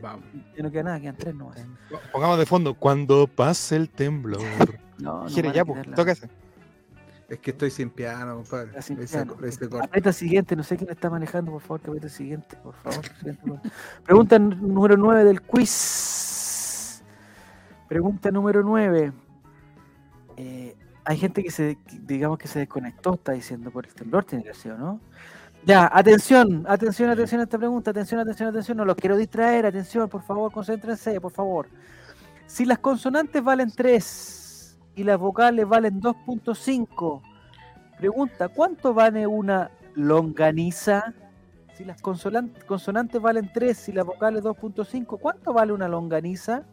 [0.00, 0.24] Vamos.
[0.56, 1.66] Ya no queda nada, quedan 3 nomás.
[2.12, 2.74] Pongamos de fondo.
[2.74, 4.40] Cuando pase el temblor.
[4.96, 5.90] No, no a ya, pues.
[5.96, 6.28] Tócase.
[7.28, 8.80] Es que estoy sin piano, compadre.
[8.82, 9.36] Sin piano.
[9.82, 13.04] Aprieta siguiente, no sé quién está manejando, por favor, que apriete siguiente, por favor.
[14.04, 17.02] Pregunta número 9 del quiz.
[17.88, 19.12] Pregunta número 9.
[21.06, 24.54] hay gente que se, digamos que se desconectó, está diciendo por el temblor, tiene que
[24.54, 25.00] ser, ¿o ¿no?
[25.66, 30.10] Ya, atención, atención, atención a esta pregunta, atención, atención, atención, no los quiero distraer, atención,
[30.10, 31.68] por favor, concéntrense, por favor.
[32.46, 34.43] Si las consonantes valen 3
[34.96, 37.22] y las vocales valen 2.5,
[37.98, 41.14] Pregunta, ¿cuánto vale una longaniza?
[41.74, 46.64] Si las consonantes valen 3 y las vocales 2.5, ¿cuánto vale una longaniza?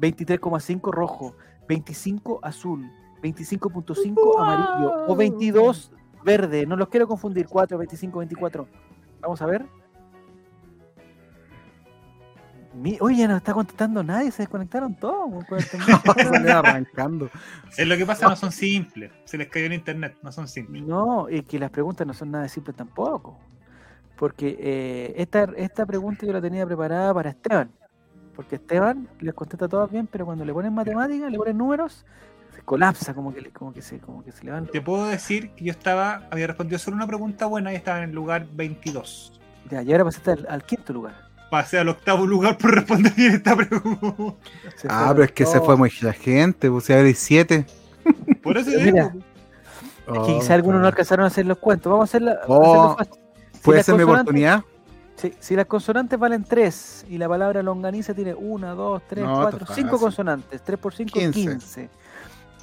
[0.00, 1.34] 23,5 rojo,
[1.68, 2.90] 25 azul,
[3.22, 5.90] 25.5 amarillo o 22
[6.24, 6.66] verde.
[6.66, 8.68] No los quiero confundir, 4, 25, 24.
[9.20, 9.66] Vamos a ver.
[12.74, 15.30] Mi- Oye, ya no está contestando nadie, se desconectaron todos.
[16.50, 17.30] arrancando.
[17.76, 19.10] Es lo que pasa, no son simples.
[19.24, 20.82] Se les cayó en internet, no son simples.
[20.82, 23.38] No, y que las preguntas no son nada simples tampoco.
[24.16, 27.70] Porque eh, esta, esta pregunta yo la tenía preparada para Esteban.
[28.36, 32.06] Porque Esteban les contesta todas bien, pero cuando le ponen matemáticas, le ponen números,
[32.54, 34.66] se colapsa, como que, le- como que, se, como que se le van.
[34.66, 38.10] Te puedo decir que yo estaba, había respondido solo una pregunta buena y estaba en
[38.10, 39.38] el lugar 22.
[39.70, 41.31] Ya, y ahora pasaste al, al quinto lugar.
[41.52, 44.38] Pasé al octavo lugar por responder bien esta pregunta.
[44.88, 47.66] Ah, pero es que se fue mucha gente, pues si hay siete.
[48.42, 49.14] Por eso mira,
[50.06, 51.92] Es que quizá algunos no alcanzaron a hacer los cuentos.
[51.92, 52.40] Vamos a hacerla.
[52.46, 53.14] Oh, hacerlo fácil.
[53.52, 54.64] Si ¿Puede ser mi oportunidad?
[55.16, 59.34] Sí, si las consonantes valen 3 y la palabra longaniza tiene 1, 2, 3, No,
[59.34, 60.00] 4, está 5 fácil.
[60.00, 61.32] consonantes, 3 por 5, 15.
[61.32, 61.90] 15.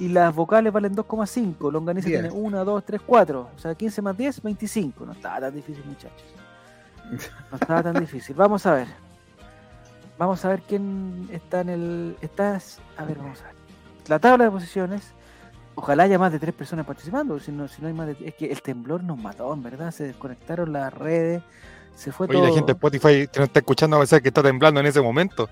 [0.00, 3.50] Y las vocales valen 2,5, longaniza tiene 1, 2, 3, 4.
[3.54, 5.06] O sea, 15 más 10, 25.
[5.06, 6.39] No estaba tan difícil, muchachos.
[7.50, 8.34] No estaba tan difícil.
[8.36, 8.88] Vamos a ver.
[10.18, 12.16] Vamos a ver quién está en el.
[12.20, 12.78] Estás.
[12.96, 13.54] A ver, vamos a ver.
[14.08, 15.02] La tabla de posiciones.
[15.74, 17.38] Ojalá haya más de tres personas participando.
[17.40, 18.16] Si no, si no hay más de.
[18.26, 19.90] Es que el temblor nos mató, en verdad.
[19.92, 21.42] Se desconectaron las redes.
[21.96, 22.46] Se fue Oye, todo.
[22.46, 24.86] la gente de Spotify que nos está escuchando va a pensar que está temblando en
[24.86, 25.48] ese momento.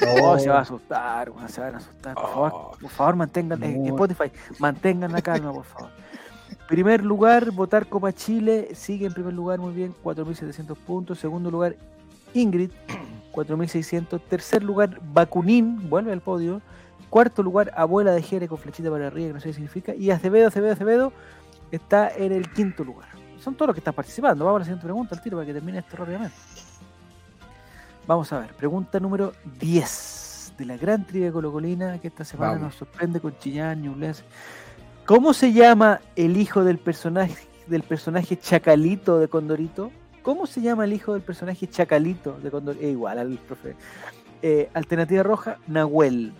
[0.00, 2.14] No, se va a asustar, se van a asustar.
[2.14, 2.76] Por favor, Oh.
[2.80, 3.86] por favor mantengan, eh, No.
[3.88, 5.90] Spotify, mantengan la calma, por favor.
[6.68, 11.18] Primer lugar, votar Copa Chile, sigue en primer lugar, muy bien, 4.700 puntos.
[11.18, 11.76] Segundo lugar,
[12.32, 12.70] Ingrid,
[13.32, 14.20] 4.600.
[14.28, 16.62] Tercer lugar, Bakunin, vuelve al podio.
[17.10, 19.94] Cuarto lugar, Abuela de Jere con flechita para arriba, que no sé qué significa.
[19.94, 21.12] Y Acevedo, Acevedo, Acevedo
[21.70, 23.08] está en el quinto lugar.
[23.38, 24.44] Son todos los que están participando.
[24.44, 26.34] Vamos a la siguiente pregunta al tiro para que termine esto rápidamente.
[28.06, 32.66] Vamos a ver, pregunta número 10 de la gran trivia colocolina que esta semana Vamos.
[32.68, 34.24] nos sorprende con Chillán, Ñublense.
[35.06, 39.90] ¿Cómo se llama el hijo del personaje del personaje Chacalito de Condorito?
[40.22, 42.86] ¿Cómo se llama el hijo del personaje Chacalito de Condorito?
[42.86, 43.76] igual al profe.
[44.40, 46.32] Eh, alternativa roja, Nahuel.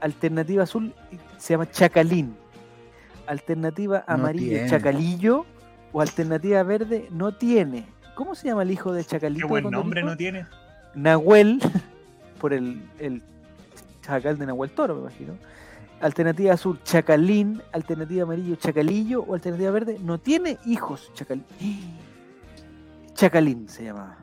[0.00, 0.94] Alternativa azul
[1.36, 2.34] se llama Chacalín.
[3.26, 4.66] Alternativa amarilla.
[4.66, 5.44] Chacalillo.
[5.92, 7.84] O alternativa verde, no tiene.
[8.14, 9.46] ¿Cómo se llama el hijo de Chacalito?
[9.46, 10.46] qué buen nombre no tiene.
[10.94, 11.60] Nahuel,
[12.40, 13.22] por el, el
[14.00, 15.34] chacal de Nahuel Toro, me imagino.
[16.02, 17.62] Alternativa azul, Chacalín.
[17.72, 19.22] Alternativa amarillo, Chacalillo.
[19.22, 21.44] O alternativa verde, no tiene hijos, Chacalín.
[23.14, 24.18] Chacalín se llamaba.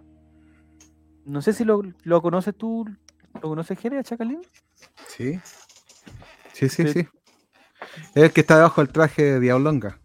[1.26, 2.86] No sé si lo, lo conoces tú,
[3.36, 4.42] ¿lo conoces, Jere, a Chacalín?
[5.08, 5.40] Sí.
[6.54, 6.88] Sí, sí, Sí.
[6.94, 7.08] sí.
[8.14, 10.00] Es el que está debajo del traje de Diablonga.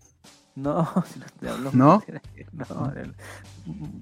[0.54, 1.70] No, si no te hablo.
[1.72, 2.02] ¿No?
[2.52, 2.92] No,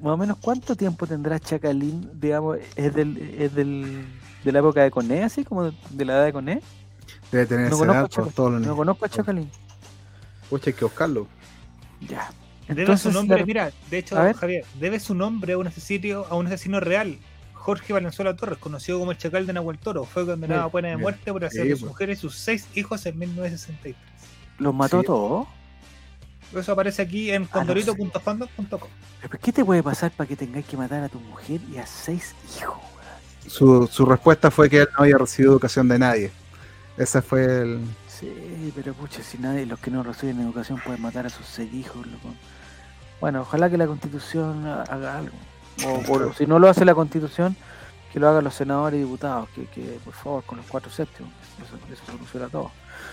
[0.02, 4.04] más o menos cuánto tiempo tendrá Chacalín, digamos, es del, es del
[4.44, 6.62] de la época de Coné, así como de la edad de Coné.
[7.32, 8.76] Debe tener No esa conozco, edad a todos los no niños.
[8.76, 9.50] conozco a Chacalín.
[10.50, 11.26] Pucha, hay que buscarlo.
[12.08, 12.30] Ya.
[12.68, 14.32] Debe Entonces, su nombre, la- mira, de hecho, A.
[14.34, 17.18] Javier, debe su nombre a un asesino, a un asesino real.
[17.54, 20.96] Jorge Valenzuela Torres, conocido como el Chacal de Nahuel Toro, fue condenado a pena de
[20.96, 21.88] muerte por hacer Sí, su pues.
[21.90, 23.96] mujer y sus seis hijos en 1963.
[24.58, 25.06] los mató Sí.
[25.06, 25.46] todos.
[26.54, 28.88] Eso aparece aquí en Ah, condorito.fandom.com.
[29.22, 31.86] ¿Pero ¿Qué te puede pasar para que tengáis que matar a tu mujer y a
[31.86, 32.78] seis hijos?
[33.46, 36.30] Su, su respuesta fue que él no había recibido educación de nadie.
[36.96, 37.80] Ese fue el.
[38.06, 41.72] Sí, pero pucha, si nadie, los que no reciben educación pueden matar a sus seis
[41.72, 42.28] hijos, loco.
[43.20, 45.36] Bueno, ojalá que la constitución ha- haga algo.
[45.86, 47.56] O, o si no lo hace la constitución,
[48.12, 51.32] que lo hagan los senadores y diputados, que, que por favor, con los cuatro séptimos,
[51.64, 52.70] eso, eso soluciona todo.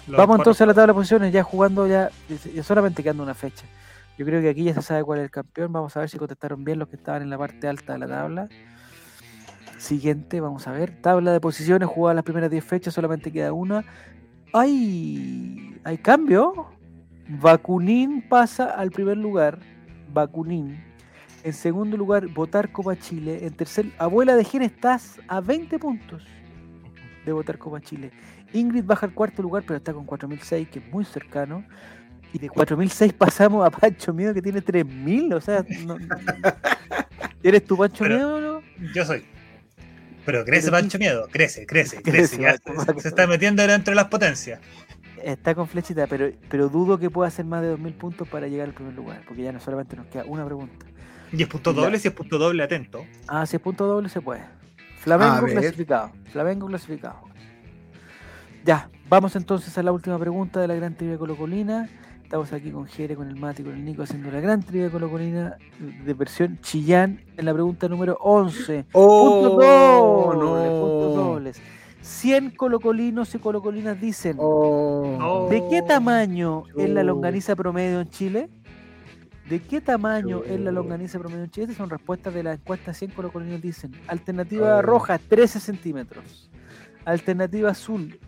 [0.07, 2.09] Los Vamos cuatro- entonces a la tabla de posiciones, ya jugando, ya,
[2.53, 3.65] ya solamente quedando una fecha.
[4.17, 5.71] Yo creo que aquí ya se sabe cuál es el campeón.
[5.71, 8.07] Vamos a ver si contestaron bien los que estaban en la parte alta de la
[8.07, 8.49] tabla.
[9.79, 10.91] Siguiente, vamos a ver.
[11.01, 13.83] Tabla de posiciones, jugadas las primeras 10 fechas, solamente queda una.
[14.53, 15.79] ¡Ay!
[15.83, 16.67] ¿Hay cambio?
[17.29, 19.59] Bakunin pasa al primer lugar.
[20.13, 20.83] Bakunin.
[21.43, 23.45] En segundo lugar, Votar Copa Chile.
[23.45, 26.23] En tercer, Abuela de Gen, estás a 20 puntos
[27.25, 28.11] de Votar Copa Chile.
[28.51, 31.63] Ingrid baja al cuarto lugar, pero está con 4006, que es muy cercano.
[32.33, 35.33] Y de 4006 pasamos a Pancho Miedo, que tiene 3000.
[35.35, 35.95] O sea, no-
[37.43, 38.61] ¿eres tu Pancho Pero- Miedo o no?
[38.93, 39.23] Yo soy.
[40.31, 42.41] Pero crece Pero- Pancho Miedo, crece, crece, Crece, crece.
[42.41, 42.93] ya Pancho.
[42.93, 44.59] se, se está metiendo dentro de las potencias.
[45.23, 48.67] Está con flechita, pero, pero dudo que pueda hacer más de 2000 puntos para llegar
[48.67, 50.85] al primer lugar, porque ya no solamente nos queda una pregunta.
[51.31, 53.03] Y es punto doble, si es punto doble, atento.
[53.27, 54.41] Ah, si es punto doble se puede.
[54.99, 56.11] Flamengo clasificado.
[56.31, 57.21] Flamengo clasificado.
[58.63, 61.89] Ya, vamos entonces a la última pregunta de la gran trivia colocolina.
[62.29, 65.57] Estamos aquí con Jere, con el Mati, con el Nico haciendo la gran trivia colocolina
[66.05, 68.85] de versión Chillán en la pregunta número 11.
[68.91, 69.57] ¡Oh!
[69.57, 69.65] puntos
[70.37, 70.79] dobles, no.
[70.79, 71.61] puntos dobles.
[72.01, 75.47] 100 colocolinos y colocolinas dicen, Oh.
[75.49, 78.47] ¿de qué tamaño es la longaniza promedio en Chile?
[79.49, 81.63] ¿De qué tamaño es la longaniza promedio en Chile?
[81.63, 83.91] Estas son respuestas de la encuesta 100 colocolinos dicen.
[84.05, 84.81] Alternativa Oh.
[84.83, 86.51] roja, 13 centímetros.
[87.05, 88.19] Alternativa azul,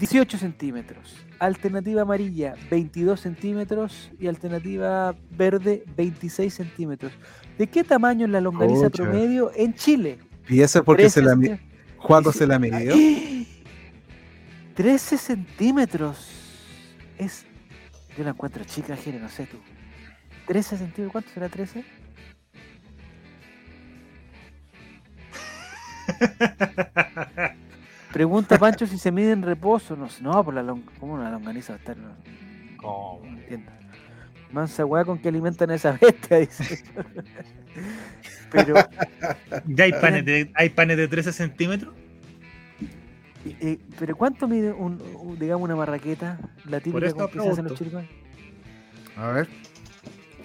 [0.00, 1.14] 18 centímetros.
[1.38, 4.10] Alternativa amarilla, 22 centímetros.
[4.18, 7.12] Y alternativa verde, 26 centímetros.
[7.56, 10.18] ¿De qué tamaño es la longaniza promedio en Chile?
[10.48, 11.50] Y eso es porque 13 se la mi-
[11.96, 12.94] Juaco se la midió.
[14.74, 16.28] 13 centímetros.
[17.18, 17.44] Es.
[18.16, 19.58] Yo la encuentro chica, Jere, no sé tú.
[20.46, 21.84] 13 centímetros, ¿cuánto será 13?
[28.12, 29.96] Pregunta Pancho si se mide en reposo.
[29.96, 30.82] No, sé, no por la long...
[30.98, 31.96] ¿Cómo una longaniza va a estar?
[31.96, 32.08] No,
[32.78, 33.20] ¿Cómo?
[33.24, 33.70] no entiendo.
[34.50, 36.82] Mansa weá con que alimentan a esa bestia, dice.
[38.50, 38.74] Pero,
[39.66, 41.94] Ya hay panes de, hay panes de 13 centímetros.
[43.44, 46.38] eh, pero ¿cuánto mide un, un- digamos, una marraqueta?
[46.64, 48.08] La típica con que se hacen los chiricones.
[49.16, 49.48] A ver,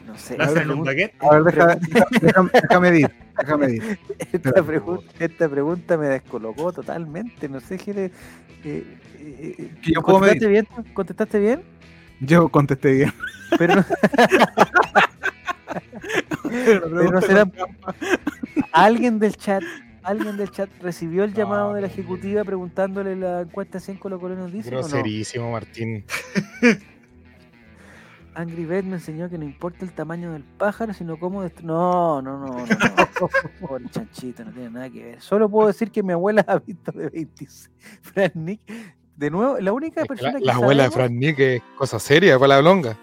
[0.05, 0.37] No sé.
[0.37, 1.15] La hacen en un baguette.
[1.23, 3.11] a ver, deja, deja- déjame, déjame medir.
[3.39, 3.99] Déjame medir.
[4.31, 7.49] Esta, pregunta, esta pregunta me descolocó totalmente.
[7.49, 8.05] No sé, Jere.
[8.05, 8.83] Eh,
[9.19, 10.67] eh, eh, yo ¿Contestaste bien?
[10.93, 11.61] ¿Contestaste bien?
[12.19, 13.13] Yo contesté bien.
[13.57, 13.85] Pero, no-
[16.43, 17.49] pero no será.
[18.71, 19.63] Alguien del chat.
[20.03, 24.69] Alguien del chat recibió el llamado de la ejecutiva preguntándole la encuesta 100 colocolones dice
[24.69, 24.79] o no?
[24.79, 26.03] Groserísimo, Martín.
[28.35, 32.37] Angry Bird me enseñó que no importa el tamaño del pájaro, sino cómo No, no,
[32.37, 32.65] no, no.
[32.65, 32.65] no.
[33.67, 35.21] Pobre chanchito, no tiene nada que ver.
[35.21, 37.71] Solo puedo decir que mi abuela ha visto de 26.
[38.01, 38.61] Fran Nick,
[39.15, 41.61] de nuevo, la única Es persona La, que la abuela de sabemos- Fran Nick es
[41.77, 42.97] cosa seria para la blonga.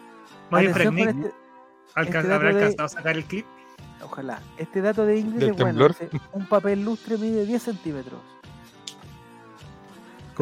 [0.50, 1.34] Atención Frank Nick, este-
[1.96, 3.46] este ¿habrá de- alcanzado a sacar el clip?
[4.02, 4.40] Ojalá.
[4.56, 5.66] Este dato de Ingrid ¿Del es bueno.
[5.68, 5.90] temblor?
[5.98, 8.20] dice, Un papel lustre mide 10 centímetros.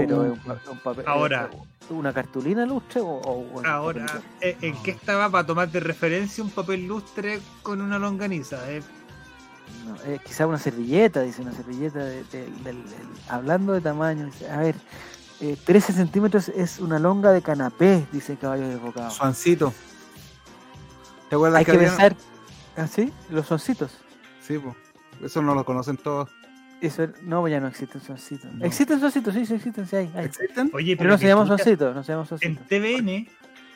[0.07, 1.05] Pero un, un papel.
[1.07, 1.51] Ahora.
[1.53, 4.05] ¿es ¿Una cartulina lustre o, Ahora?
[4.43, 8.71] ¿eh, ¿en qué estaba para tomar de referencia un papel lustre con una longaniza?
[8.71, 8.83] Eh,
[9.87, 12.01] No, eh, quizá una servilleta, dice una servilleta.
[12.05, 12.25] de-
[13.29, 14.75] hablando de tamaño, dice, a ver,
[15.41, 19.11] eh, 13 centímetros es una longa de canapé, dice el caballo desbocado.
[19.11, 19.73] Suancito.
[21.31, 22.17] ¿Te acuerdas Hay que había- pensar,
[22.77, 23.13] ¿ah, sí?
[23.31, 23.93] Los soncitos.
[24.47, 24.75] Sí, pues.
[25.23, 26.29] Eso no lo conocen todos.
[26.81, 28.53] Eso, no, ya no existen soncitos.
[28.55, 28.65] No.
[28.65, 30.11] Existen soncitos, sí, sí existen, sí hay.
[30.15, 30.27] hay.
[30.27, 30.71] ¿Existen?
[30.73, 32.67] Oye, Pero no se llaman chucha, soncitos, no se llaman En soncitos.
[32.69, 33.27] TVN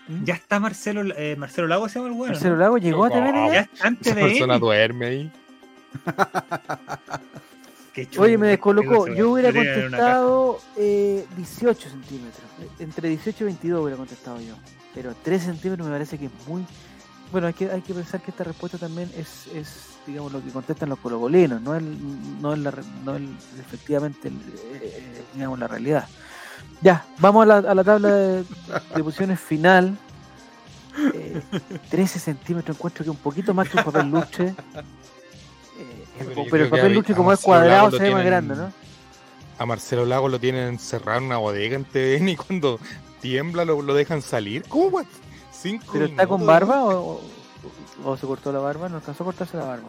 [0.09, 0.25] ¿Mm?
[0.25, 2.33] ya está Marcelo, eh, Marcelo Lago, se llama el bueno.
[2.35, 3.61] Marcelo Lago llegó a TVN Ya ya.
[3.63, 4.61] está en Esa persona TVN.
[4.61, 5.33] duerme ahí.
[7.93, 9.09] Qué Oye, me chulo, descolocó.
[9.09, 12.43] Yo hubiera contestado eh, 18 centímetros.
[12.79, 14.55] Entre 18 y 22 hubiera contestado yo.
[14.95, 16.65] Pero 3 centímetros me parece que es muy
[17.31, 20.51] Bueno, hay que, hay que pensar que esta respuesta también es, es digamos, lo que
[20.51, 22.73] contestan los colobolinos, no es, no es, la,
[23.05, 23.23] no es
[23.61, 24.35] efectivamente, el,
[24.83, 26.09] eh, digamos, la realidad.
[26.81, 28.45] Ya, vamos a la, a la tabla de,
[28.95, 29.97] de posiciones final.
[31.15, 31.41] Eh,
[31.91, 34.55] 13 centímetros encuentro que un poquito más que un papel luche.
[35.79, 38.73] Eh, Pero el papel luche como es cuadrado se ve más grande, ¿no?
[39.59, 42.79] A Marcelo Lago lo tienen encerrado en una bodega en TVN y cuando
[43.21, 44.65] tiembla lo, lo dejan salir.
[44.69, 45.03] ¿Cómo?
[45.53, 47.21] Cinco ¿Pero está con barba o, o-
[48.05, 48.89] o se cortó la barba?
[48.89, 49.89] No alcanzó a cortarse la barba.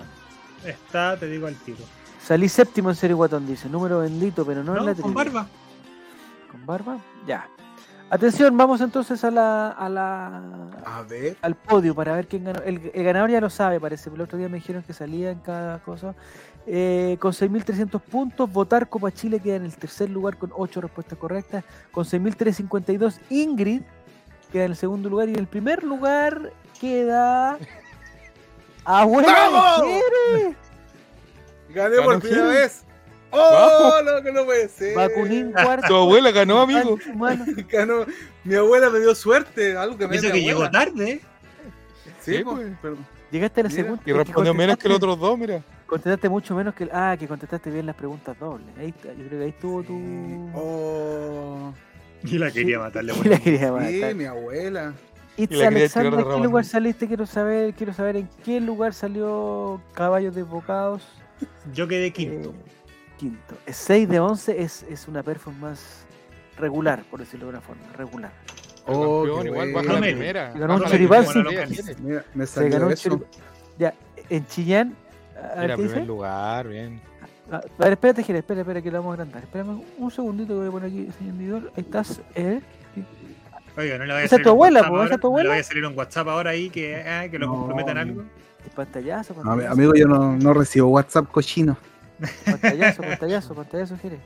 [0.65, 1.83] Está, te digo al tiro.
[2.23, 3.67] Salí séptimo en serie Guatón, dice.
[3.69, 5.15] Número bendito, pero no, en la con trivia.
[5.15, 5.47] barba.
[6.51, 6.97] ¿Con barba?
[7.27, 7.47] Ya.
[8.09, 10.37] Atención, vamos entonces a la, a la
[10.85, 11.35] A ver.
[11.41, 12.61] al podio para ver quién ganó.
[12.61, 14.09] El, el ganador ya lo sabe, parece.
[14.09, 16.13] El otro día me dijeron que salía en cada cosa.
[16.67, 21.17] Eh, con 6.300 puntos, votar Copa Chile queda en el tercer lugar con 8 respuestas
[21.17, 21.63] correctas.
[21.91, 23.81] Con 6.352, Ingrid
[24.51, 25.27] queda en el segundo lugar.
[25.29, 27.57] Y en el primer lugar queda.
[28.85, 29.49] ¡Abuela!
[29.51, 29.81] ¡Vamos!
[29.81, 30.55] quiere!
[31.69, 32.83] Gané Ganó por primera vez.
[33.31, 34.95] ¡Oh, no, que no puede ser!
[34.95, 35.87] Bakunin cuarto.
[35.87, 36.97] Tu abuela ganó, amigo.
[37.15, 38.05] Mano, Ganó.
[38.43, 41.21] Mi abuela me dio suerte, algo que me que llegó tarde.
[42.21, 42.71] Sí, Sí, pues, pues.
[42.81, 42.97] pero-
[43.31, 44.03] Llegaste a la Mira, segunda.
[44.05, 45.63] Y respondió menos que los otros dos, mira.
[45.87, 46.91] Contestaste mucho menos que el.
[46.93, 48.67] Ah, que contestaste bien las preguntas dobles.
[48.79, 50.51] Ahí está, yo creo que ahí estuvo tu.
[50.53, 51.73] Oh,
[52.23, 53.13] Y la quería matarle.
[53.23, 53.89] Y la quería matar.
[53.89, 54.93] sí, mi abuela.
[55.35, 57.07] Y quería Alexander, ¿en qué lugar saliste?
[57.07, 61.01] Quiero saber, quiero saber en qué lugar salió Caballos Desbocados.
[61.73, 62.49] Yo quedé quinto.
[62.49, 62.71] Eh,
[63.17, 63.55] quinto.
[63.67, 66.05] 6 de 11 es, es una performance
[66.57, 67.81] regular, por decirlo de una forma.
[67.97, 68.31] Regular.
[68.85, 69.87] Oh, Campeón, qué igual bueno.
[69.89, 70.51] baja la primera.
[70.53, 71.25] Ganó un choripán.
[72.03, 73.09] Mira, me Se ganó un eso.
[73.09, 73.25] chorip-
[73.79, 73.93] Ya,
[74.29, 74.95] en Chillán.
[75.35, 76.05] A ver, Mira, ¿qué primer dice?
[76.05, 77.01] lugar, bien.
[77.51, 79.43] Ah, A ver, espérate, Jere, espera, espera, que lo vamos a agrandar.
[79.43, 81.71] Espérame un segundito que voy a poner aquí, señor individual.
[81.75, 82.61] Ahí estás, eh.
[83.77, 85.27] Oiga, no le vaya a Esa es salir tu un abuela, WhatsApp po, esa tu
[85.27, 85.49] No le abuela.
[85.49, 88.21] vaya a salir un WhatsApp ahora ahí que, ah, que lo No, comprometan amigo.
[88.21, 88.31] algo.
[88.75, 89.73] Pantallazo, No, pantallazo.
[89.73, 91.77] amigo, yo no, no recibo WhatsApp cochino.
[92.45, 94.19] Pantallazo, pantallazo, pantallazo, Jere.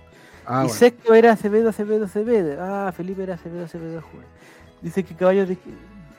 [0.45, 0.73] Ah, y bueno.
[0.73, 2.57] sexto era Acevedo, Acevedo, Acevedo.
[2.61, 4.25] Ah, Felipe era Acevedo, Acevedo, juez.
[4.81, 5.57] Dice que Caballos de,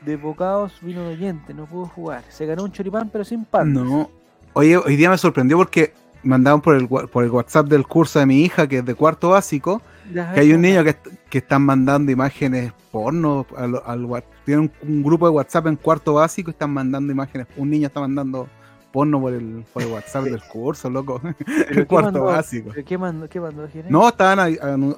[0.05, 2.23] de Bocados vino de oyente, no pudo jugar.
[2.29, 3.73] Se ganó un choripán, pero sin pan.
[3.73, 4.11] No.
[4.55, 5.93] Oye, hoy día me sorprendió porque
[6.23, 9.31] mandaban por el, por el WhatsApp del curso de mi hija, que es de cuarto
[9.31, 9.81] básico,
[10.13, 10.69] Ya, que hay un ya.
[10.69, 10.97] niño que,
[11.31, 16.15] que están mandando imágenes porno al, al tienen un, un grupo de WhatsApp en cuarto
[16.15, 17.47] básico y están mandando imágenes.
[17.57, 18.49] Un niño está mandando
[18.93, 21.21] porno por el, por el WhatsApp del curso, loco.
[21.23, 22.25] ¿Pero en qué cuarto mandó?
[22.25, 22.71] básico.
[22.75, 23.69] ¿Pero ¿Qué mandó, qué mandó?
[23.89, 24.39] No, estaban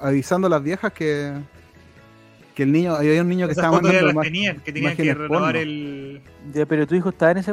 [0.01, 1.33] avisando a las viejas que,
[2.55, 5.03] que el niño, había un niño que Esas estaba mandando las tenían, que tenían que
[5.03, 5.59] imágenes renovar porno.
[5.59, 6.21] el.
[6.53, 7.51] Ya, pero tu hijo estaba en ese.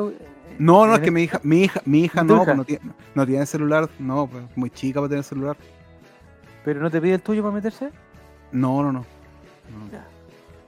[0.59, 2.45] No, no, es que mi hija, mi hija, mi hija ¿Tu no, hija?
[2.45, 2.83] pues no tiene,
[3.15, 5.57] no tiene celular, no, pues muy chica para tener celular.
[6.69, 7.91] ¿Pero no te pide el tuyo para meterse?
[8.53, 8.99] No, no, no.
[9.01, 10.07] No, Ya.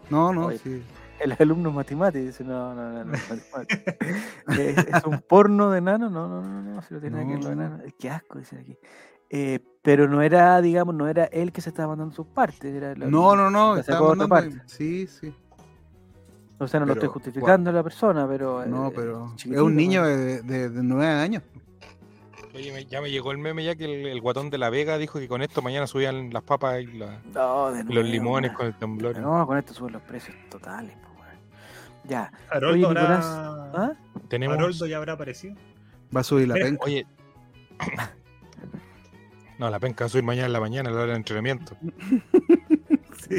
[0.08, 0.56] no, no, Oye.
[0.56, 0.82] sí.
[1.18, 3.12] El alumno matemático dice: No, no, no, no.
[3.12, 3.82] matemático.
[4.58, 6.08] ¿Es, es un porno de enano?
[6.08, 6.80] No, no, no, no.
[6.80, 7.52] Si lo tiene ver los No.
[7.52, 7.82] enanos.
[7.98, 8.78] Qué asco, dicen aquí.
[9.28, 12.74] Eh, pero no era, digamos, no era él que se estaba mandando sus partes.
[12.74, 14.28] Era la- No, no, no, estaba mandando.
[14.34, 14.62] parte.
[14.64, 15.34] Sí, sí.
[16.58, 18.64] O sea, no lo estoy justificando a la persona, pero.
[18.64, 21.42] No, eh, pero es un niño de, de, de nueve años.
[22.54, 25.18] Oye, ya me llegó el meme ya que el, el guatón de la Vega dijo
[25.20, 28.66] que con esto mañana subían las papas y, la- No, de y los limones con
[28.66, 29.18] el temblor.
[29.18, 30.92] No, con esto suben los precios totales.
[32.04, 32.32] Ya.
[32.50, 33.20] Haroldo Oye, habrá.
[33.22, 33.92] ¿Ah?
[34.28, 35.54] Tenemos, Haroldo ya habrá aparecido.
[36.14, 36.84] Va a subir la penca.
[36.84, 37.06] oye,
[39.58, 41.76] no, la penca va a subir mañana en la mañana a la hora de entrenamiento.
[43.28, 43.36] Sí.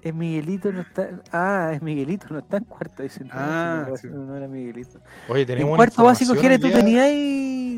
[0.00, 1.20] Es Miguelito, no está.
[1.32, 3.02] Ah, es Miguelito, no está en cuarto.
[3.02, 4.06] Dicen, no, Ah, no, sí.
[4.10, 5.00] no era Miguelito.
[5.28, 7.02] Oye, En tenemos una cuarto básico, Jere, tú hoy día-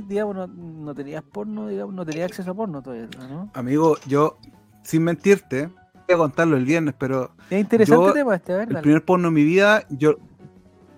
[0.06, 3.50] digamos, no, no tenías porno, digamos, no tenías acceso a porno todavía, ¿no?
[3.54, 4.38] Amigo, yo,
[4.82, 5.66] sin mentirte,
[6.06, 8.74] voy a contarlo el viernes, pero Es interesante Yo, el tema este, a ver, el
[8.74, 8.82] dale.
[8.82, 10.16] primer porno en mi vida, yo,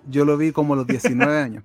[0.07, 1.63] yo lo vi como a los 19 años.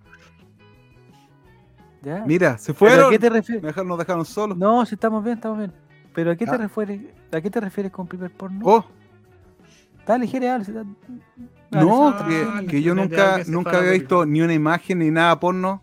[2.02, 2.24] ¿Ya?
[2.26, 3.06] Mira, se ¿Pero fueron.
[3.06, 3.62] ¿A qué te Me refieres?
[3.62, 4.58] dejaron, nos dejaron solos.
[4.58, 5.72] No, si estamos bien, estamos bien.
[6.14, 6.56] ¿Pero a qué te Ah.
[6.56, 7.00] refieres?
[7.32, 8.60] ¿A qué te refieres con primer porno?
[8.64, 8.84] Oh,
[10.04, 10.64] Dale, dale,
[11.70, 15.80] no, que, Ah, que yo nunca, nunca había visto ni una imagen ni nada porno.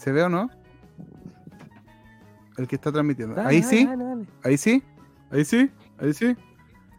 [0.00, 0.48] ¿Se ve o no?
[2.56, 3.34] El que está transmitiendo.
[3.34, 4.82] dale, ahí dale, sí, dale, ahí sí,
[5.30, 6.36] ahí sí, ahí sí.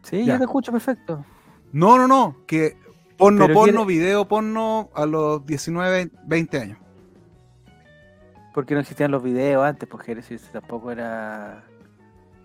[0.03, 0.33] Sí, Ya.
[0.33, 1.25] yo te escucho perfecto.
[1.71, 2.77] No, no, no, que
[3.17, 6.77] porno, Pero porno, quiere- video porno a los 19, 20 años.
[8.53, 9.89] Porque no existían los videos antes,
[10.37, 11.63] si tampoco era.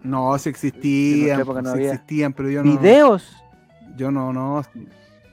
[0.03, 2.79] No, sí existían, no sí existían, pero yo no.
[2.79, 3.37] ¿Videos?
[3.97, 4.63] Yo no, no.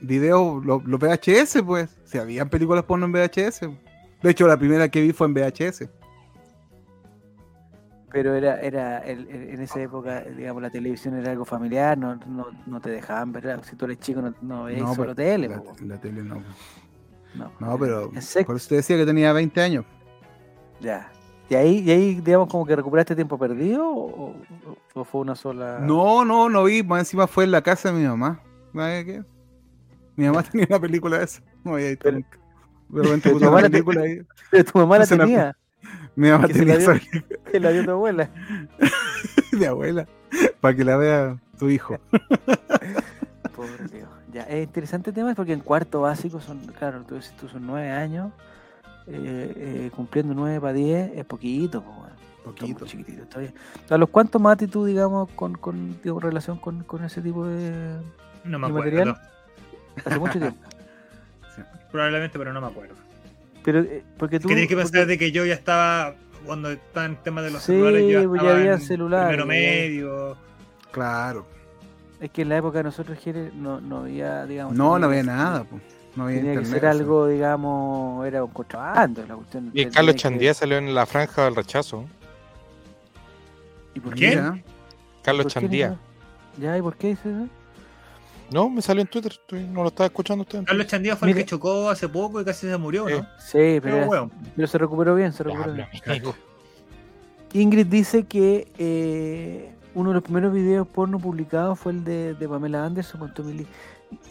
[0.02, 1.98] Video, los lo VHS, pues.
[2.04, 3.70] Si habían películas porno en VHS.
[4.24, 5.90] De hecho, la primera que vi fue en VHS.
[8.12, 12.16] Pero era, era el- el- en esa época, digamos, la televisión era algo familiar, no,
[12.28, 15.48] no, no te dejaban ver, si tú eres chico no, no veías No, solo tele.
[15.50, 16.44] la, la tele no.
[17.34, 18.12] No, No, pero
[18.46, 19.84] por eso te decía que tenía 20 años.
[20.80, 21.12] Ya.
[21.50, 24.36] ¿Y ahí, y ahí, digamos, como que recuperaste tiempo perdido o,
[25.04, 25.80] fue una sola...?
[25.82, 26.84] No, no, no vi.
[26.84, 28.40] Más encima fue en la casa de mi mamá.
[28.74, 29.24] ¿Sabes qué?
[30.16, 31.42] Mi mamá tenía una película de esa.
[31.64, 32.38] No había visto Pero- nunca.
[32.94, 34.22] De repente pero puso tu mamá una la te- película ahí.
[34.52, 35.58] Pero tu mamá la Puse una- tenía,
[36.16, 38.30] Mi mamá que se tenía la esa dio- que la dio tu abuela.
[39.52, 40.08] mi abuela.
[40.62, 41.98] Para que la vea tu hijo.
[43.56, 44.10] Pobre Dios.
[44.32, 47.68] Ya, es interesante el tema porque en cuarto básico son, claro, tú dices tú son
[47.68, 48.32] nueve años,
[49.06, 52.08] eh, eh, cumpliendo nueve para diez es poquito, po,
[52.44, 52.86] Poquito.
[52.86, 53.54] chiquitito todavía.
[53.90, 58.00] ¿A los cuántos Mati tú, digamos, con, con digamos, relación con, con ese tipo de.
[58.44, 58.92] No me ¿Y acuerdo.
[58.92, 59.18] material?
[60.04, 60.60] Hace mucho tiempo.
[61.94, 62.96] Probablemente, pero no me acuerdo.
[63.64, 64.50] Pero, eh, porque tú.
[64.50, 66.16] que tienes que pensar porque- de que yo ya estaba,
[66.46, 69.28] cuando estaba en tema de los Sí, celulares, yo ya pues ya había en celulares,
[69.28, 70.38] primero medio.
[70.92, 71.46] Claro.
[72.20, 74.74] Es que en la época de nosotros, Jere, no, no había, digamos.
[74.76, 75.64] No, no había que- nada.
[75.64, 75.80] po.
[76.16, 76.82] No había Tenía que internet.
[76.82, 79.72] ser algo, digamos, era un contrabando la cuestión.
[79.74, 82.06] Y Carlos que- Chandía salió en la franja del rechazo.
[83.96, 84.30] ¿Y por ¿Quién?
[84.32, 84.64] Mira,
[85.24, 85.98] Carlos ¿Por qué, Chandía.
[86.58, 86.78] ¿Ya?
[86.78, 87.48] ¿Y por qué dice eso?
[88.54, 89.32] No, me salió en Twitter.
[89.32, 90.64] estoy- no lo estaba escuchando usted.
[90.64, 93.28] Carlos Chandía fue el que chocó hace poco y casi se murió, ¿no?
[93.40, 94.32] Sí, pero, weón.
[94.56, 95.88] pero se recuperó bien, se Ya, recuperó bien.
[97.54, 102.50] Ingrid dice que eh, uno de los primeros videos porno publicados fue el de, de
[102.50, 103.68] Pamela Anderson con Tommy Lee.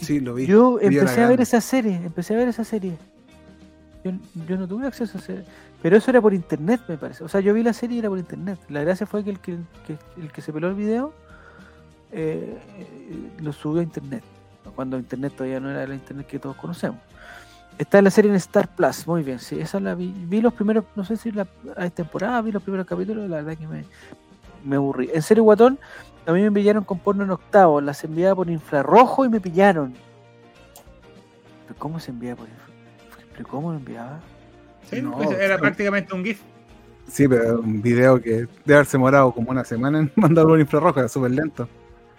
[0.00, 0.46] Sí, lo vi.
[0.46, 2.96] Yo empecé a ver esa serie, empecé a ver esa serie.
[4.04, 4.10] Yo,
[4.48, 5.44] yo no tuve acceso a esa serie.
[5.80, 7.22] Pero eso era por internet, me parece.
[7.24, 8.58] O sea, yo vi la serie y era por internet.
[8.68, 11.12] La gracia fue que el que, que- el que se peló el video
[12.12, 12.56] eh,
[13.40, 14.22] lo subió a internet.
[14.74, 17.00] Cuando internet todavía no era la internet que todos conocemos.
[17.78, 20.12] Está en la serie en Star Plus, muy bien, sí, esa la vi.
[20.28, 23.56] Vi los primeros, no sé si la hay temporada, vi los primeros capítulos, la verdad
[23.56, 23.84] que me,
[24.64, 25.10] me aburrí.
[25.12, 25.78] En serio, Guatón,
[26.26, 29.94] a mí me enviaron con porno en octavo, las enviaba por infrarrojo y me pillaron.
[31.66, 32.72] ¿Pero cómo se envía por infrarrojo?
[33.36, 34.20] ¿Pero cómo lo enviaba?
[34.88, 35.60] Sí, No, pues era sí.
[35.60, 36.40] prácticamente un GIF.
[37.08, 41.00] Sí, pero un video que debe haberse morado como una semana en mandarlo por infrarrojo,
[41.00, 41.68] era súper lento.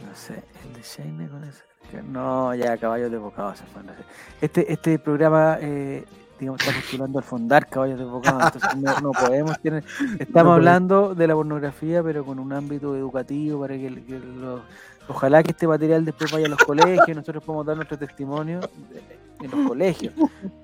[0.05, 1.63] No sé, el de Shane con ese.
[2.03, 3.83] No, ya, caballos de bocado se fue.
[3.83, 3.99] no sé.
[4.41, 6.05] Este, este programa, eh,
[6.39, 9.83] digamos, está postulando al fondar caballos de bocado, entonces no, no podemos tener.
[10.19, 14.61] Estamos No hablando de la pornografía, pero con un ámbito educativo para que, que los-
[15.09, 19.45] Ojalá que este material después vaya a los colegios, nosotros podemos dar nuestro testimonio de-
[19.45, 20.13] en los colegios,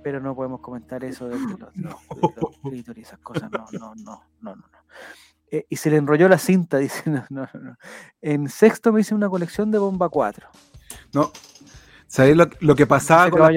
[0.02, 3.66] pero no podemos comentar eso de, los, de los- de los clítoris, esas cosas, no,
[3.74, 4.64] no, no, no, no.
[5.52, 7.78] Eh, y se le enrolló la cinta, dice, no, no, no.
[8.22, 10.48] En sexto me hice una colección de Bomba 4.
[11.14, 11.32] No.
[12.08, 13.52] ¿Sabéis lo, lo que pasaba con las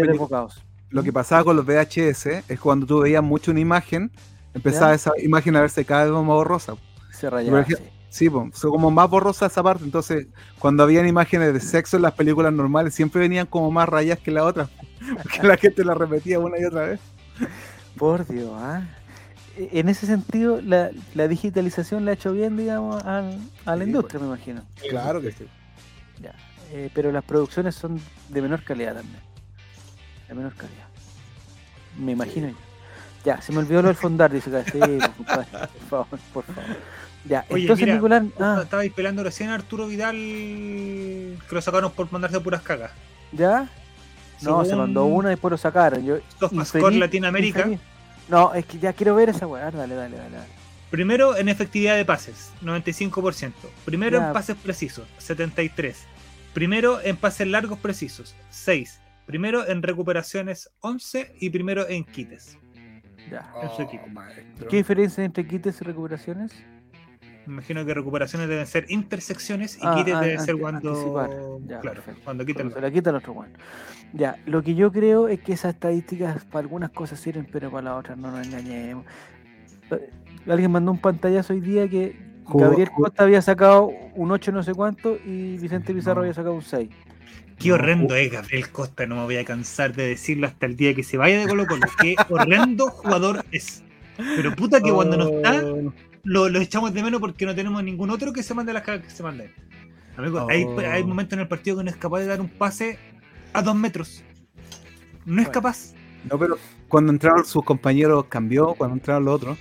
[0.91, 4.13] lo que pasaba con los VHS es cuando tú veías mucho una imagen,
[4.53, 4.97] empezaba ¿Ya?
[4.97, 6.75] esa imagen a verse cada vez más borrosa.
[7.11, 7.75] Se rayaba, sí.
[8.13, 9.85] Sí, pues, como más borrosa esa parte.
[9.85, 10.27] Entonces,
[10.59, 14.31] cuando habían imágenes de sexo en las películas normales, siempre venían como más rayas que
[14.31, 14.69] la otra.
[15.23, 17.01] Porque la gente la repetía una y otra vez.
[17.97, 18.83] Por Dios, ¿ah?
[19.57, 23.91] En ese sentido, la, la digitalización le ha hecho bien, digamos, al- a la Sí,
[23.91, 24.63] industria, me imagino.
[24.89, 25.47] Claro que sí.
[26.21, 26.33] Ya.
[26.73, 28.01] Eh, pero las producciones son
[28.31, 29.21] de menor calidad también.
[30.29, 30.87] De menor calidad.
[31.99, 32.55] Me imagino yo.
[33.25, 34.51] Ya, se me olvidó lo del fondar, dice.
[34.65, 34.79] Sí,
[35.17, 36.77] compadre, por favor, por favor.
[37.25, 38.23] Ya, Oye, entonces, mira, Nicolás.
[38.41, 42.91] Ah, Estaba esperando recién a Arturo Vidal que lo sacaron por mandarse puras cagas.
[43.33, 43.69] ¿ya?
[44.41, 46.05] No, se mandó una y después lo sacaron.
[46.05, 47.69] Yo, Sofascore Latinoamérica.
[48.29, 49.71] No, es que ya quiero ver esa weá.
[49.71, 50.31] Dale, dale, dale.
[50.37, 50.47] dale.
[50.91, 53.53] Primero en efectividad de pases, 95%.
[53.85, 54.27] Primero Ya.
[54.27, 56.07] en pases precisos, 73.
[56.53, 59.01] Primero en pases largos precisos, 6.
[59.25, 61.35] Primero en recuperaciones, 11.
[61.41, 62.59] Y primero en quites.
[63.31, 63.51] Ya.
[63.63, 64.05] En su equipo.
[64.15, 64.69] Oh.
[64.69, 66.53] ¿Qué diferencia entre quites y recuperaciones?
[67.47, 70.91] Me imagino que recuperaciones deben ser intersecciones y Ah, quites ah, deben ser cuando.
[70.91, 71.31] anticipar.
[71.67, 72.21] Ya, claro, perfecto.
[72.25, 72.73] cuando quiten.
[72.73, 73.53] Se la quita el otro bueno.
[74.13, 77.83] Ya, lo que yo creo es que esas estadísticas para algunas cosas sirven, pero para
[77.91, 79.05] las otras no nos engañemos.
[79.91, 80.11] Eh,
[80.49, 84.63] Alguien mandó un pantallazo hoy día que Jugó- Gabriel Costa había sacado un 8 no
[84.65, 86.21] sé cuánto y Vicente Pizarro No.
[86.23, 86.91] había sacado un 6.
[87.59, 90.95] Qué horrendo es Gabriel Costa, no me voy a cansar de decirlo hasta el día
[90.95, 91.87] que se vaya de Colo Colo.
[92.01, 93.85] Qué horrendo jugador es.
[94.17, 95.63] Pero puta que cuando no está,
[96.25, 98.83] Oh, lo, lo echamos de menos porque no tenemos ningún otro que se mande las
[98.83, 99.53] cagas que se mande.
[100.17, 100.79] Amigo, hay, Oh.
[100.79, 102.99] hay momentos en el partido que no es capaz de dar un pase
[103.53, 104.23] a dos metros.
[105.25, 105.51] No es Bueno.
[105.53, 105.93] capaz.
[106.31, 106.57] No, pero
[106.89, 109.59] cuando entraron sus compañeros cambió, cuando entraron los otros,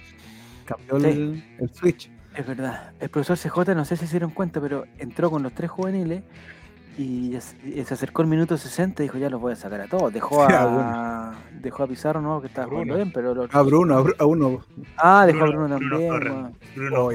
[0.66, 2.12] cambió el, el switch.
[2.36, 2.94] Es verdad.
[3.00, 6.24] El profesor CJ, no sé si se dieron cuenta, pero entró con los tres juveniles
[6.98, 10.12] Y, se acercó el minuto 60 y dijo, ya los voy a sacar a todos.
[10.14, 10.48] Dejó a
[11.30, 12.42] a, dejó a Pizarro, ¿no?
[12.42, 13.34] Que estaba jugando bien, pero...
[13.34, 14.60] los- A Bruno, a a uno.
[14.98, 16.56] Ah, dejó a Bruno- Bruno Bruno también.
[16.76, 17.10] Bruno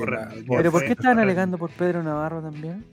[0.57, 2.85] Pero ¿por qué estaban alegando por Pedro Navarro también?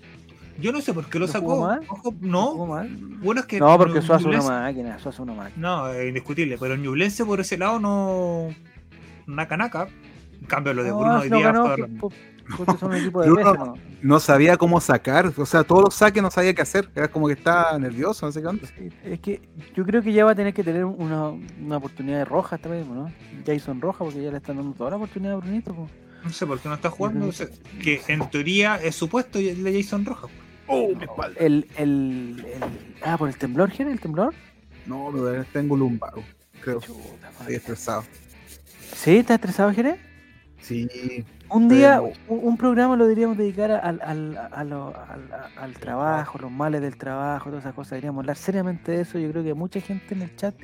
[0.59, 1.61] Yo no sé por qué lo ¿No jugó sacó.
[1.67, 1.79] mal?
[1.87, 2.89] Ojo, ¿Jugó no, mal?
[3.23, 3.59] bueno es que.
[3.59, 5.67] No, porque Suazo una Ñublense- máquina, Suazo una máquina.
[5.67, 8.49] No, es indiscutible, pero Ñublense por ese lado no.
[9.25, 9.87] Naca naca.
[10.39, 12.09] En cambio, lo de No, Bruno hoy día ganó fue-
[12.79, 13.75] son un equipo de ¿no?
[14.01, 15.31] No sabía cómo sacar.
[15.37, 16.89] O sea, todos los saques no sabía qué hacer.
[16.95, 18.67] Era como que estaba nervioso, no sé qué onda.
[19.03, 19.41] Es que
[19.75, 22.69] yo creo que ya va a tener que tener una, una oportunidad de roja esta
[22.69, 23.11] vez, ¿no?
[23.45, 25.73] Jason Roja, porque ya le están dando toda la oportunidad a Brunito.
[25.73, 25.89] po.
[26.23, 27.19] No sé por qué no está jugando.
[27.21, 27.29] Ujú.
[27.29, 27.47] o sea,
[27.81, 30.29] que en teoría es supuesto y el de Jason Rojas.
[30.67, 31.37] ¡Oh, mi espalda!
[31.39, 34.33] El, el, el- ah, por el temblor, ¿quién el temblor?
[34.85, 36.23] No, pero tengo lumbago.
[36.61, 36.79] Creo.
[36.79, 38.03] Chuta Estoy estresado.
[38.95, 39.17] ¿Sí?
[39.17, 39.97] ¿Estás estresado, Jerez?
[40.61, 41.25] Sí.
[41.53, 45.21] Un día, un, un programa lo deberíamos dedicar al, al, a lo- al,
[45.57, 47.91] al trabajo, los males del trabajo, todas esas cosas.
[47.91, 49.19] Deberíamos hablar seriamente de eso.
[49.19, 50.55] Yo creo que hay mucha gente en el chat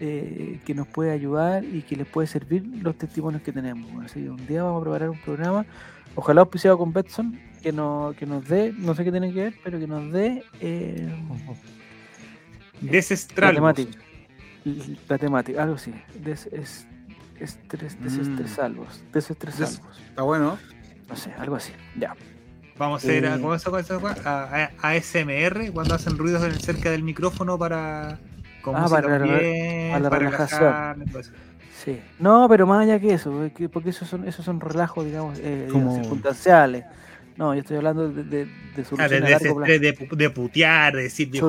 [0.00, 3.86] eh, que nos puede ayudar y que les puede servir los testimonios que tenemos.
[4.04, 5.66] Así que un día vamos a preparar un programa,
[6.14, 9.54] ojalá auspiciado con Betson, que, no, que nos dé, no sé qué tiene que ver,
[9.62, 11.08] pero que nos dé eh,
[12.82, 13.54] la Desestral.
[13.54, 13.98] temática.
[15.08, 15.92] La temática, algo así.
[16.22, 16.48] Des,
[17.44, 18.04] es, estres, Mm.
[18.04, 19.02] desestresalvos.
[19.12, 19.98] Desestresalvos.
[20.08, 20.58] Está bueno.
[21.08, 21.72] No sé, algo así.
[21.98, 22.14] Ya.
[22.76, 23.40] Vamos a hacer a, Eh.
[23.40, 24.16] ¿cómo se llama esa weá?
[24.24, 28.18] a, a- ASMR cuando hacen ruidos cerca del micrófono para.
[28.62, 31.04] Con Ah, para bien, para la relajación.
[31.18, 31.30] eso.
[31.84, 32.00] Sí.
[32.18, 35.38] No, pero más allá que eso, es que- porque esos son, esos son relajos, digamos,
[35.42, 36.84] eh, Como- circunstanciales.
[37.36, 39.72] No, yo estoy hablando de, de, de Ah, de, soluciones de a largo plazo.
[39.80, 41.40] de, pu- de putear, de decir que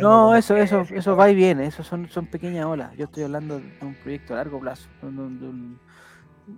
[0.00, 2.96] No, eso, eso, eso va y viene, eso son, son pequeñas olas.
[2.96, 5.78] Yo estoy hablando de un proyecto a largo plazo, de, un- de un-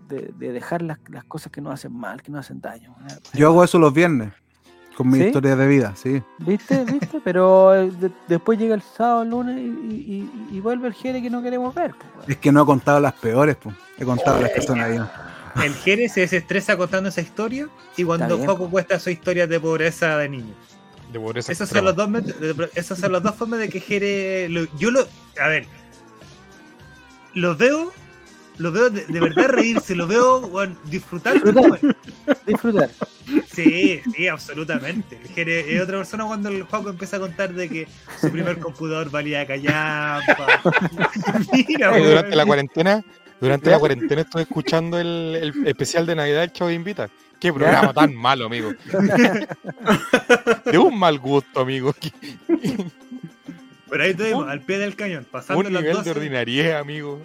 [0.08, 2.94] de- de dejar las, las cosas que nos hacen mal, que nos hacen daño.
[3.32, 4.32] Yo hago eso los viernes.
[4.96, 5.24] Con mi ¿Sí?
[5.24, 6.22] historia de vida, sí.
[6.38, 6.84] ¿Viste?
[6.84, 7.20] ¿Viste?
[7.24, 10.94] Pero eh, de- después llega el sábado, el lunes y, y- y- y vuelve el
[10.94, 11.92] Jere que no queremos ver.
[12.14, 12.28] pues.
[12.28, 13.74] Es que no he contado las peores, pues.
[13.98, 14.96] He contado las que son ahí.
[15.62, 20.18] El Jerez se desestresa contando esa historia y cuando Juaco cuesta su historia de pobreza
[20.18, 20.54] de niño.
[21.12, 22.08] De pobreza Esos son, los dos,
[22.74, 24.48] esas son las dos formas de que Jere.
[24.48, 25.06] lo- yo lo.
[25.40, 25.66] A ver.
[27.34, 27.92] Los veo.
[28.56, 31.34] Los veo de, de verdad reírse, los veo weón, disfrutar.
[32.46, 32.88] Disfrutar.
[33.52, 35.18] Sí, sí, absolutamente.
[35.24, 37.88] El Jere es otra persona cuando el Juaco empieza a contar de que
[38.20, 40.62] su primer computador valía callampa.
[41.68, 43.04] Mira, durante la cuarentena,
[43.40, 43.72] durante ¿Ya?
[43.72, 47.08] la cuarentena estuve escuchando el, el especial de Navidad del Chavo Invita.
[47.40, 48.72] Qué programa tan malo, amigo.
[50.64, 51.94] De un mal gusto, amigo.
[53.90, 56.04] Pero ahí estuvimos, al pie del cañón, pasando Un las nivel 12.
[56.04, 57.20] de ordinariedad, amigo.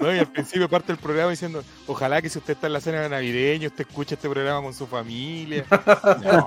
[0.00, 2.80] No, y al principio parte el programa diciendo, ojalá que si usted está en la
[2.80, 5.64] cena navideña, usted escuche este programa con su familia.
[5.70, 6.46] No,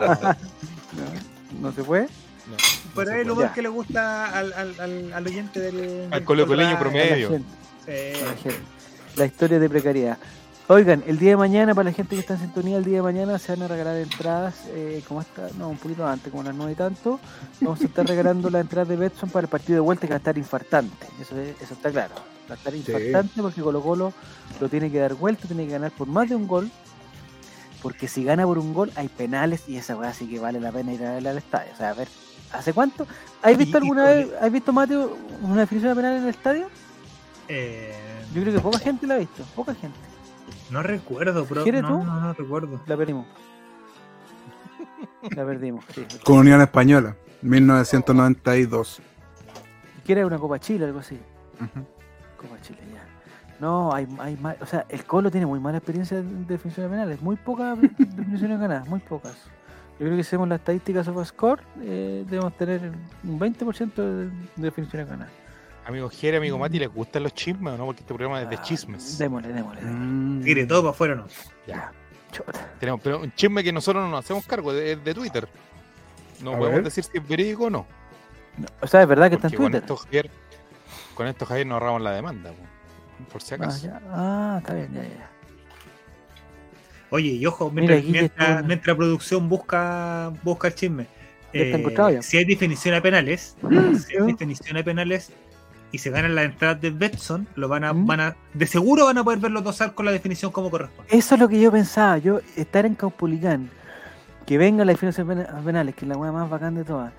[0.94, 2.08] No, no se puede.
[2.50, 2.56] No,
[2.96, 3.48] Pero es lo puede.
[3.48, 6.08] más que le gusta al, al, al, al oyente del.
[6.12, 7.40] Al colocoleño promedio.
[7.86, 9.32] La Sí.
[9.32, 10.18] historia de precariedad.
[10.70, 13.02] Oigan, el día de mañana, para la gente que está en sintonía, el día de
[13.02, 16.46] mañana se van a regalar entradas, eh, como está, no, un poquito antes, como a
[16.48, 17.22] las nueve y tanto.
[17.62, 20.16] Vamos a estar regalando las entradas de Betson para el partido de vuelta que va
[20.16, 21.08] a estar infartante.
[21.22, 22.16] Eso, es- eso está claro.
[22.50, 24.14] Va a estar infartante porque Colo Colo
[24.60, 26.70] lo tiene que dar vuelta, tiene que ganar por más de un gol.
[27.82, 30.72] Porque si gana por un gol, hay penales y esa weá sí que vale la
[30.74, 31.72] pena ir a verla al estadio.
[31.74, 32.10] O sea, a ver,
[32.52, 33.08] ¿hace cuánto?
[33.42, 36.68] ¿Has visto alguna vez, has visto, Mateo, una definición de penal en el estadio?
[37.48, 37.94] Eh,
[38.34, 39.98] Yo creo que poca gente la ha visto, poca gente.
[40.70, 41.64] no recuerdo, pero.
[41.64, 42.04] ¿Quieres No, tú?
[42.06, 42.82] no, no recuerdo.
[42.86, 43.26] La perdimos.
[45.36, 46.06] La perdimos, sí.
[46.24, 49.02] Con Unión Española, 1992.
[50.06, 51.20] ¿Quieres una Copa Chile algo así?
[52.38, 53.04] Copa Chile, ya.
[53.60, 54.56] No, hay, hay más.
[54.62, 57.22] O sea, el Colo tiene muy mala experiencia en definiciones penales.
[57.22, 59.36] Muy pocas definiciones ganadas, muy pocas.
[60.00, 62.92] Yo creo que si hacemos las estadísticas of score, eh, debemos tener
[63.24, 65.34] un 20% de definiciones ganadas.
[65.86, 67.86] Amigo Jere, amigo Mati, ¿les gustan los chismes o no?
[67.86, 69.18] Porque este programa es de Ah, chismes.
[69.18, 69.82] Démosle, démosle.
[69.82, 70.06] démosle.
[70.06, 70.44] Mm.
[70.44, 71.26] Tire todo para afuera, ¿no?
[71.66, 71.92] Ya.
[72.32, 72.68] Chota.
[72.80, 75.48] Tenemos, pero un chisme que nosotros no nos hacemos cargo de, de Twitter.
[76.44, 76.84] No A podemos ver.
[76.84, 77.86] decir si es verídico o no.
[78.58, 79.82] No, o sea, es verdad que está en Porque con Twitter.
[79.84, 80.30] esto, Javier,
[81.16, 82.52] con esto Javier nos ahorramos la demanda.
[82.52, 83.32] po.
[83.32, 83.88] Por si Ah, acaso.
[83.88, 84.02] ya.
[84.12, 85.30] Ah, está bien, ya, ya.
[87.10, 91.06] Oye, y ojo, Mira, mientras, mientras, mientras producción busca, busca el chisme.
[91.54, 93.56] Eh, si hay definición a penales,
[94.06, 95.32] si hay definición a penales
[95.92, 98.06] y se ganan las entradas de Betson, lo van a, ¿Mm?
[98.06, 101.16] van a, de seguro van a poder verlos dosar con la definición como corresponde.
[101.16, 102.18] Eso es lo que yo pensaba.
[102.18, 103.70] Yo estar en Caupolicán,
[104.46, 107.14] que venga la definición pena- penales, que es la weá más bacán de todas,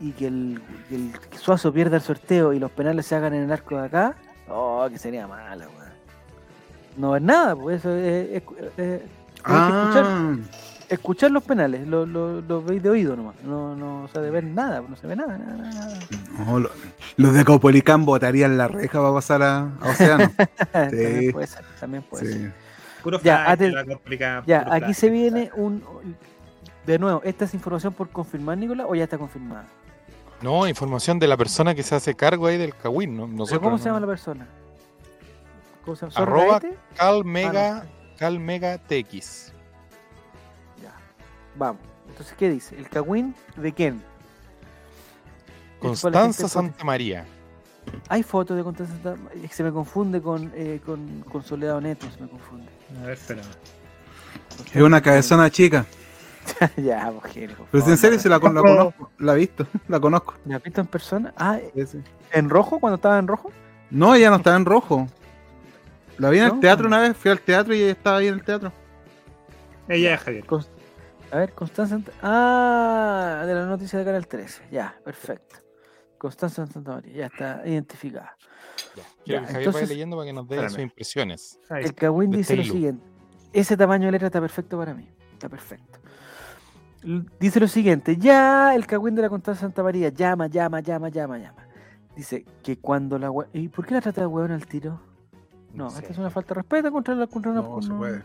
[0.00, 3.42] y que el, que el Suazo pierda el sorteo y los penales se hagan en
[3.42, 4.14] el arco de acá,
[4.48, 5.92] oh, que sería malo, weón.
[6.96, 8.30] No ver nada, pues eso es.
[8.36, 8.42] es-
[8.78, 9.00] es-
[9.44, 10.34] escuchar, Ah,
[10.86, 14.20] es escuchar los penales, los lo, lo veis de oído nomás, no, no, o sea,
[14.20, 15.98] de ver nada, no se ve nada, nada, nada.
[16.38, 16.70] No, lo-
[17.16, 20.30] los de Copolicán botarían la reja para pasar a, a Océano.
[20.72, 22.32] también puede ser, también puede Sí.
[22.40, 22.52] ser.
[23.02, 25.82] Puro Ya, flash, ate- la complica- Ya, puro aquí se viene un...
[26.86, 29.64] De nuevo, ¿esta es información por confirmar, Nicolás, o ya está confirmada?
[30.42, 33.24] No, información de la persona que se hace cargo ahí del Kawin, ¿no?
[33.26, 33.78] ¿Pero Nosotros, ¿Cómo ¿no?
[33.78, 34.46] se llama la persona?
[35.84, 36.14] ¿Cómo se llama?
[36.20, 36.78] Arroba ¿Sorgaete?
[38.18, 39.52] Calmega, Calmega TX.
[40.82, 40.92] Ya,
[41.56, 41.82] vamos.
[42.08, 42.76] Entonces, ¿qué dice?
[42.76, 44.02] ¿El Cagüín de quién?
[45.80, 47.24] Constanza Santa María.
[48.08, 52.06] Hay fotos de Constanza Santa María, Se me confunde con, eh, con, con Soledad Neto,
[52.10, 52.68] se me confunde.
[53.00, 53.42] A ver, espera.
[54.72, 55.84] Es una cabezona chica.
[56.76, 57.56] ya, mujer.
[57.70, 59.10] Pero en serio se la, con- la conozco.
[59.18, 59.66] La he visto.
[59.88, 60.34] La conozco.
[60.44, 61.32] ¿La has visto en persona?
[61.36, 61.98] Ah, Sí, sí.
[62.32, 62.78] ¿en rojo?
[62.78, 63.50] ¿Cuando estaba en rojo?
[63.90, 65.06] No, ella no estaba en rojo.
[66.18, 66.54] La vi en ¿No?
[66.54, 67.16] el teatro una vez.
[67.16, 68.72] Fui al teatro y ella estaba ahí en el teatro.
[69.88, 70.44] Ella es Javier.
[71.30, 71.94] A ver, Constanza.
[71.96, 74.62] Santa- Ah, de la noticia de Canal 13.
[74.70, 75.56] Ya, perfecto.
[76.18, 78.36] Constanza Santa María, ya está identificada.
[78.94, 79.02] Ya.
[79.24, 81.58] Quiero Ya, que Javier entonces- vaya leyendo para que nos dé sus impresiones.
[81.70, 83.04] El de dice lo siguiente.
[83.52, 85.08] Ese tamaño de letra está perfecto para mí.
[85.32, 85.98] Está perfecto.
[87.40, 88.16] Dice lo siguiente.
[88.16, 91.66] Ya el Cagüín de la Constanza Santa María llama, llama, llama, llama, llama.
[92.14, 95.00] Dice que cuando la ¿Y por qué la trata de hueón al tiro?
[95.74, 98.22] No, esta es una falta de respeto contra la contra una- No, se puede.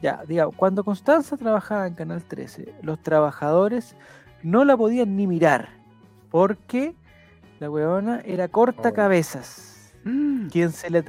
[0.00, 3.94] Ya, digamos, cuando Constanza trabajaba en Canal 13, los trabajadores
[4.42, 5.68] no la podían ni mirar
[6.30, 6.96] porque
[7.60, 8.92] la huevona era corta Oh.
[8.92, 9.94] cabezas.
[10.04, 10.48] Mm.
[10.48, 11.04] Quien se, le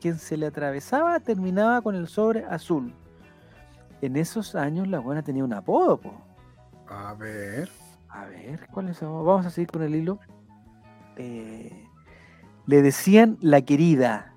[0.00, 2.94] quien se le atravesaba terminaba con el sobre azul.
[4.00, 6.14] En esos años la buena tenía un apodo, po.
[6.88, 7.68] A ver.
[8.08, 9.00] A ver, ¿cuál es?
[9.00, 10.20] Vamos a seguir con el hilo.
[11.16, 11.84] Eh,
[12.68, 14.34] le decían la querida,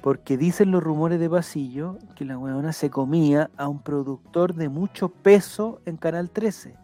[0.00, 4.70] porque dicen los rumores de pasillo que la weona se comía a un productor de
[4.70, 6.74] mucho peso en Canal 13.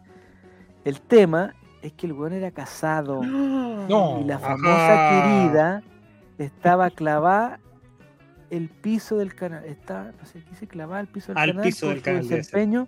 [0.85, 3.23] El tema es que el weón era casado
[3.89, 4.19] No.
[4.21, 5.23] y la famosa Ajá.
[5.23, 5.83] querida
[6.37, 7.59] estaba clavada
[8.51, 9.65] el piso del canal.
[9.65, 12.27] Estaba, no sé, quise clavar al piso del Al canal piso por del su canal,
[12.27, 12.87] desempeño.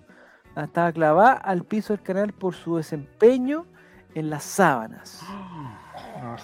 [0.56, 3.66] Ah, Estaba clavada al piso del canal por su desempeño
[4.14, 5.22] en las sábanas.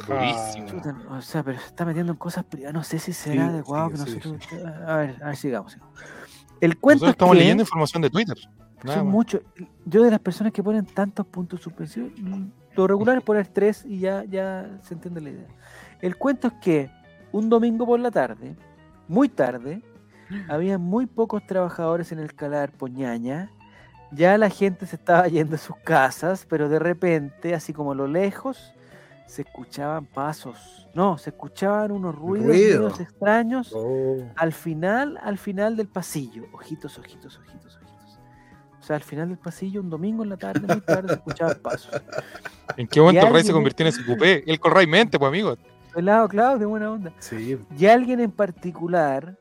[0.08, 0.68] Durísimo.
[0.68, 2.74] Chuta, o sea, pero se está metiendo en cosas privadas.
[2.74, 4.53] No sé si será Sí, adecuado sí, que sí, nosotros.
[4.88, 5.78] A ver, a ver, sigamos.
[6.60, 8.38] El cuento Nosotros es estamos que leyendo información de Twitter.
[8.84, 9.14] Nada son más.
[9.14, 9.41] muchos.
[9.86, 12.12] Yo de las personas que ponen tantos puntos suspensivos,
[12.76, 15.48] lo regular es poner tres y ya, ya se entiende la idea.
[16.02, 16.90] El cuento es que
[17.32, 18.56] un domingo por la tarde,
[19.08, 19.82] muy tarde,
[20.49, 23.49] había muy pocos trabajadores en el calar Poñaña.
[24.12, 27.95] Ya la gente se estaba yendo a sus casas, pero de repente, así como a
[27.95, 28.74] lo lejos,
[29.32, 30.88] se escuchaban pasos.
[30.94, 32.82] No, se escuchaban unos ruidos Ruido.
[32.84, 34.18] medios extraños Oh.
[34.36, 36.44] al final, al final del pasillo.
[36.52, 38.20] Ojitos, ojitos, ojitos, ojitos.
[38.80, 41.58] O sea, al final del pasillo, un domingo en la tarde, muy tarde, se escuchaban
[41.62, 42.02] pasos.
[42.76, 44.44] ¿En qué momento rey se convirtió en ese cupé?
[44.45, 45.56] El corray mente, pues amigo.
[45.94, 47.14] Pelado, claro, de buena onda.
[47.20, 47.58] Sí.
[47.78, 49.38] Y alguien en particular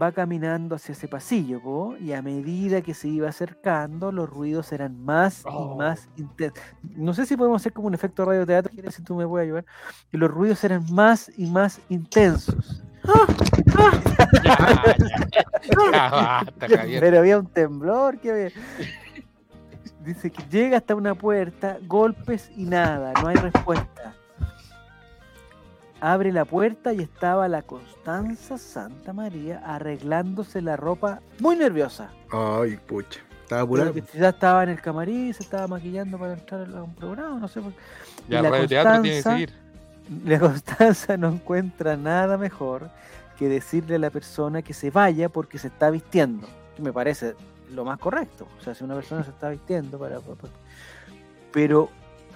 [0.00, 4.72] va caminando hacia ese pasillo, po, y a medida que se iba acercando, los ruidos
[4.72, 5.72] eran más Oh.
[5.74, 6.62] y más intensos.
[6.96, 9.64] No sé si podemos hacer como un efecto radioteatro, si tú me puedes ayudar.
[10.12, 12.82] Y los ruidos eran más y más intensos.
[13.04, 13.12] Ya,
[14.44, 15.42] ya,
[15.92, 17.00] ya, basta, Javier.
[17.00, 18.48] Pero había un temblor que había.
[20.04, 24.14] Dice que llega hasta una puerta, golpes y nada, no hay respuesta.
[26.06, 32.10] Abre la puerta y estaba la Constanza Santa María arreglándose la ropa muy nerviosa.
[32.30, 33.18] Ay, pucha.
[33.42, 37.40] Estaba que ya estaba en el camarín, se estaba maquillando para entrar a un programa,
[37.40, 37.72] no sé por
[38.28, 39.52] Ya y la el radioteatro tiene que seguir.
[40.24, 42.88] La Constanza no encuentra nada mejor
[43.36, 46.46] que decirle a la persona que se vaya porque se está vistiendo.
[46.76, 47.34] Que me parece
[47.74, 48.46] lo más correcto.
[48.60, 50.20] O sea, si una persona se está vistiendo para.
[50.20, 50.52] para- para-
[51.52, 51.88] Pero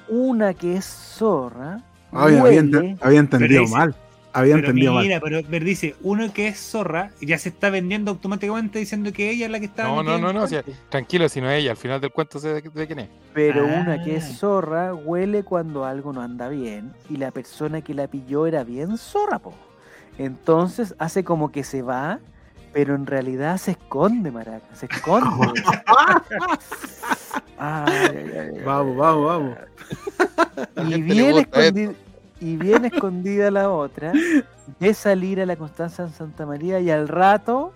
[0.09, 1.85] una que es zorra.
[2.13, 3.95] Ay, había, huele- ente- había entendido dice- mal.
[4.33, 5.03] Había Pero entendido mal.
[5.05, 9.29] mira, pero, pero dice, uno que es zorra, ya se está vendiendo automáticamente diciendo que
[9.29, 9.83] ella es la que está.
[9.83, 10.39] No, no, no, no.
[10.39, 11.73] el o sea, tranquilo, si no es ella.
[11.73, 13.09] Al final del cuento sé de, de quién es.
[13.35, 14.35] Pero una que es Ah.
[14.35, 16.93] zorra huele cuando algo no anda bien.
[17.09, 19.53] Y la persona que la pilló era bien zorra, po.
[20.17, 22.21] Entonces hace como que se va,
[22.73, 24.75] pero en realidad se esconde, maraca.
[24.75, 25.29] Se esconde.
[27.63, 28.63] Ay, ay, ay, ay.
[28.65, 29.59] Vamos, vamos, vamos.
[30.91, 31.95] y bien, gusta escondi-
[32.41, 34.13] y bien escondida la otra,
[34.79, 37.75] de salir a la Constanza en Santa María y al rato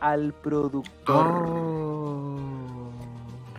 [0.00, 1.46] al productor.
[1.48, 2.90] Oh.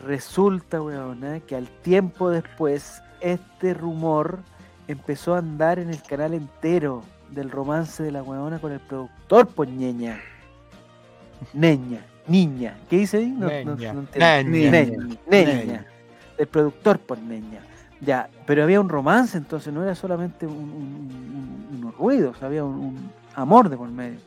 [0.06, 4.40] Resulta, weona, que al tiempo después este rumor
[4.88, 7.02] empezó a andar en el canal entero
[7.32, 10.22] del romance de la weona con el productor, pues ñeña.
[11.54, 12.06] Neña.
[12.28, 12.78] Niña.
[12.90, 13.28] ¿Qué dice ahí?
[13.30, 13.94] No, no- Neña.
[13.94, 14.50] no entiendo.
[14.50, 14.72] Neña.
[14.72, 15.18] Neña.
[15.54, 15.86] Neña.
[16.38, 17.60] El productor por Neña.
[18.02, 22.64] Ya, pero había un romance, entonces no era solamente un- un- un- unos ruidos, había
[22.64, 24.20] un, un amor de por medio.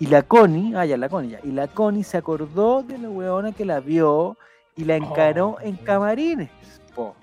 [0.00, 1.40] Y la Connie, ah, ya, la Connie, ya.
[1.44, 4.36] Y la Connie se acordó de la weona que la vio
[4.76, 5.60] y la encaró Oh.
[5.60, 6.50] en camarines.
[6.94, 7.14] po.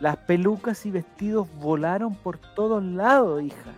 [0.00, 3.70] Las pelucas y vestidos volaron por todos lados, hija.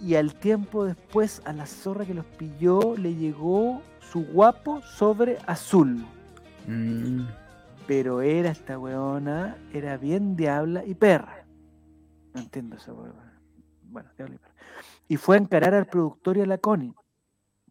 [0.00, 5.38] Y al tiempo después, a la zorra que los pilló, le llegó su guapo sobre
[5.46, 6.04] azul.
[6.66, 7.26] Mm.
[7.86, 11.44] Pero era esta weona, era bien diabla y perra.
[12.34, 13.40] No entiendo esa weona.
[13.82, 14.54] Bueno, diabla y perra.
[15.08, 16.94] Y fue a encarar al productor y a la Connie,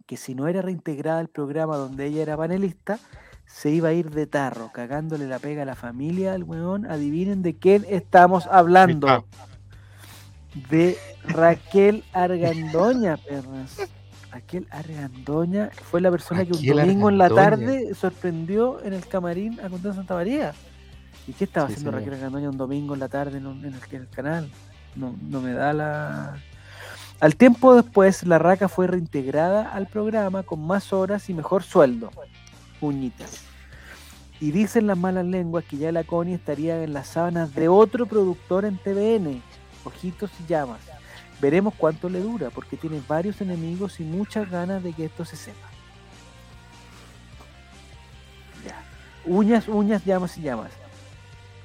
[0.05, 2.99] que si no era reintegrada al programa donde ella era panelista,
[3.45, 6.85] se iba a ir de tarro, cagándole la pega a la familia al weón.
[6.85, 9.07] Adivinen de quién estamos hablando.
[9.07, 9.23] Ah,
[10.69, 13.77] De Raquel Argandoña, perras.
[14.31, 19.59] Raquel Argandoña fue la persona que un domingo en la tarde sorprendió en el camarín
[19.61, 20.53] a Contar Santa María.
[21.27, 22.01] ¿Y qué estaba Sí, haciendo señor.
[22.01, 24.49] Raquel Argandoña un domingo en la tarde en, un- en el, en el canal?
[24.95, 26.35] No, no me da la...
[27.19, 32.11] Al tiempo después, la raca fue reintegrada al programa con más horas y mejor sueldo.
[32.79, 33.41] Puñitas.
[34.41, 38.07] Y dicen las malas lenguas que ya la Connie estaría en las sábanas de otro
[38.07, 39.41] productor en TVN.
[39.83, 40.79] Ojitos y llamas.
[41.41, 45.35] Veremos cuánto le dura, porque tiene varios enemigos y muchas ganas de que esto se
[45.35, 45.67] sepa.
[48.65, 48.83] Ya.
[49.25, 50.71] Uñas, uñas, llamas y llamas.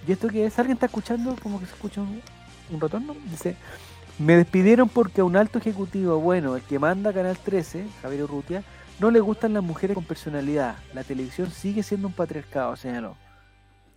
[0.06, 0.58] ¿Y esto qué es?
[0.58, 1.36] ¿Alguien está escuchando?
[1.42, 2.20] Como que se escucha un,
[2.70, 3.14] un retorno.
[3.30, 3.56] Dice,
[4.18, 8.64] me despidieron porque a un alto ejecutivo, bueno, el que manda Canal 13, Javier Urrutia,
[8.98, 10.76] no le gustan las mujeres con personalidad.
[10.92, 13.16] La televisión sigue siendo un patriarcado, señaló.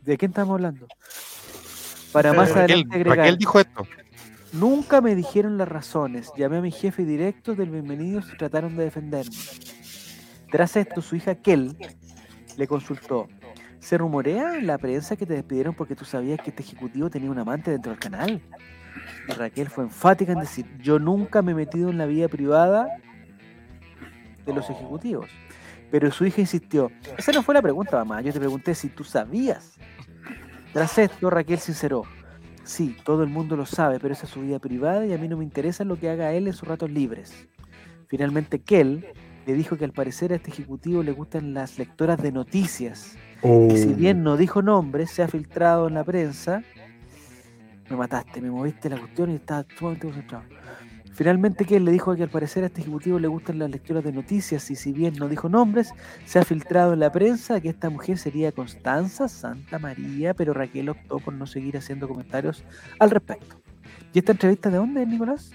[0.06, 0.88] ¿De quién estamos hablando?
[2.12, 3.88] Para más Raquel, adelante agregar, Raquel dijo esto.
[4.54, 6.32] Nunca me dijeron las razones.
[6.36, 9.36] Llamé a mi jefe directo del Bienvenidos y trataron de defenderme.
[10.52, 11.78] Tras esto, su hija Kel
[12.58, 13.30] le consultó.
[13.80, 17.32] ¿Se rumorea en la prensa que te despidieron porque tú sabías que este ejecutivo tenía
[17.32, 18.42] un amante dentro del canal?
[19.30, 22.88] Y Raquel fue enfática en decir, yo nunca me he metido en la vida privada
[24.46, 25.30] de los ejecutivos.
[25.90, 29.06] Pero su hija insistió, esa no fue la pregunta, mamá, yo te pregunté si tú
[29.06, 29.78] sabías.
[30.74, 32.04] Tras esto, Raquel sinceró,
[32.64, 35.28] sí, todo el mundo lo sabe, pero esa es su vida privada y a mí
[35.28, 37.48] no me interesa lo que haga él en sus ratos libres.
[38.08, 39.06] Finalmente, Kel
[39.46, 43.18] le dijo que al parecer a este ejecutivo le gustan las lectoras de noticias.
[43.44, 46.64] Y si bien no dijo nombres, se ha filtrado en la prensa.
[47.90, 50.44] Me mataste, me moviste la cuestión y estaba sumamente concentrado.
[51.14, 54.14] Finalmente, Kel le dijo que al parecer a este ejecutivo le gustan las lecturas de
[54.14, 55.94] noticias y si bien no dijo nombres,
[56.26, 60.90] se ha filtrado en la prensa que esta mujer sería Constanza Santa María, pero Raquel
[60.90, 62.64] optó por no seguir haciendo comentarios
[62.98, 63.58] al respecto.
[64.14, 65.52] ¿Y esta entrevista de dónde, Nicolás?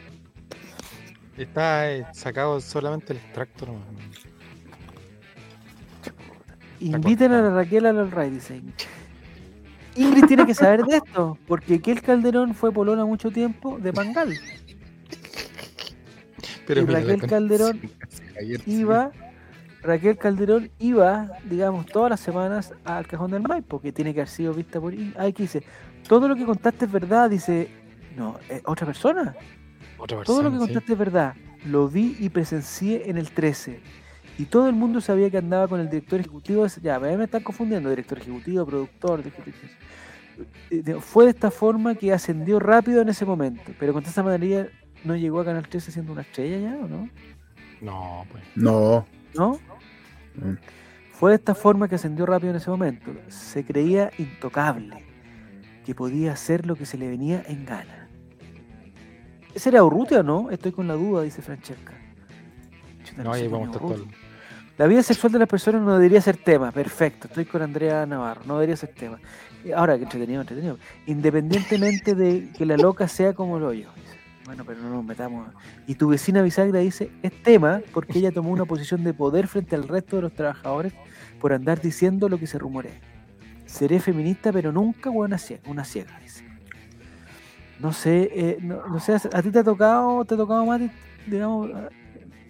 [1.36, 3.86] Está eh, sacado solamente el extracto nomás.
[6.80, 8.74] Inviten a la Raquel al Ray, dice Ingrid.
[9.96, 14.38] Ingrid tiene que saber de esto, porque Kel Calderón fue polona mucho tiempo de Pangal.
[16.66, 17.80] Pero Y Raquel Calderón
[18.40, 19.12] Ayer, iba,
[19.82, 24.28] Raquel Calderón iba, digamos, todas las semanas al cajón del Maipo, que tiene que haber
[24.28, 24.92] sido vista por.
[25.16, 25.62] Ay, que dice,
[26.08, 27.68] todo lo que contaste es verdad, dice,
[28.16, 29.34] no, ¿eh, otra persona.
[29.98, 30.72] Otra Todo lo que persona, sí.
[30.72, 31.34] contaste es verdad.
[31.66, 33.80] Lo vi y presencié en el 13.
[34.38, 36.66] Y todo el mundo sabía que andaba con el director ejecutivo.
[36.82, 37.88] Ya, me están confundiendo.
[37.88, 39.22] Director ejecutivo, productor.
[40.70, 43.72] Eh, Fue de esta forma que ascendió rápido en ese momento.
[43.78, 44.68] Pero con esa María
[45.06, 47.08] no llegó a Canal 13 siendo una estrella ya, ¿o no?
[47.80, 48.42] No, pues.
[48.56, 49.06] No.
[49.34, 49.58] ¿No?
[50.34, 50.56] Mm.
[51.12, 53.12] Fue de esta forma que ascendió rápido en ese momento.
[53.28, 55.04] Se creía intocable,
[55.84, 58.08] que podía hacer lo que se le venía en gana.
[59.54, 60.50] ¿Ese era Urrutia o no?
[60.50, 61.94] Estoy con la duda, dice Francesca.
[63.04, 63.80] Chuta, No, ahí vamos a.
[64.76, 66.70] La vida sexual de las personas no debería ser tema.
[66.70, 68.42] Perfecto, estoy con Andrea Navarro.
[68.44, 69.18] No debería ser tema.
[69.74, 70.78] Ahora, que entretenido, entretenido.
[71.06, 73.88] Independientemente de que la loca sea como lo yo.
[74.46, 75.48] Bueno, pero no nos metamos.
[75.88, 79.74] Y tu vecina Bisagra dice, es tema porque ella tomó una posición de poder frente
[79.74, 80.92] al resto de los trabajadores
[81.40, 82.94] por andar diciendo lo que se rumorea.
[83.66, 86.44] Seré feminista, pero nunca una ciega, una ciega, dice.
[87.80, 90.90] No sé, eh, no, no sé, ¿a ti te ha tocado, te ha tocado, Mati,
[91.26, 91.88] digamos, ah,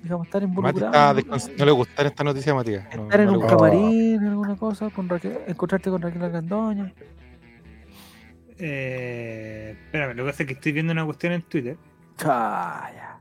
[0.02, 1.18] digamos estar Mati involucrado?
[1.18, 2.84] está no le gustará esta noticia, Matías.
[2.94, 6.92] No, Estar en no un camarín, en alguna cosa, con Raquel, encontrarte con Raquel Argandoña.
[8.58, 11.76] Eh, espérame, lo que pasa es que estoy viendo una cuestión en Twitter
[12.16, 13.18] Chaya.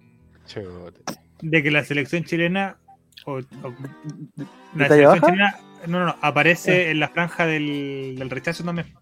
[0.48, 1.14] Chuta.
[1.42, 2.78] de que la selección chilena.
[3.26, 4.46] O, o- ¿De
[4.76, 5.26] la selección baja?
[5.34, 5.56] chilena.
[5.88, 6.16] No, no, no.
[6.22, 8.94] Aparece en la franja del, del rechazo también.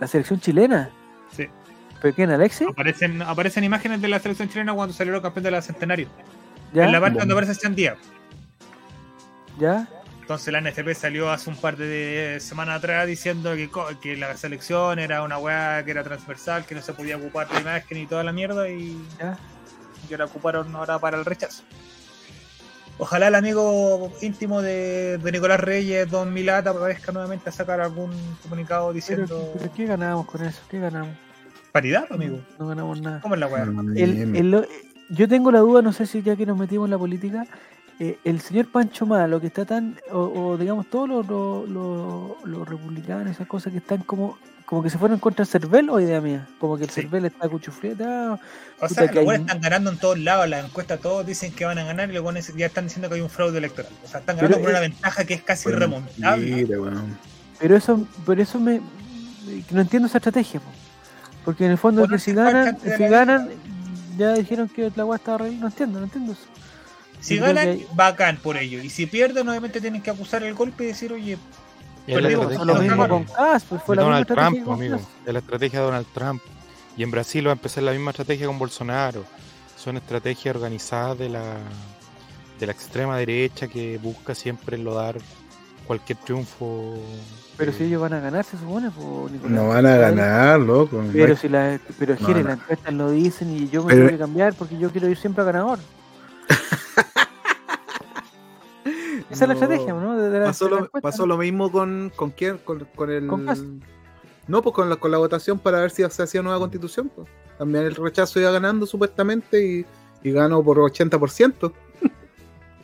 [0.00, 0.90] ¿La selección chilena?
[1.30, 1.46] Sí.
[2.00, 2.64] ¿Pero quién, Alexi?
[2.64, 6.08] Aparecen, aparecen imágenes de la selección chilena cuando salieron campeón de la centenario.
[6.72, 6.84] ¿Ya?
[6.84, 7.18] En la parte Bueno.
[7.20, 7.96] donde aparece Chandía.
[9.58, 9.88] ¿Ya?
[10.28, 14.98] Entonces la NFP salió hace un par de semanas atrás diciendo que, que la selección
[14.98, 18.22] era una weá que era transversal, que no se podía ocupar de imagen y toda
[18.22, 19.38] la mierda y ¿Ya?
[20.06, 21.62] que la ocuparon ahora para el rechazo.
[22.98, 28.10] Ojalá el amigo íntimo de, de Nicolás Reyes, Don Milata, aparezca nuevamente a sacar algún
[28.42, 30.60] comunicado diciendo pero ¿qué ganamos con eso?
[30.68, 31.16] ¿Qué ganamos?
[31.72, 32.38] paridad, amigo.
[32.58, 33.20] No ganamos nada.
[33.22, 33.62] ¿Cómo es la weá?
[33.96, 34.68] El- el-
[35.08, 37.46] yo tengo la duda, no sé si ya que nos metimos en la política,
[38.00, 42.44] eh, el señor Pancho Malo, que está tan, o, o digamos todos los, los, los-
[42.44, 45.98] los republicanos, esas cosas que están como como que se fueron contra el Cervel o
[45.98, 47.00] idea mía, como que el Sí.
[47.00, 48.34] Cervel está cuchufleta.
[48.34, 48.38] O
[48.80, 51.52] Puta sea, que los hay- buenos están ganando en todos lados, las encuestas todos dicen
[51.54, 53.90] que van a ganar y los buenos ya están diciendo que hay un fraude electoral.
[54.04, 56.50] O sea, están ganando Pero por una ventaja que es casi remontable.
[56.54, 57.16] Mira, weón.
[57.58, 58.82] Pero eso, pero eso me,
[59.66, 60.66] que no entiendo esa estrategia, po.
[61.46, 63.48] porque en el fondo Bueno, que si ganan, si ganan,
[64.18, 66.42] ya dijeron que la agua estaba arreglada, no entiendo, no entiendo eso.
[67.20, 68.82] Si ganan, que- bacán por ello.
[68.82, 71.32] Y si pierden, obviamente tienen que acusar el golpe y decir, oye,
[72.06, 74.74] es Perdimos, lo mismo con Kass, pues fue de la misma Donald estrategia Trump, con
[74.74, 74.96] amigo.
[74.96, 75.24] Kass.
[75.26, 76.42] De la estrategia de Donald Trump.
[76.96, 79.24] Y en Brasil va a empezar la misma estrategia con Bolsonaro.
[79.76, 81.42] Son estrategias organizadas de la,
[82.58, 85.16] de la extrema derecha que busca siempre enlodar
[85.86, 86.94] cualquier triunfo.
[87.56, 89.50] Pero eh, si ellos van a ganar, se supone, pues, Nicolás.
[89.56, 91.02] No van a ganar, loco.
[91.12, 92.48] Pero si la, pero No, Jere, no.
[92.50, 95.16] las encuestas lo dicen y yo me Pero- tengo que cambiar porque yo quiero ir
[95.18, 95.78] siempre a ganador.
[99.30, 99.52] Esa es la No.
[99.54, 100.16] estrategia, ¿no?
[100.16, 101.34] De- de la- pasó, de la lo, encuesta, pasó ¿no?
[101.34, 103.26] lo mismo con, con quién, con, con el...
[103.26, 103.82] Con.
[104.46, 107.10] No, pues con la, con la votación para ver si se hacía nueva constitución.
[107.14, 107.28] Pues.
[107.58, 109.84] También el rechazo iba ganando supuestamente y,
[110.22, 111.72] y ganó por 80%.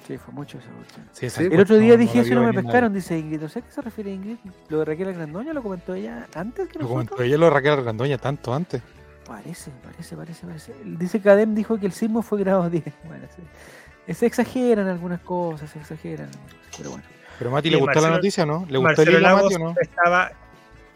[0.07, 1.07] Sí, fue mucho esa cuestión.
[1.13, 2.63] sí, El otro día no- dije la eso y no me nadie.
[2.63, 3.41] pescaron, dice Ingrid.
[3.41, 4.37] ¿No sé a qué se refiere Ingrid?
[4.69, 7.09] ¿Lo de Raquel Grandoña lo comentó ella antes que Lo nosotros?
[7.09, 8.83] comentó ella lo de Raquel Argandoña tanto antes.
[9.27, 10.75] Parece, parece, parece, parece.
[10.85, 12.85] Dice que Adem dijo que el sismo fue grado 10.
[13.05, 14.13] Bueno, sí.
[14.15, 16.29] Se exageran algunas cosas, se exageran
[16.77, 17.05] pero bueno.
[17.39, 18.67] Pero Mati, Sí, ¿le gustó la noticia, no?
[18.69, 19.75] ¿Le gustó el Lagos Mati o no?
[19.81, 20.31] estaba.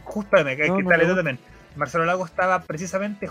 [0.04, 1.38] Justamente, que hay No, que no tú también.
[1.76, 3.28] Marcelo Lagos estaba precisamente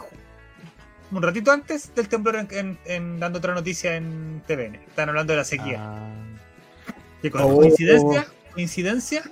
[1.11, 4.75] un ratito antes del temblor en, en- en dando otra noticia en TVN.
[4.75, 5.77] Están hablando de la sequía.
[5.79, 6.09] Ah.
[7.41, 7.55] Oh.
[7.57, 8.27] ¿Coincidencia?
[8.53, 9.23] ¿Coincidencia?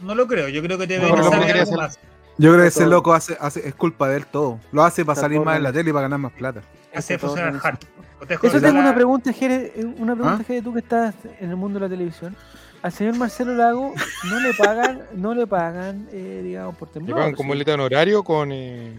[0.00, 0.48] No lo creo.
[0.48, 1.98] Yo creo que TVN No, no, sabe no algo hacer- más.
[2.38, 4.60] Yo creo que ese loco hace, hace, es culpa de él todo.
[4.72, 6.60] Lo hace para salir más en la tele y para ganar más plata.
[6.94, 7.78] Hace funcionar hard.
[8.20, 10.44] ¿Ustedes Eso tengo una pregunta, Jere, eh, una pregunta, ¿Ah?
[10.46, 12.34] Jere, tú que estás en el mundo de la televisión.
[12.82, 13.92] Al señor Marcelo Lago
[14.30, 17.18] no le pagan, no le pagan, eh, digamos, por ¿Le temblor.
[17.18, 17.48] pagan con ¿sí?
[17.48, 18.52] boleta de honorario con.
[18.52, 18.92] eh,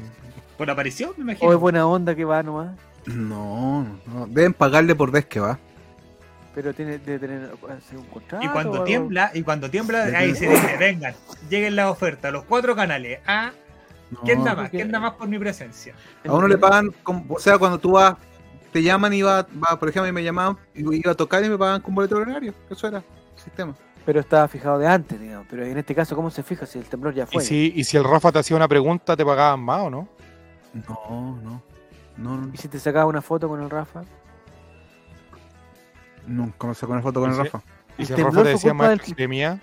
[0.57, 1.11] ¿Por aparición?
[1.17, 1.59] Me O es imagino.
[1.59, 4.27] buena onda que va nomás, No, no.
[4.27, 5.57] Deben pagarle por vez que va.
[6.57, 8.43] Pero tiene de tener hacer un contrato.
[8.43, 11.13] Y cuando tiembla, y cuando tiembla, ahí se dice, vengan,
[11.51, 13.19] lleguen las ofertas, los cuatro canales.
[13.27, 13.51] Ah,
[14.25, 14.45] ¿quién No.
[14.45, 14.63] da más?
[14.63, 15.93] porque- ¿Quién da más por mi presencia?
[16.27, 18.15] A uno le pagan, con- o sea, cuando tú vas,
[18.71, 21.45] te llaman y va, va, por ejemplo, a mí me llamaban y iba a tocar
[21.45, 22.55] y me pagaban con boleto horario.
[22.71, 23.03] Eso era el
[23.39, 23.75] sistema.
[24.03, 25.45] Pero estaba fijado de antes, digamos.
[25.47, 27.43] Pero en este caso, ¿cómo se fija si el temblor ya y, fue?
[27.43, 30.07] si, y si el Rafa te hacía una pregunta, ¿te pagaban más o no?
[30.73, 31.61] No, no.
[32.17, 34.01] No, no, ¿Y si te sacaba una foto con el Rafa?
[36.27, 37.37] Nunca me sacó una foto con el.
[37.37, 37.61] Rafa.
[37.97, 39.59] Y si El el Rafa te decía del- maestro Jeremías,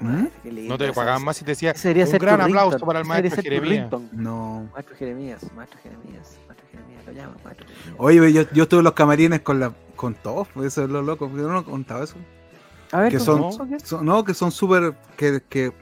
[0.00, 0.26] ¿Mm?
[0.68, 3.90] No te pagaban más si te decía un gran aplauso para el maestro Jeremías.
[4.12, 4.68] No.
[4.72, 7.94] Maestro Jeremías, maestro Jeremías, maestro Jeremías, lo llamo, maestro Jeremías.
[7.98, 11.02] Oye, yo, yo estuve en los camarines con la con todos, pues eso es lo
[11.02, 11.28] loco.
[11.36, 12.14] Yo no contaba eso.
[12.92, 13.68] A ver, que ¿tú son- no?
[13.68, 13.80] ¿Qué?
[13.80, 14.94] Son- no, que son súper.
[15.16, 15.72] Que, que.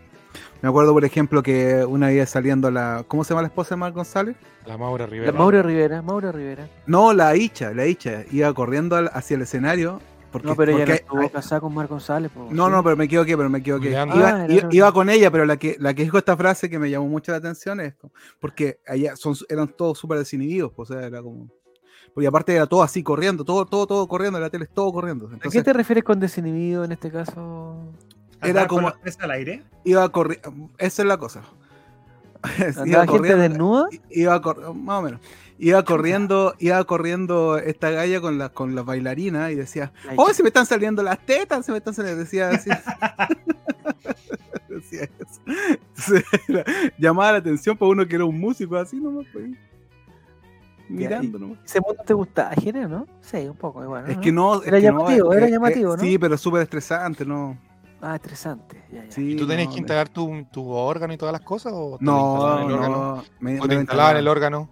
[0.62, 3.04] Me acuerdo, por ejemplo, que una vez saliendo la.
[3.08, 4.36] ¿Cómo se llama la esposa de Mar González?
[4.66, 5.32] La Maura La Rivera.
[5.32, 6.68] Mauro Rivera, Mauro Rivera.
[6.86, 8.24] No, la Icha, la Icha.
[8.32, 10.00] Iba corriendo al- hacia el escenario.
[10.32, 12.30] Porque, No, pero ella no porque- estuvo casada con Mar González.
[12.32, 12.72] po, No, ¿sí?
[12.72, 13.90] no, pero me equivoqué, pero me equivoqué.
[13.90, 16.78] Iba, Ah, iba- iba con ella, pero la que, la que dijo esta frase que
[16.78, 17.94] me llamó mucho la atención es
[18.40, 21.48] porque allá son, eran todos súper desinhibidos, pues, o sea, era como...
[22.12, 25.26] Porque aparte era todo así corriendo, todo, todo, todo corriendo, la tele es todo corriendo.
[25.26, 27.92] ¿A qué Entonces te refieres con desinhibido en este caso?
[28.40, 29.62] Era ¿Andar con como- la presa al aire?
[29.84, 31.42] iba corriendo, esa es la cosa.
[32.76, 33.88] ¿Andaba gente desnuda?
[34.10, 35.20] iba cor- más o menos.
[35.58, 40.30] Iba corriendo, iba corriendo esta galla con las con las bailarinas y decía, Ay, ¡Oh,
[40.34, 41.64] se me están saliendo las tetas!
[41.64, 42.22] Se me están saliendo.
[42.22, 42.68] Decía así.
[44.68, 45.40] decía eso.
[45.46, 46.64] Entonces, era-
[46.98, 49.26] llamaba la atención para uno que era un músico así nomás.
[49.32, 49.46] Pues,
[50.88, 51.58] mirando nomás.
[51.64, 53.06] ¿Ese mundo te gustaba, Jere, no?
[53.20, 54.10] Sí, un poco, igual.
[54.10, 54.60] Es que no.
[54.60, 56.02] es Era que llamativo, era eh, llamativo, ¿no?
[56.02, 57.58] Sí, pero súper estresante, ¿no?
[58.01, 58.85] Ah, estresante.
[58.93, 59.10] Ya, ya.
[59.10, 61.73] Sí, ¿Y tú tenías no, que instalar tu, tu órgano y todas las cosas?
[61.74, 62.97] ¿O te No, instalaban el órgano?
[63.16, 63.24] no.
[63.40, 64.70] Me, ¿O me te lo instalaban el órgano?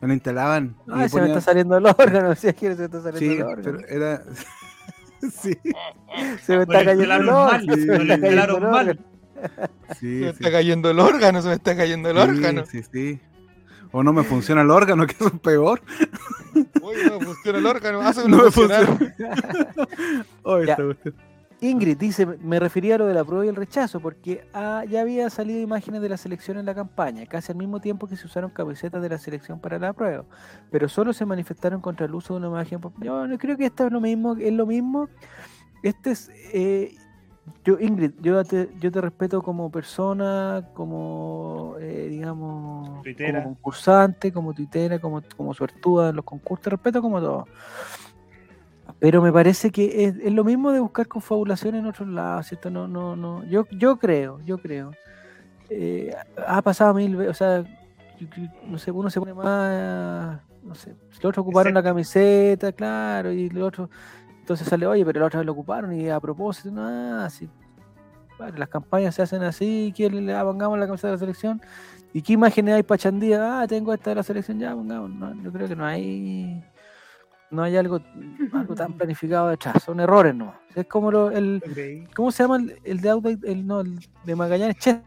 [0.00, 0.76] Me lo instalaban.
[0.86, 3.40] le se me está saliendo el órgano, si es que se me está saliendo Sí,
[3.40, 3.78] el órgano.
[3.78, 4.22] pero era.
[5.30, 5.58] sí,
[6.42, 7.50] Se me está cayendo el órgano.
[7.60, 8.88] se me está cayendo instalaron el mal.
[8.88, 9.08] órgano.
[9.88, 10.06] Se sí.
[10.06, 12.64] me está cayendo el órgano, se me está cayendo el Sí, órgano.
[12.66, 13.20] Sí, sí.
[13.90, 15.82] O no me funciona el órgano, que eso es peor.
[16.82, 18.86] Oye, no me funciona el órgano, hace No me funcionar.
[20.44, 20.76] Oh, Ya.
[21.62, 25.00] Ingrid dice, me refería a lo de la prueba y el rechazo, porque ah, ya
[25.00, 28.26] había salido imágenes de la selección en la campaña, casi al mismo tiempo que se
[28.26, 30.24] usaron camisetas de la selección para la prueba,
[30.72, 32.80] pero solo se manifestaron contra el uso de una imagen.
[33.00, 35.08] Yo no creo que esto es lo mismo, es lo mismo.
[35.84, 36.96] Este es, eh,
[37.64, 43.44] yo Ingrid, yo te, yo te respeto como persona, como eh, digamos, Tuitera.
[43.44, 47.46] como concursante, como tuitera, como, como suertuda en los concursos, te respeto como todo.
[49.02, 52.70] Pero me parece que es, es lo mismo de buscar confabulación en otros lados, ¿cierto?
[52.70, 53.44] No, no, no.
[53.46, 54.92] Yo, yo creo, yo creo.
[55.68, 56.14] Eh,
[56.46, 57.64] ha pasado mil veces, o sea,
[58.64, 63.50] no sé, uno se pone más, no sé, los otros ocuparon la camiseta, claro, y
[63.50, 63.90] los otros,
[64.38, 67.48] entonces sale, oye, pero la otra vez lo ocuparon y a propósito, no, así.
[68.38, 71.60] Vale, las campañas se hacen así, que le ah, pongamos la camiseta de la selección.
[72.12, 73.62] ¿Y qué imágenes hay para Chandía?
[73.62, 75.10] Ah, tengo esta de la selección, ya pongamos.
[75.10, 76.62] No, yo creo que no hay
[77.52, 78.00] no hay algo,
[78.52, 80.54] algo tan planificado detrás, son errores no.
[80.74, 81.62] Es como lo- el.
[82.16, 84.76] ¿cómo se llama el, el de Auda, el, no, el de Magallanes?
[84.78, 85.00] Che,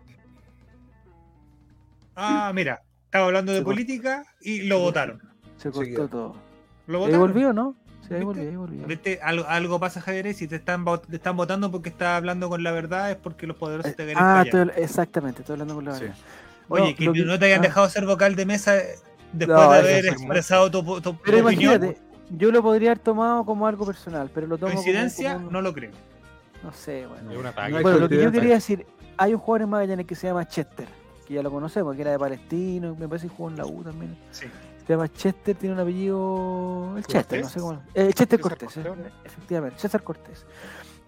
[2.16, 3.76] Ah, mira, estaba hablando de Se cortó.
[3.76, 5.22] política y lo votaron.
[5.58, 6.36] se cortó todo.
[6.88, 7.20] Lo Ahí votaron.
[7.20, 7.76] volvió, ¿no?
[8.08, 8.24] Sí, ahí ¿Viste?
[8.26, 8.88] volvió, ahí volvió.
[8.88, 9.20] ¿Viste?
[9.22, 12.72] Algo, algo pasa, Javier, si te están, te están votando porque estás hablando con la
[12.72, 16.04] verdad, es porque los poderosos te quieren Ah, estoy- exactamente, estoy hablando con la Sí.
[16.04, 16.18] verdad.
[16.70, 18.96] Oye, No, que no te hayan ah, dejado ser vocal de mesa eh,
[19.34, 21.74] después No, de haber es expresado tu, tu- tu Pero opinión.
[21.74, 25.48] imagínate, yo lo podría haber tomado como algo personal, pero lo tomo como- Coincidencia, como
[25.48, 25.92] un- no lo creo.
[26.64, 27.32] no sé, bueno.
[27.32, 27.72] Es un ataque.
[27.72, 28.86] No hay Bueno, lo que yo quería decir,
[29.18, 30.88] hay un jugador en Magallanes que se llama Chester,
[31.28, 33.84] que ya lo conocemos, que era de Palestino, me parece que jugó en la U
[33.84, 34.18] también.
[34.32, 34.46] Sí.
[34.86, 36.94] Se llama Chester, tiene un apellido.
[36.98, 37.82] El Chester, no sé cómo.
[37.94, 38.94] Eh, Chester Cortés, eh,
[39.24, 40.46] efectivamente, César Cortés.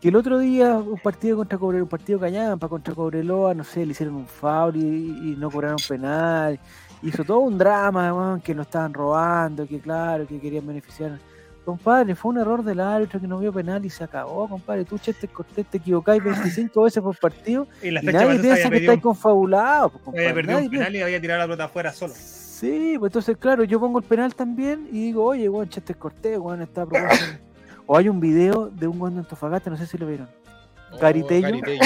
[0.01, 3.83] Que el otro día, un partido contra Cobreloa, un partido Cañampa contra Cobreloa, no sé,
[3.85, 4.79] le hicieron un foul y,
[5.33, 6.59] y no cobraron penal.
[7.03, 11.19] Hizo todo un drama, weón, que lo estaban robando, que claro, que querían beneficiar.
[11.63, 14.85] Compadre, fue un error del árbitro que no vio penal y se acabó, compadre.
[14.85, 18.77] Tú, Chester Cortés, te equivocáis 25 veces por partido Y la y nadie piensa que
[18.77, 19.91] estáis confabulados.
[20.03, 22.13] pues, había perdido Nadie un piensa- penal y había tirado la pelota afuera solo.
[22.15, 26.37] Sí, pues entonces, claro, yo pongo el penal también y digo, oye, weón, Chester Cortés,
[26.39, 26.85] weón, está.
[27.89, 30.27] O hay un video de un weón de Antofagasta, no sé si lo vieron.
[30.91, 31.47] Oh, Caritello.
[31.61, 31.81] Caritello.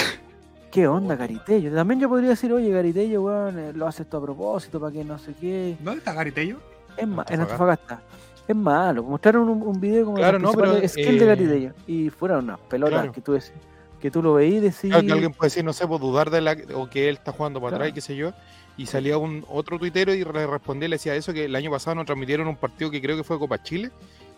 [0.72, 1.73] ¿Qué onda, Caritello?
[1.76, 5.03] También yo podría decir, oye, Caritello, weón, eh, lo hace esto a propósito, para que
[5.03, 5.76] no sé qué.
[5.81, 6.57] ¿Dónde está Garitello?
[6.95, 8.02] Es ma- en Antofagasta.
[8.48, 9.03] Es malo.
[9.03, 11.73] Mostraron un, un video como Claro, no, pero, principales skills de eh, Caritello.
[11.88, 13.11] Y fueron unas pelotas claro.
[13.11, 13.52] que tú decís,
[13.99, 14.80] que tú lo veís y decís.
[14.91, 17.34] Claro, que alguien puede decir, no sé, pues dudar de la, o que él está
[17.34, 17.84] jugando para Claro.
[17.84, 18.31] atrás y qué sé yo.
[18.77, 21.95] Y salía un otro tuitero y le respondía, le decía eso, que el año pasado
[21.95, 23.91] nos transmitieron un partido que creo que fue Copa Chile,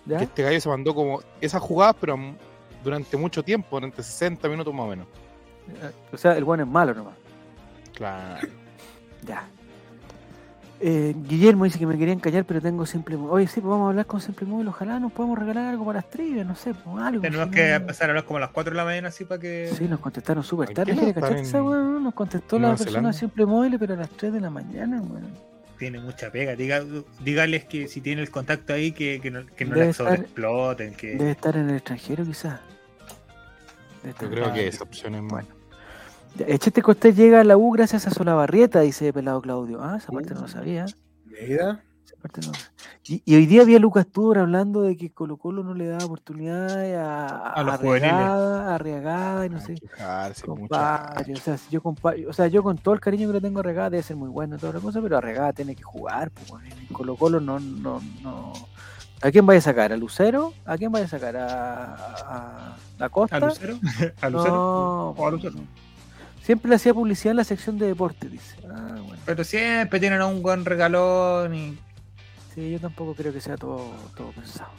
[0.08, 0.18] ¿ya?
[0.18, 2.18] que este gallo se mandó como esas jugadas, pero
[2.84, 5.08] durante mucho tiempo, durante 60 minutos más o menos.
[6.12, 7.14] O sea, el weón es malo nomás.
[7.96, 8.48] Claro.
[9.26, 9.44] Ya.
[10.86, 13.32] Eh, Guillermo dice que me querían callar, pero tengo Simple Móvil.
[13.32, 14.68] Oye, sí, pues vamos a hablar con Simple Móvil.
[14.68, 17.22] Ojalá nos podemos regalar algo para las trivias, no sé, pues algo.
[17.22, 19.40] Tenemos que no- empezar a hablar como a las 4 de la mañana así para
[19.40, 19.72] que...
[19.78, 20.92] Sí, nos contestaron súper ¿En tarde.
[20.92, 21.80] qué Jere, están ¿Cachaste esa en weá?
[21.80, 23.10] Nos contestó la persona Zelanda?
[23.12, 25.54] de Simple Móvil, pero a las 3 de la mañana, weón.
[25.80, 26.56] Tiene mucha pega.
[26.56, 26.82] Diga,
[27.24, 30.96] dígales que si tiene el contacto ahí, que, que no, que no la sobreexploten.
[30.96, 31.16] Que...
[31.16, 32.60] Debe estar en el extranjero, quizás.
[34.04, 35.24] Yo creo que esa opción es.
[35.28, 35.48] Bueno.
[36.48, 39.80] Echete Cortés llega a la U gracias a Solabarrieta, dice Pelado Claudio.
[39.84, 40.86] Ah, esa parte no lo sabía.
[41.26, 42.52] Mira, Esa parte no-
[43.08, 45.88] Y, y hoy día vi a Lucas Tudor hablando de que Colo Colo no le
[45.88, 48.12] da oportunidades a, A los juveniles.
[48.14, 49.76] Arriagada, Arriagada y no sé.
[49.76, 53.28] que quejarse, Compadre, o sea, si yo compa- o sea, yo con todo el cariño
[53.28, 55.54] que le tengo a Arregada debe ser muy bueno y toda la cosa, pero Arregada
[55.54, 56.52] tiene que jugar, pues,
[56.92, 58.54] Colo Colo no, no, no.
[59.24, 59.94] ¿A quién vaya a sacar?
[59.94, 60.54] ¿A Lucero?
[60.66, 61.38] ¿A quién vaya a sacar?
[61.38, 63.38] ¿A, a, a Costa?
[63.38, 63.80] ¿A Lucero?
[64.22, 64.54] ¿A Lucero?
[64.56, 65.56] No, ¿O a Lucero?
[65.56, 65.64] no.
[66.42, 68.58] Siempre le hacía publicidad en la sección de deportes, dice.
[68.70, 69.22] Ah, bueno.
[69.26, 71.78] Pero siempre tienen a un buen regalón y...
[72.54, 74.70] Sí, yo tampoco creo que sea todo, todo pensado.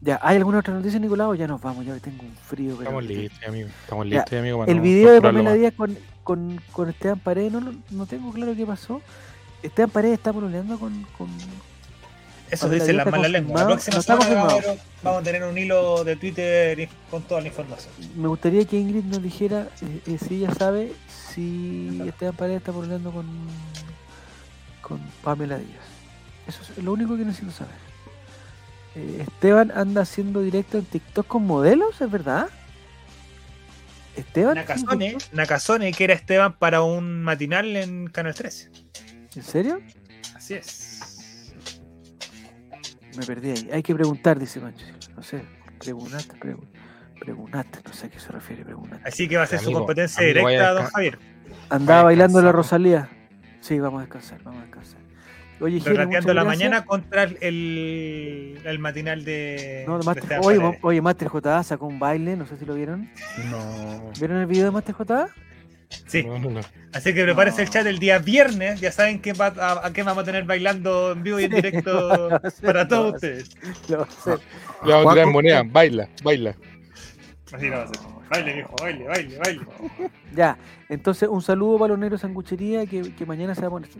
[0.00, 1.28] Ya, ¿hay alguna otra noticia, Nicolás?
[1.28, 2.70] O ya nos vamos, ya tengo un frío.
[2.76, 3.68] pero- Estamos listos, amigo.
[3.68, 4.58] Estamos Ya, listos, amigo.
[4.58, 5.52] para El video de Pamela.
[5.54, 9.00] Díaz con, con, con Esteban Paredes, no, lo- no tengo claro qué pasó.
[9.62, 11.28] Esteban Paredes está pololeando con, con...
[12.50, 13.60] Eso las está malas lenguas.
[13.60, 14.34] La próxima semana
[15.02, 17.92] vamos a, tener un hilo de Twitter con toda la información.
[18.16, 20.92] Me gustaría que Ingrid nos dijera eh, eh, si ella sabe
[21.34, 23.26] si Esteban Paredes está pololeando con,
[24.82, 25.84] con Pamela Díaz.
[26.46, 27.74] Eso es lo único que necesito saber.
[28.94, 32.48] Eh, Esteban anda haciendo directo en TikTok con modelos, ¿es verdad?
[34.16, 34.54] Esteban.
[34.54, 38.70] Nakazone, Nakazone, que era Esteban para un matinal en Canal 13.
[39.34, 39.80] ¿En serio?
[40.36, 41.13] Así es.
[43.16, 43.70] Me perdí ahí.
[43.72, 44.86] Hay que preguntar, dice Mancho.
[45.16, 45.42] No sé,
[45.78, 46.66] preguntaste, pregun-
[47.20, 49.08] preguntaste, no sé a qué se refiere, preguntaste.
[49.08, 51.18] Así que va a ser su competencia amigo, directa, a don Javier.
[51.70, 52.52] Andaba bailando la.
[52.52, 53.08] Rosalía.
[53.60, 55.00] Sí, vamos a descansar, vamos a descansar.
[55.60, 56.46] Oye, Rateando la gracias.
[56.46, 59.84] mañana contra el, el matinal de.
[59.86, 62.74] No, de Master- Esteban oye, oye, Master J sacó un baile, no sé si lo
[62.74, 63.08] vieron.
[63.50, 64.10] No.
[64.18, 65.28] ¿Vieron el video de Master J?
[66.06, 66.60] Sí, No, no, no.
[66.92, 67.62] así que prepárense No.
[67.64, 68.80] el chat el día viernes.
[68.80, 71.50] Ya saben que va, a, a qué vamos a tener bailando en vivo y en
[71.52, 72.28] directo
[72.62, 73.50] para lo todos ustedes.
[73.88, 74.38] Lo va a hacer.
[74.84, 75.62] Le vamos a tirar moneda.
[75.64, 76.56] Baila, baila.
[77.52, 78.00] Así lo va a hacer.
[78.30, 79.66] Baile, viejo, baile, baile, baile.
[80.34, 80.58] Ya,
[80.88, 83.90] entonces un saludo para los negros sanguchería que, que mañana se va a poner.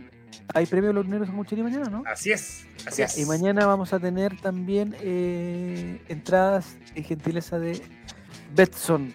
[0.52, 2.02] Hay premio a los negros sanguchería mañana, ¿no?
[2.06, 3.18] Así es, así Ya, es.
[3.18, 7.80] y mañana vamos a tener también eh, entradas y gentileza de
[8.54, 9.12] Betson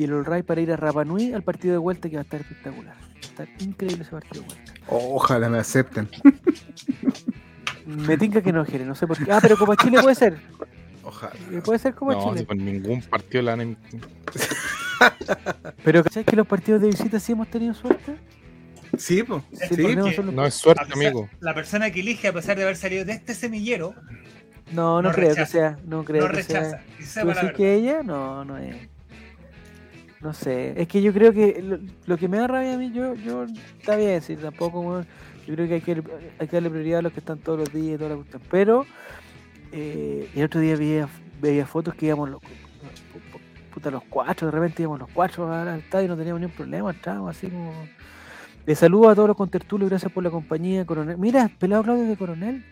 [0.00, 2.24] y el All Right para ir a Rapanui al partido de vuelta que va a
[2.24, 2.94] estar espectacular.
[2.96, 4.72] Va a estar increíble ese partido de vuelta.
[4.88, 6.08] Ojalá me acepten.
[7.86, 9.30] Me tinca que no, Jere, no sé por qué.
[9.30, 10.38] Ah, pero Copa Chile puede ser.
[11.02, 11.32] Ojalá.
[11.50, 12.46] eh, Puede ser Copa No, si Chile.
[12.46, 13.76] con ningún partido la han.
[15.84, 18.16] Pero ¿sabes que los partidos de visita sí hemos tenido suerte?
[18.96, 19.42] Sí, pues.
[19.70, 19.94] Sí,
[20.32, 21.28] No es suerte, pesar- amigo.
[21.40, 23.94] La persona que elige, a pesar de haber salido de este semillero,
[24.72, 25.44] No, no, no creo rechaza.
[25.46, 25.78] que sea.
[25.86, 26.60] No creo no que sea.
[26.60, 26.82] rechaza.
[26.98, 27.56] Y sepa ¿Tú la decís verdad.
[27.56, 28.02] que ella?
[28.02, 28.76] No, no es.
[30.20, 30.80] No sé.
[30.80, 33.46] Es que yo creo que lo, lo que me da rabia a mí, yo, yo
[33.78, 35.02] está bien, sí, tampoco,
[35.46, 36.02] Yo creo que hay, que
[36.38, 38.42] hay que darle prioridad a los que están todos los días y toda la cuestión.
[38.50, 38.86] Pero
[39.72, 41.08] eh, el otro día veía,
[41.40, 42.42] veía fotos que íbamos los,
[43.72, 46.90] puta, los cuatro, de repente íbamos los cuatro al estadio y no teníamos ningún problema,
[46.90, 47.72] estábamos así como.
[48.66, 51.16] Les saludo a todos los contertulios, gracias por la compañía, coronel.
[51.16, 52.62] Mira, pelado Claudio de coronel.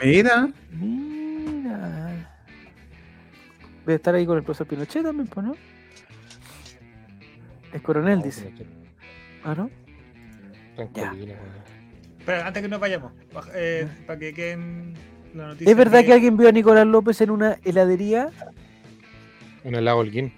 [0.00, 0.50] Mira.
[0.70, 2.28] Mira.
[3.86, 5.56] Debe estar ahí con el profesor Pinochet también, pues, ¿no?
[7.72, 8.52] Es coronel, dice.
[9.44, 9.70] Ah, ¿no?
[10.76, 11.62] Tranquilo, weón.
[12.24, 13.12] Pero antes que nos vayamos,
[13.54, 14.94] eh, para que queden
[15.34, 15.70] la noticia.
[15.70, 18.30] ¿Es verdad que alguien vio a Nicolás López en una heladería?
[19.64, 20.32] Un helado Holguín.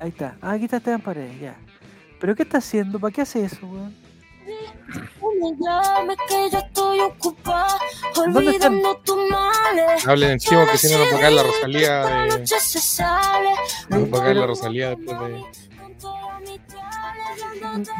[0.00, 0.36] Ahí está.
[0.40, 1.56] Ah, aquí está Esteban Paredes, ya.
[2.18, 2.98] ¿Pero qué está haciendo?
[2.98, 3.94] ¿Para qué hace eso, weón?
[5.20, 6.08] ¿Dónde están?
[8.34, 10.06] olvidando tus males.
[10.06, 12.38] Hablen encima que si no nos va a caer la Rosalía de.
[13.88, 15.71] Nos va a caer la Rosalía después de.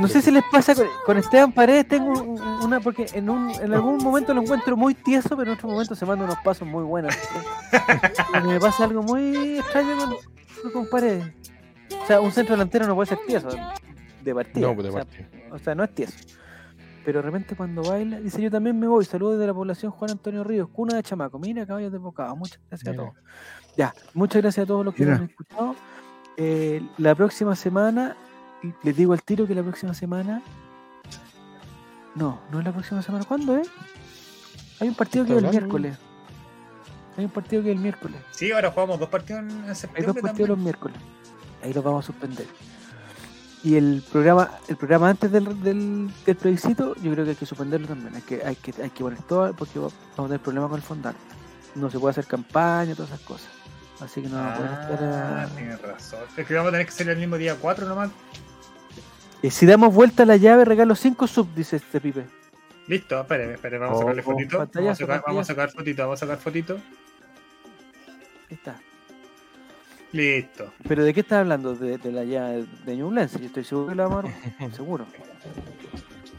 [0.00, 3.50] No sé si les pasa con, con Esteban Paredes, tengo un- una, porque en, un,
[3.50, 6.66] en algún momento lo encuentro muy tieso, pero en otro momento se manda unos pasos
[6.68, 7.14] muy buenos.
[8.32, 11.32] Porque me pasa algo muy extraño con, con Paredes.
[12.02, 13.48] O sea, un centro delantero no puede ser tieso,
[14.22, 14.72] de partida.
[14.74, 15.06] No, de o sea.
[15.52, 16.14] O sea, no es tieso.
[17.04, 19.04] Pero de repente cuando baila, dice yo también me voy.
[19.04, 21.38] Saludos desde la población Juan Antonio Ríos, cuna de chamaco.
[21.38, 22.36] Mira, caballos de bocado.
[22.36, 23.10] Muchas gracias a todos.
[23.76, 25.14] Ya, muchas gracias a todos los que Mira.
[25.14, 25.76] nos han escuchado.
[26.36, 28.16] Eh, la próxima semana,
[28.82, 30.42] les digo al tiro que la próxima semana.
[32.14, 33.24] No, no es la próxima semana.
[33.24, 33.68] ¿Cuándo es?
[34.80, 35.96] Hay un partido que es el miércoles.
[37.16, 38.20] Hay un partido que es el miércoles.
[38.32, 40.22] Sí, ahora jugamos dos partidos en en Hay dos septiembre.
[40.22, 40.96] partidos los miércoles.
[41.62, 42.46] Ahí los vamos a suspender.
[43.64, 47.46] Y el programa, el programa antes del, del, del plebiscito, yo creo que hay que
[47.46, 48.14] suspenderlo también.
[48.16, 50.78] Hay que, hay que, hay que poner todo porque va- vamos a tener problemas con
[50.80, 51.14] el fondar.
[51.76, 53.48] No se puede hacer campaña, todas esas cosas.
[54.00, 54.56] Así que no vamos a
[54.88, 56.20] poder estar Ah, a- tienes razón.
[56.36, 58.10] Es que vamos a tener que salir el mismo día 4 nomás.
[59.42, 62.26] Eh, si damos vuelta a la llave, regalo 5 sub, dice este pipe.
[62.86, 64.58] Listo, espere, espere, vamos a Oh, sacarle oh, fotito.
[64.58, 65.44] Vamos a sacar, vamos a pantallazo.
[65.46, 66.74] sacar fotito, vamos a sacar fotito.
[68.50, 68.80] Ahí está.
[70.12, 70.72] Listo.
[70.86, 71.74] ¿Pero de qué estás hablando?
[71.74, 73.38] ¿De, de la llave de Ñublense?
[73.40, 74.70] Yo estoy seguro que la vamos a...
[74.76, 75.06] Seguro.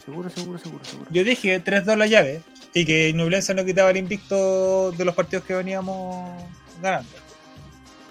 [0.06, 1.10] Seguro, seguro, seguro, seguro.
[1.12, 2.42] Yo dije 3-2 la llave
[2.74, 6.30] y que Nublense no quitaba el invicto de los partidos que veníamos
[6.82, 7.10] ganando.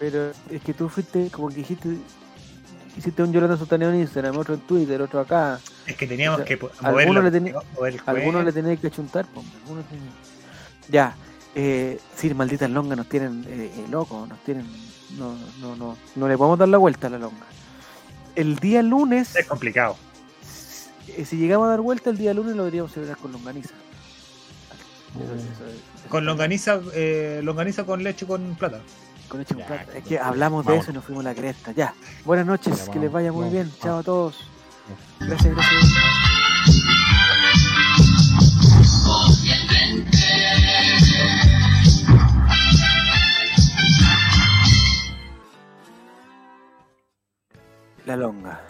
[0.00, 1.90] Pero es que tú fuiste, como que dijiste,
[2.96, 5.58] hiciste un Jonathan Sultaneo en Instagram, otro en Twitter, otro acá.
[5.86, 8.52] Es que teníamos O sea, que po- mover, alguno la- le tenía- mover Algunos le
[8.52, 10.12] tenéis que chuntar, algunos tenían-
[10.88, 11.14] Ya,
[11.54, 14.66] eh, sí, malditas longas nos tienen eh, eh, locos, nos tienen.
[15.18, 17.46] No, no, no, no le podemos dar la vuelta a la longa.
[18.34, 19.96] El día lunes, Es complicado.
[21.08, 23.74] eh, si llegamos a dar vuelta, el día lunes lo deberíamos celebrar con longaniza.
[25.14, 28.80] Eso- eso- eso- Con longaniza, eh, longaniza con leche con plata.
[29.28, 29.96] Con este hecho un.
[29.96, 31.72] Es que hablamos de eso y nos fuimos a la cresta.
[31.72, 31.94] Ya.
[32.24, 33.72] Buenas noches, que les vaya muy bien.
[33.80, 34.36] Chao a todos.
[35.20, 35.82] Gracias, gracias.
[48.04, 48.62] La longa.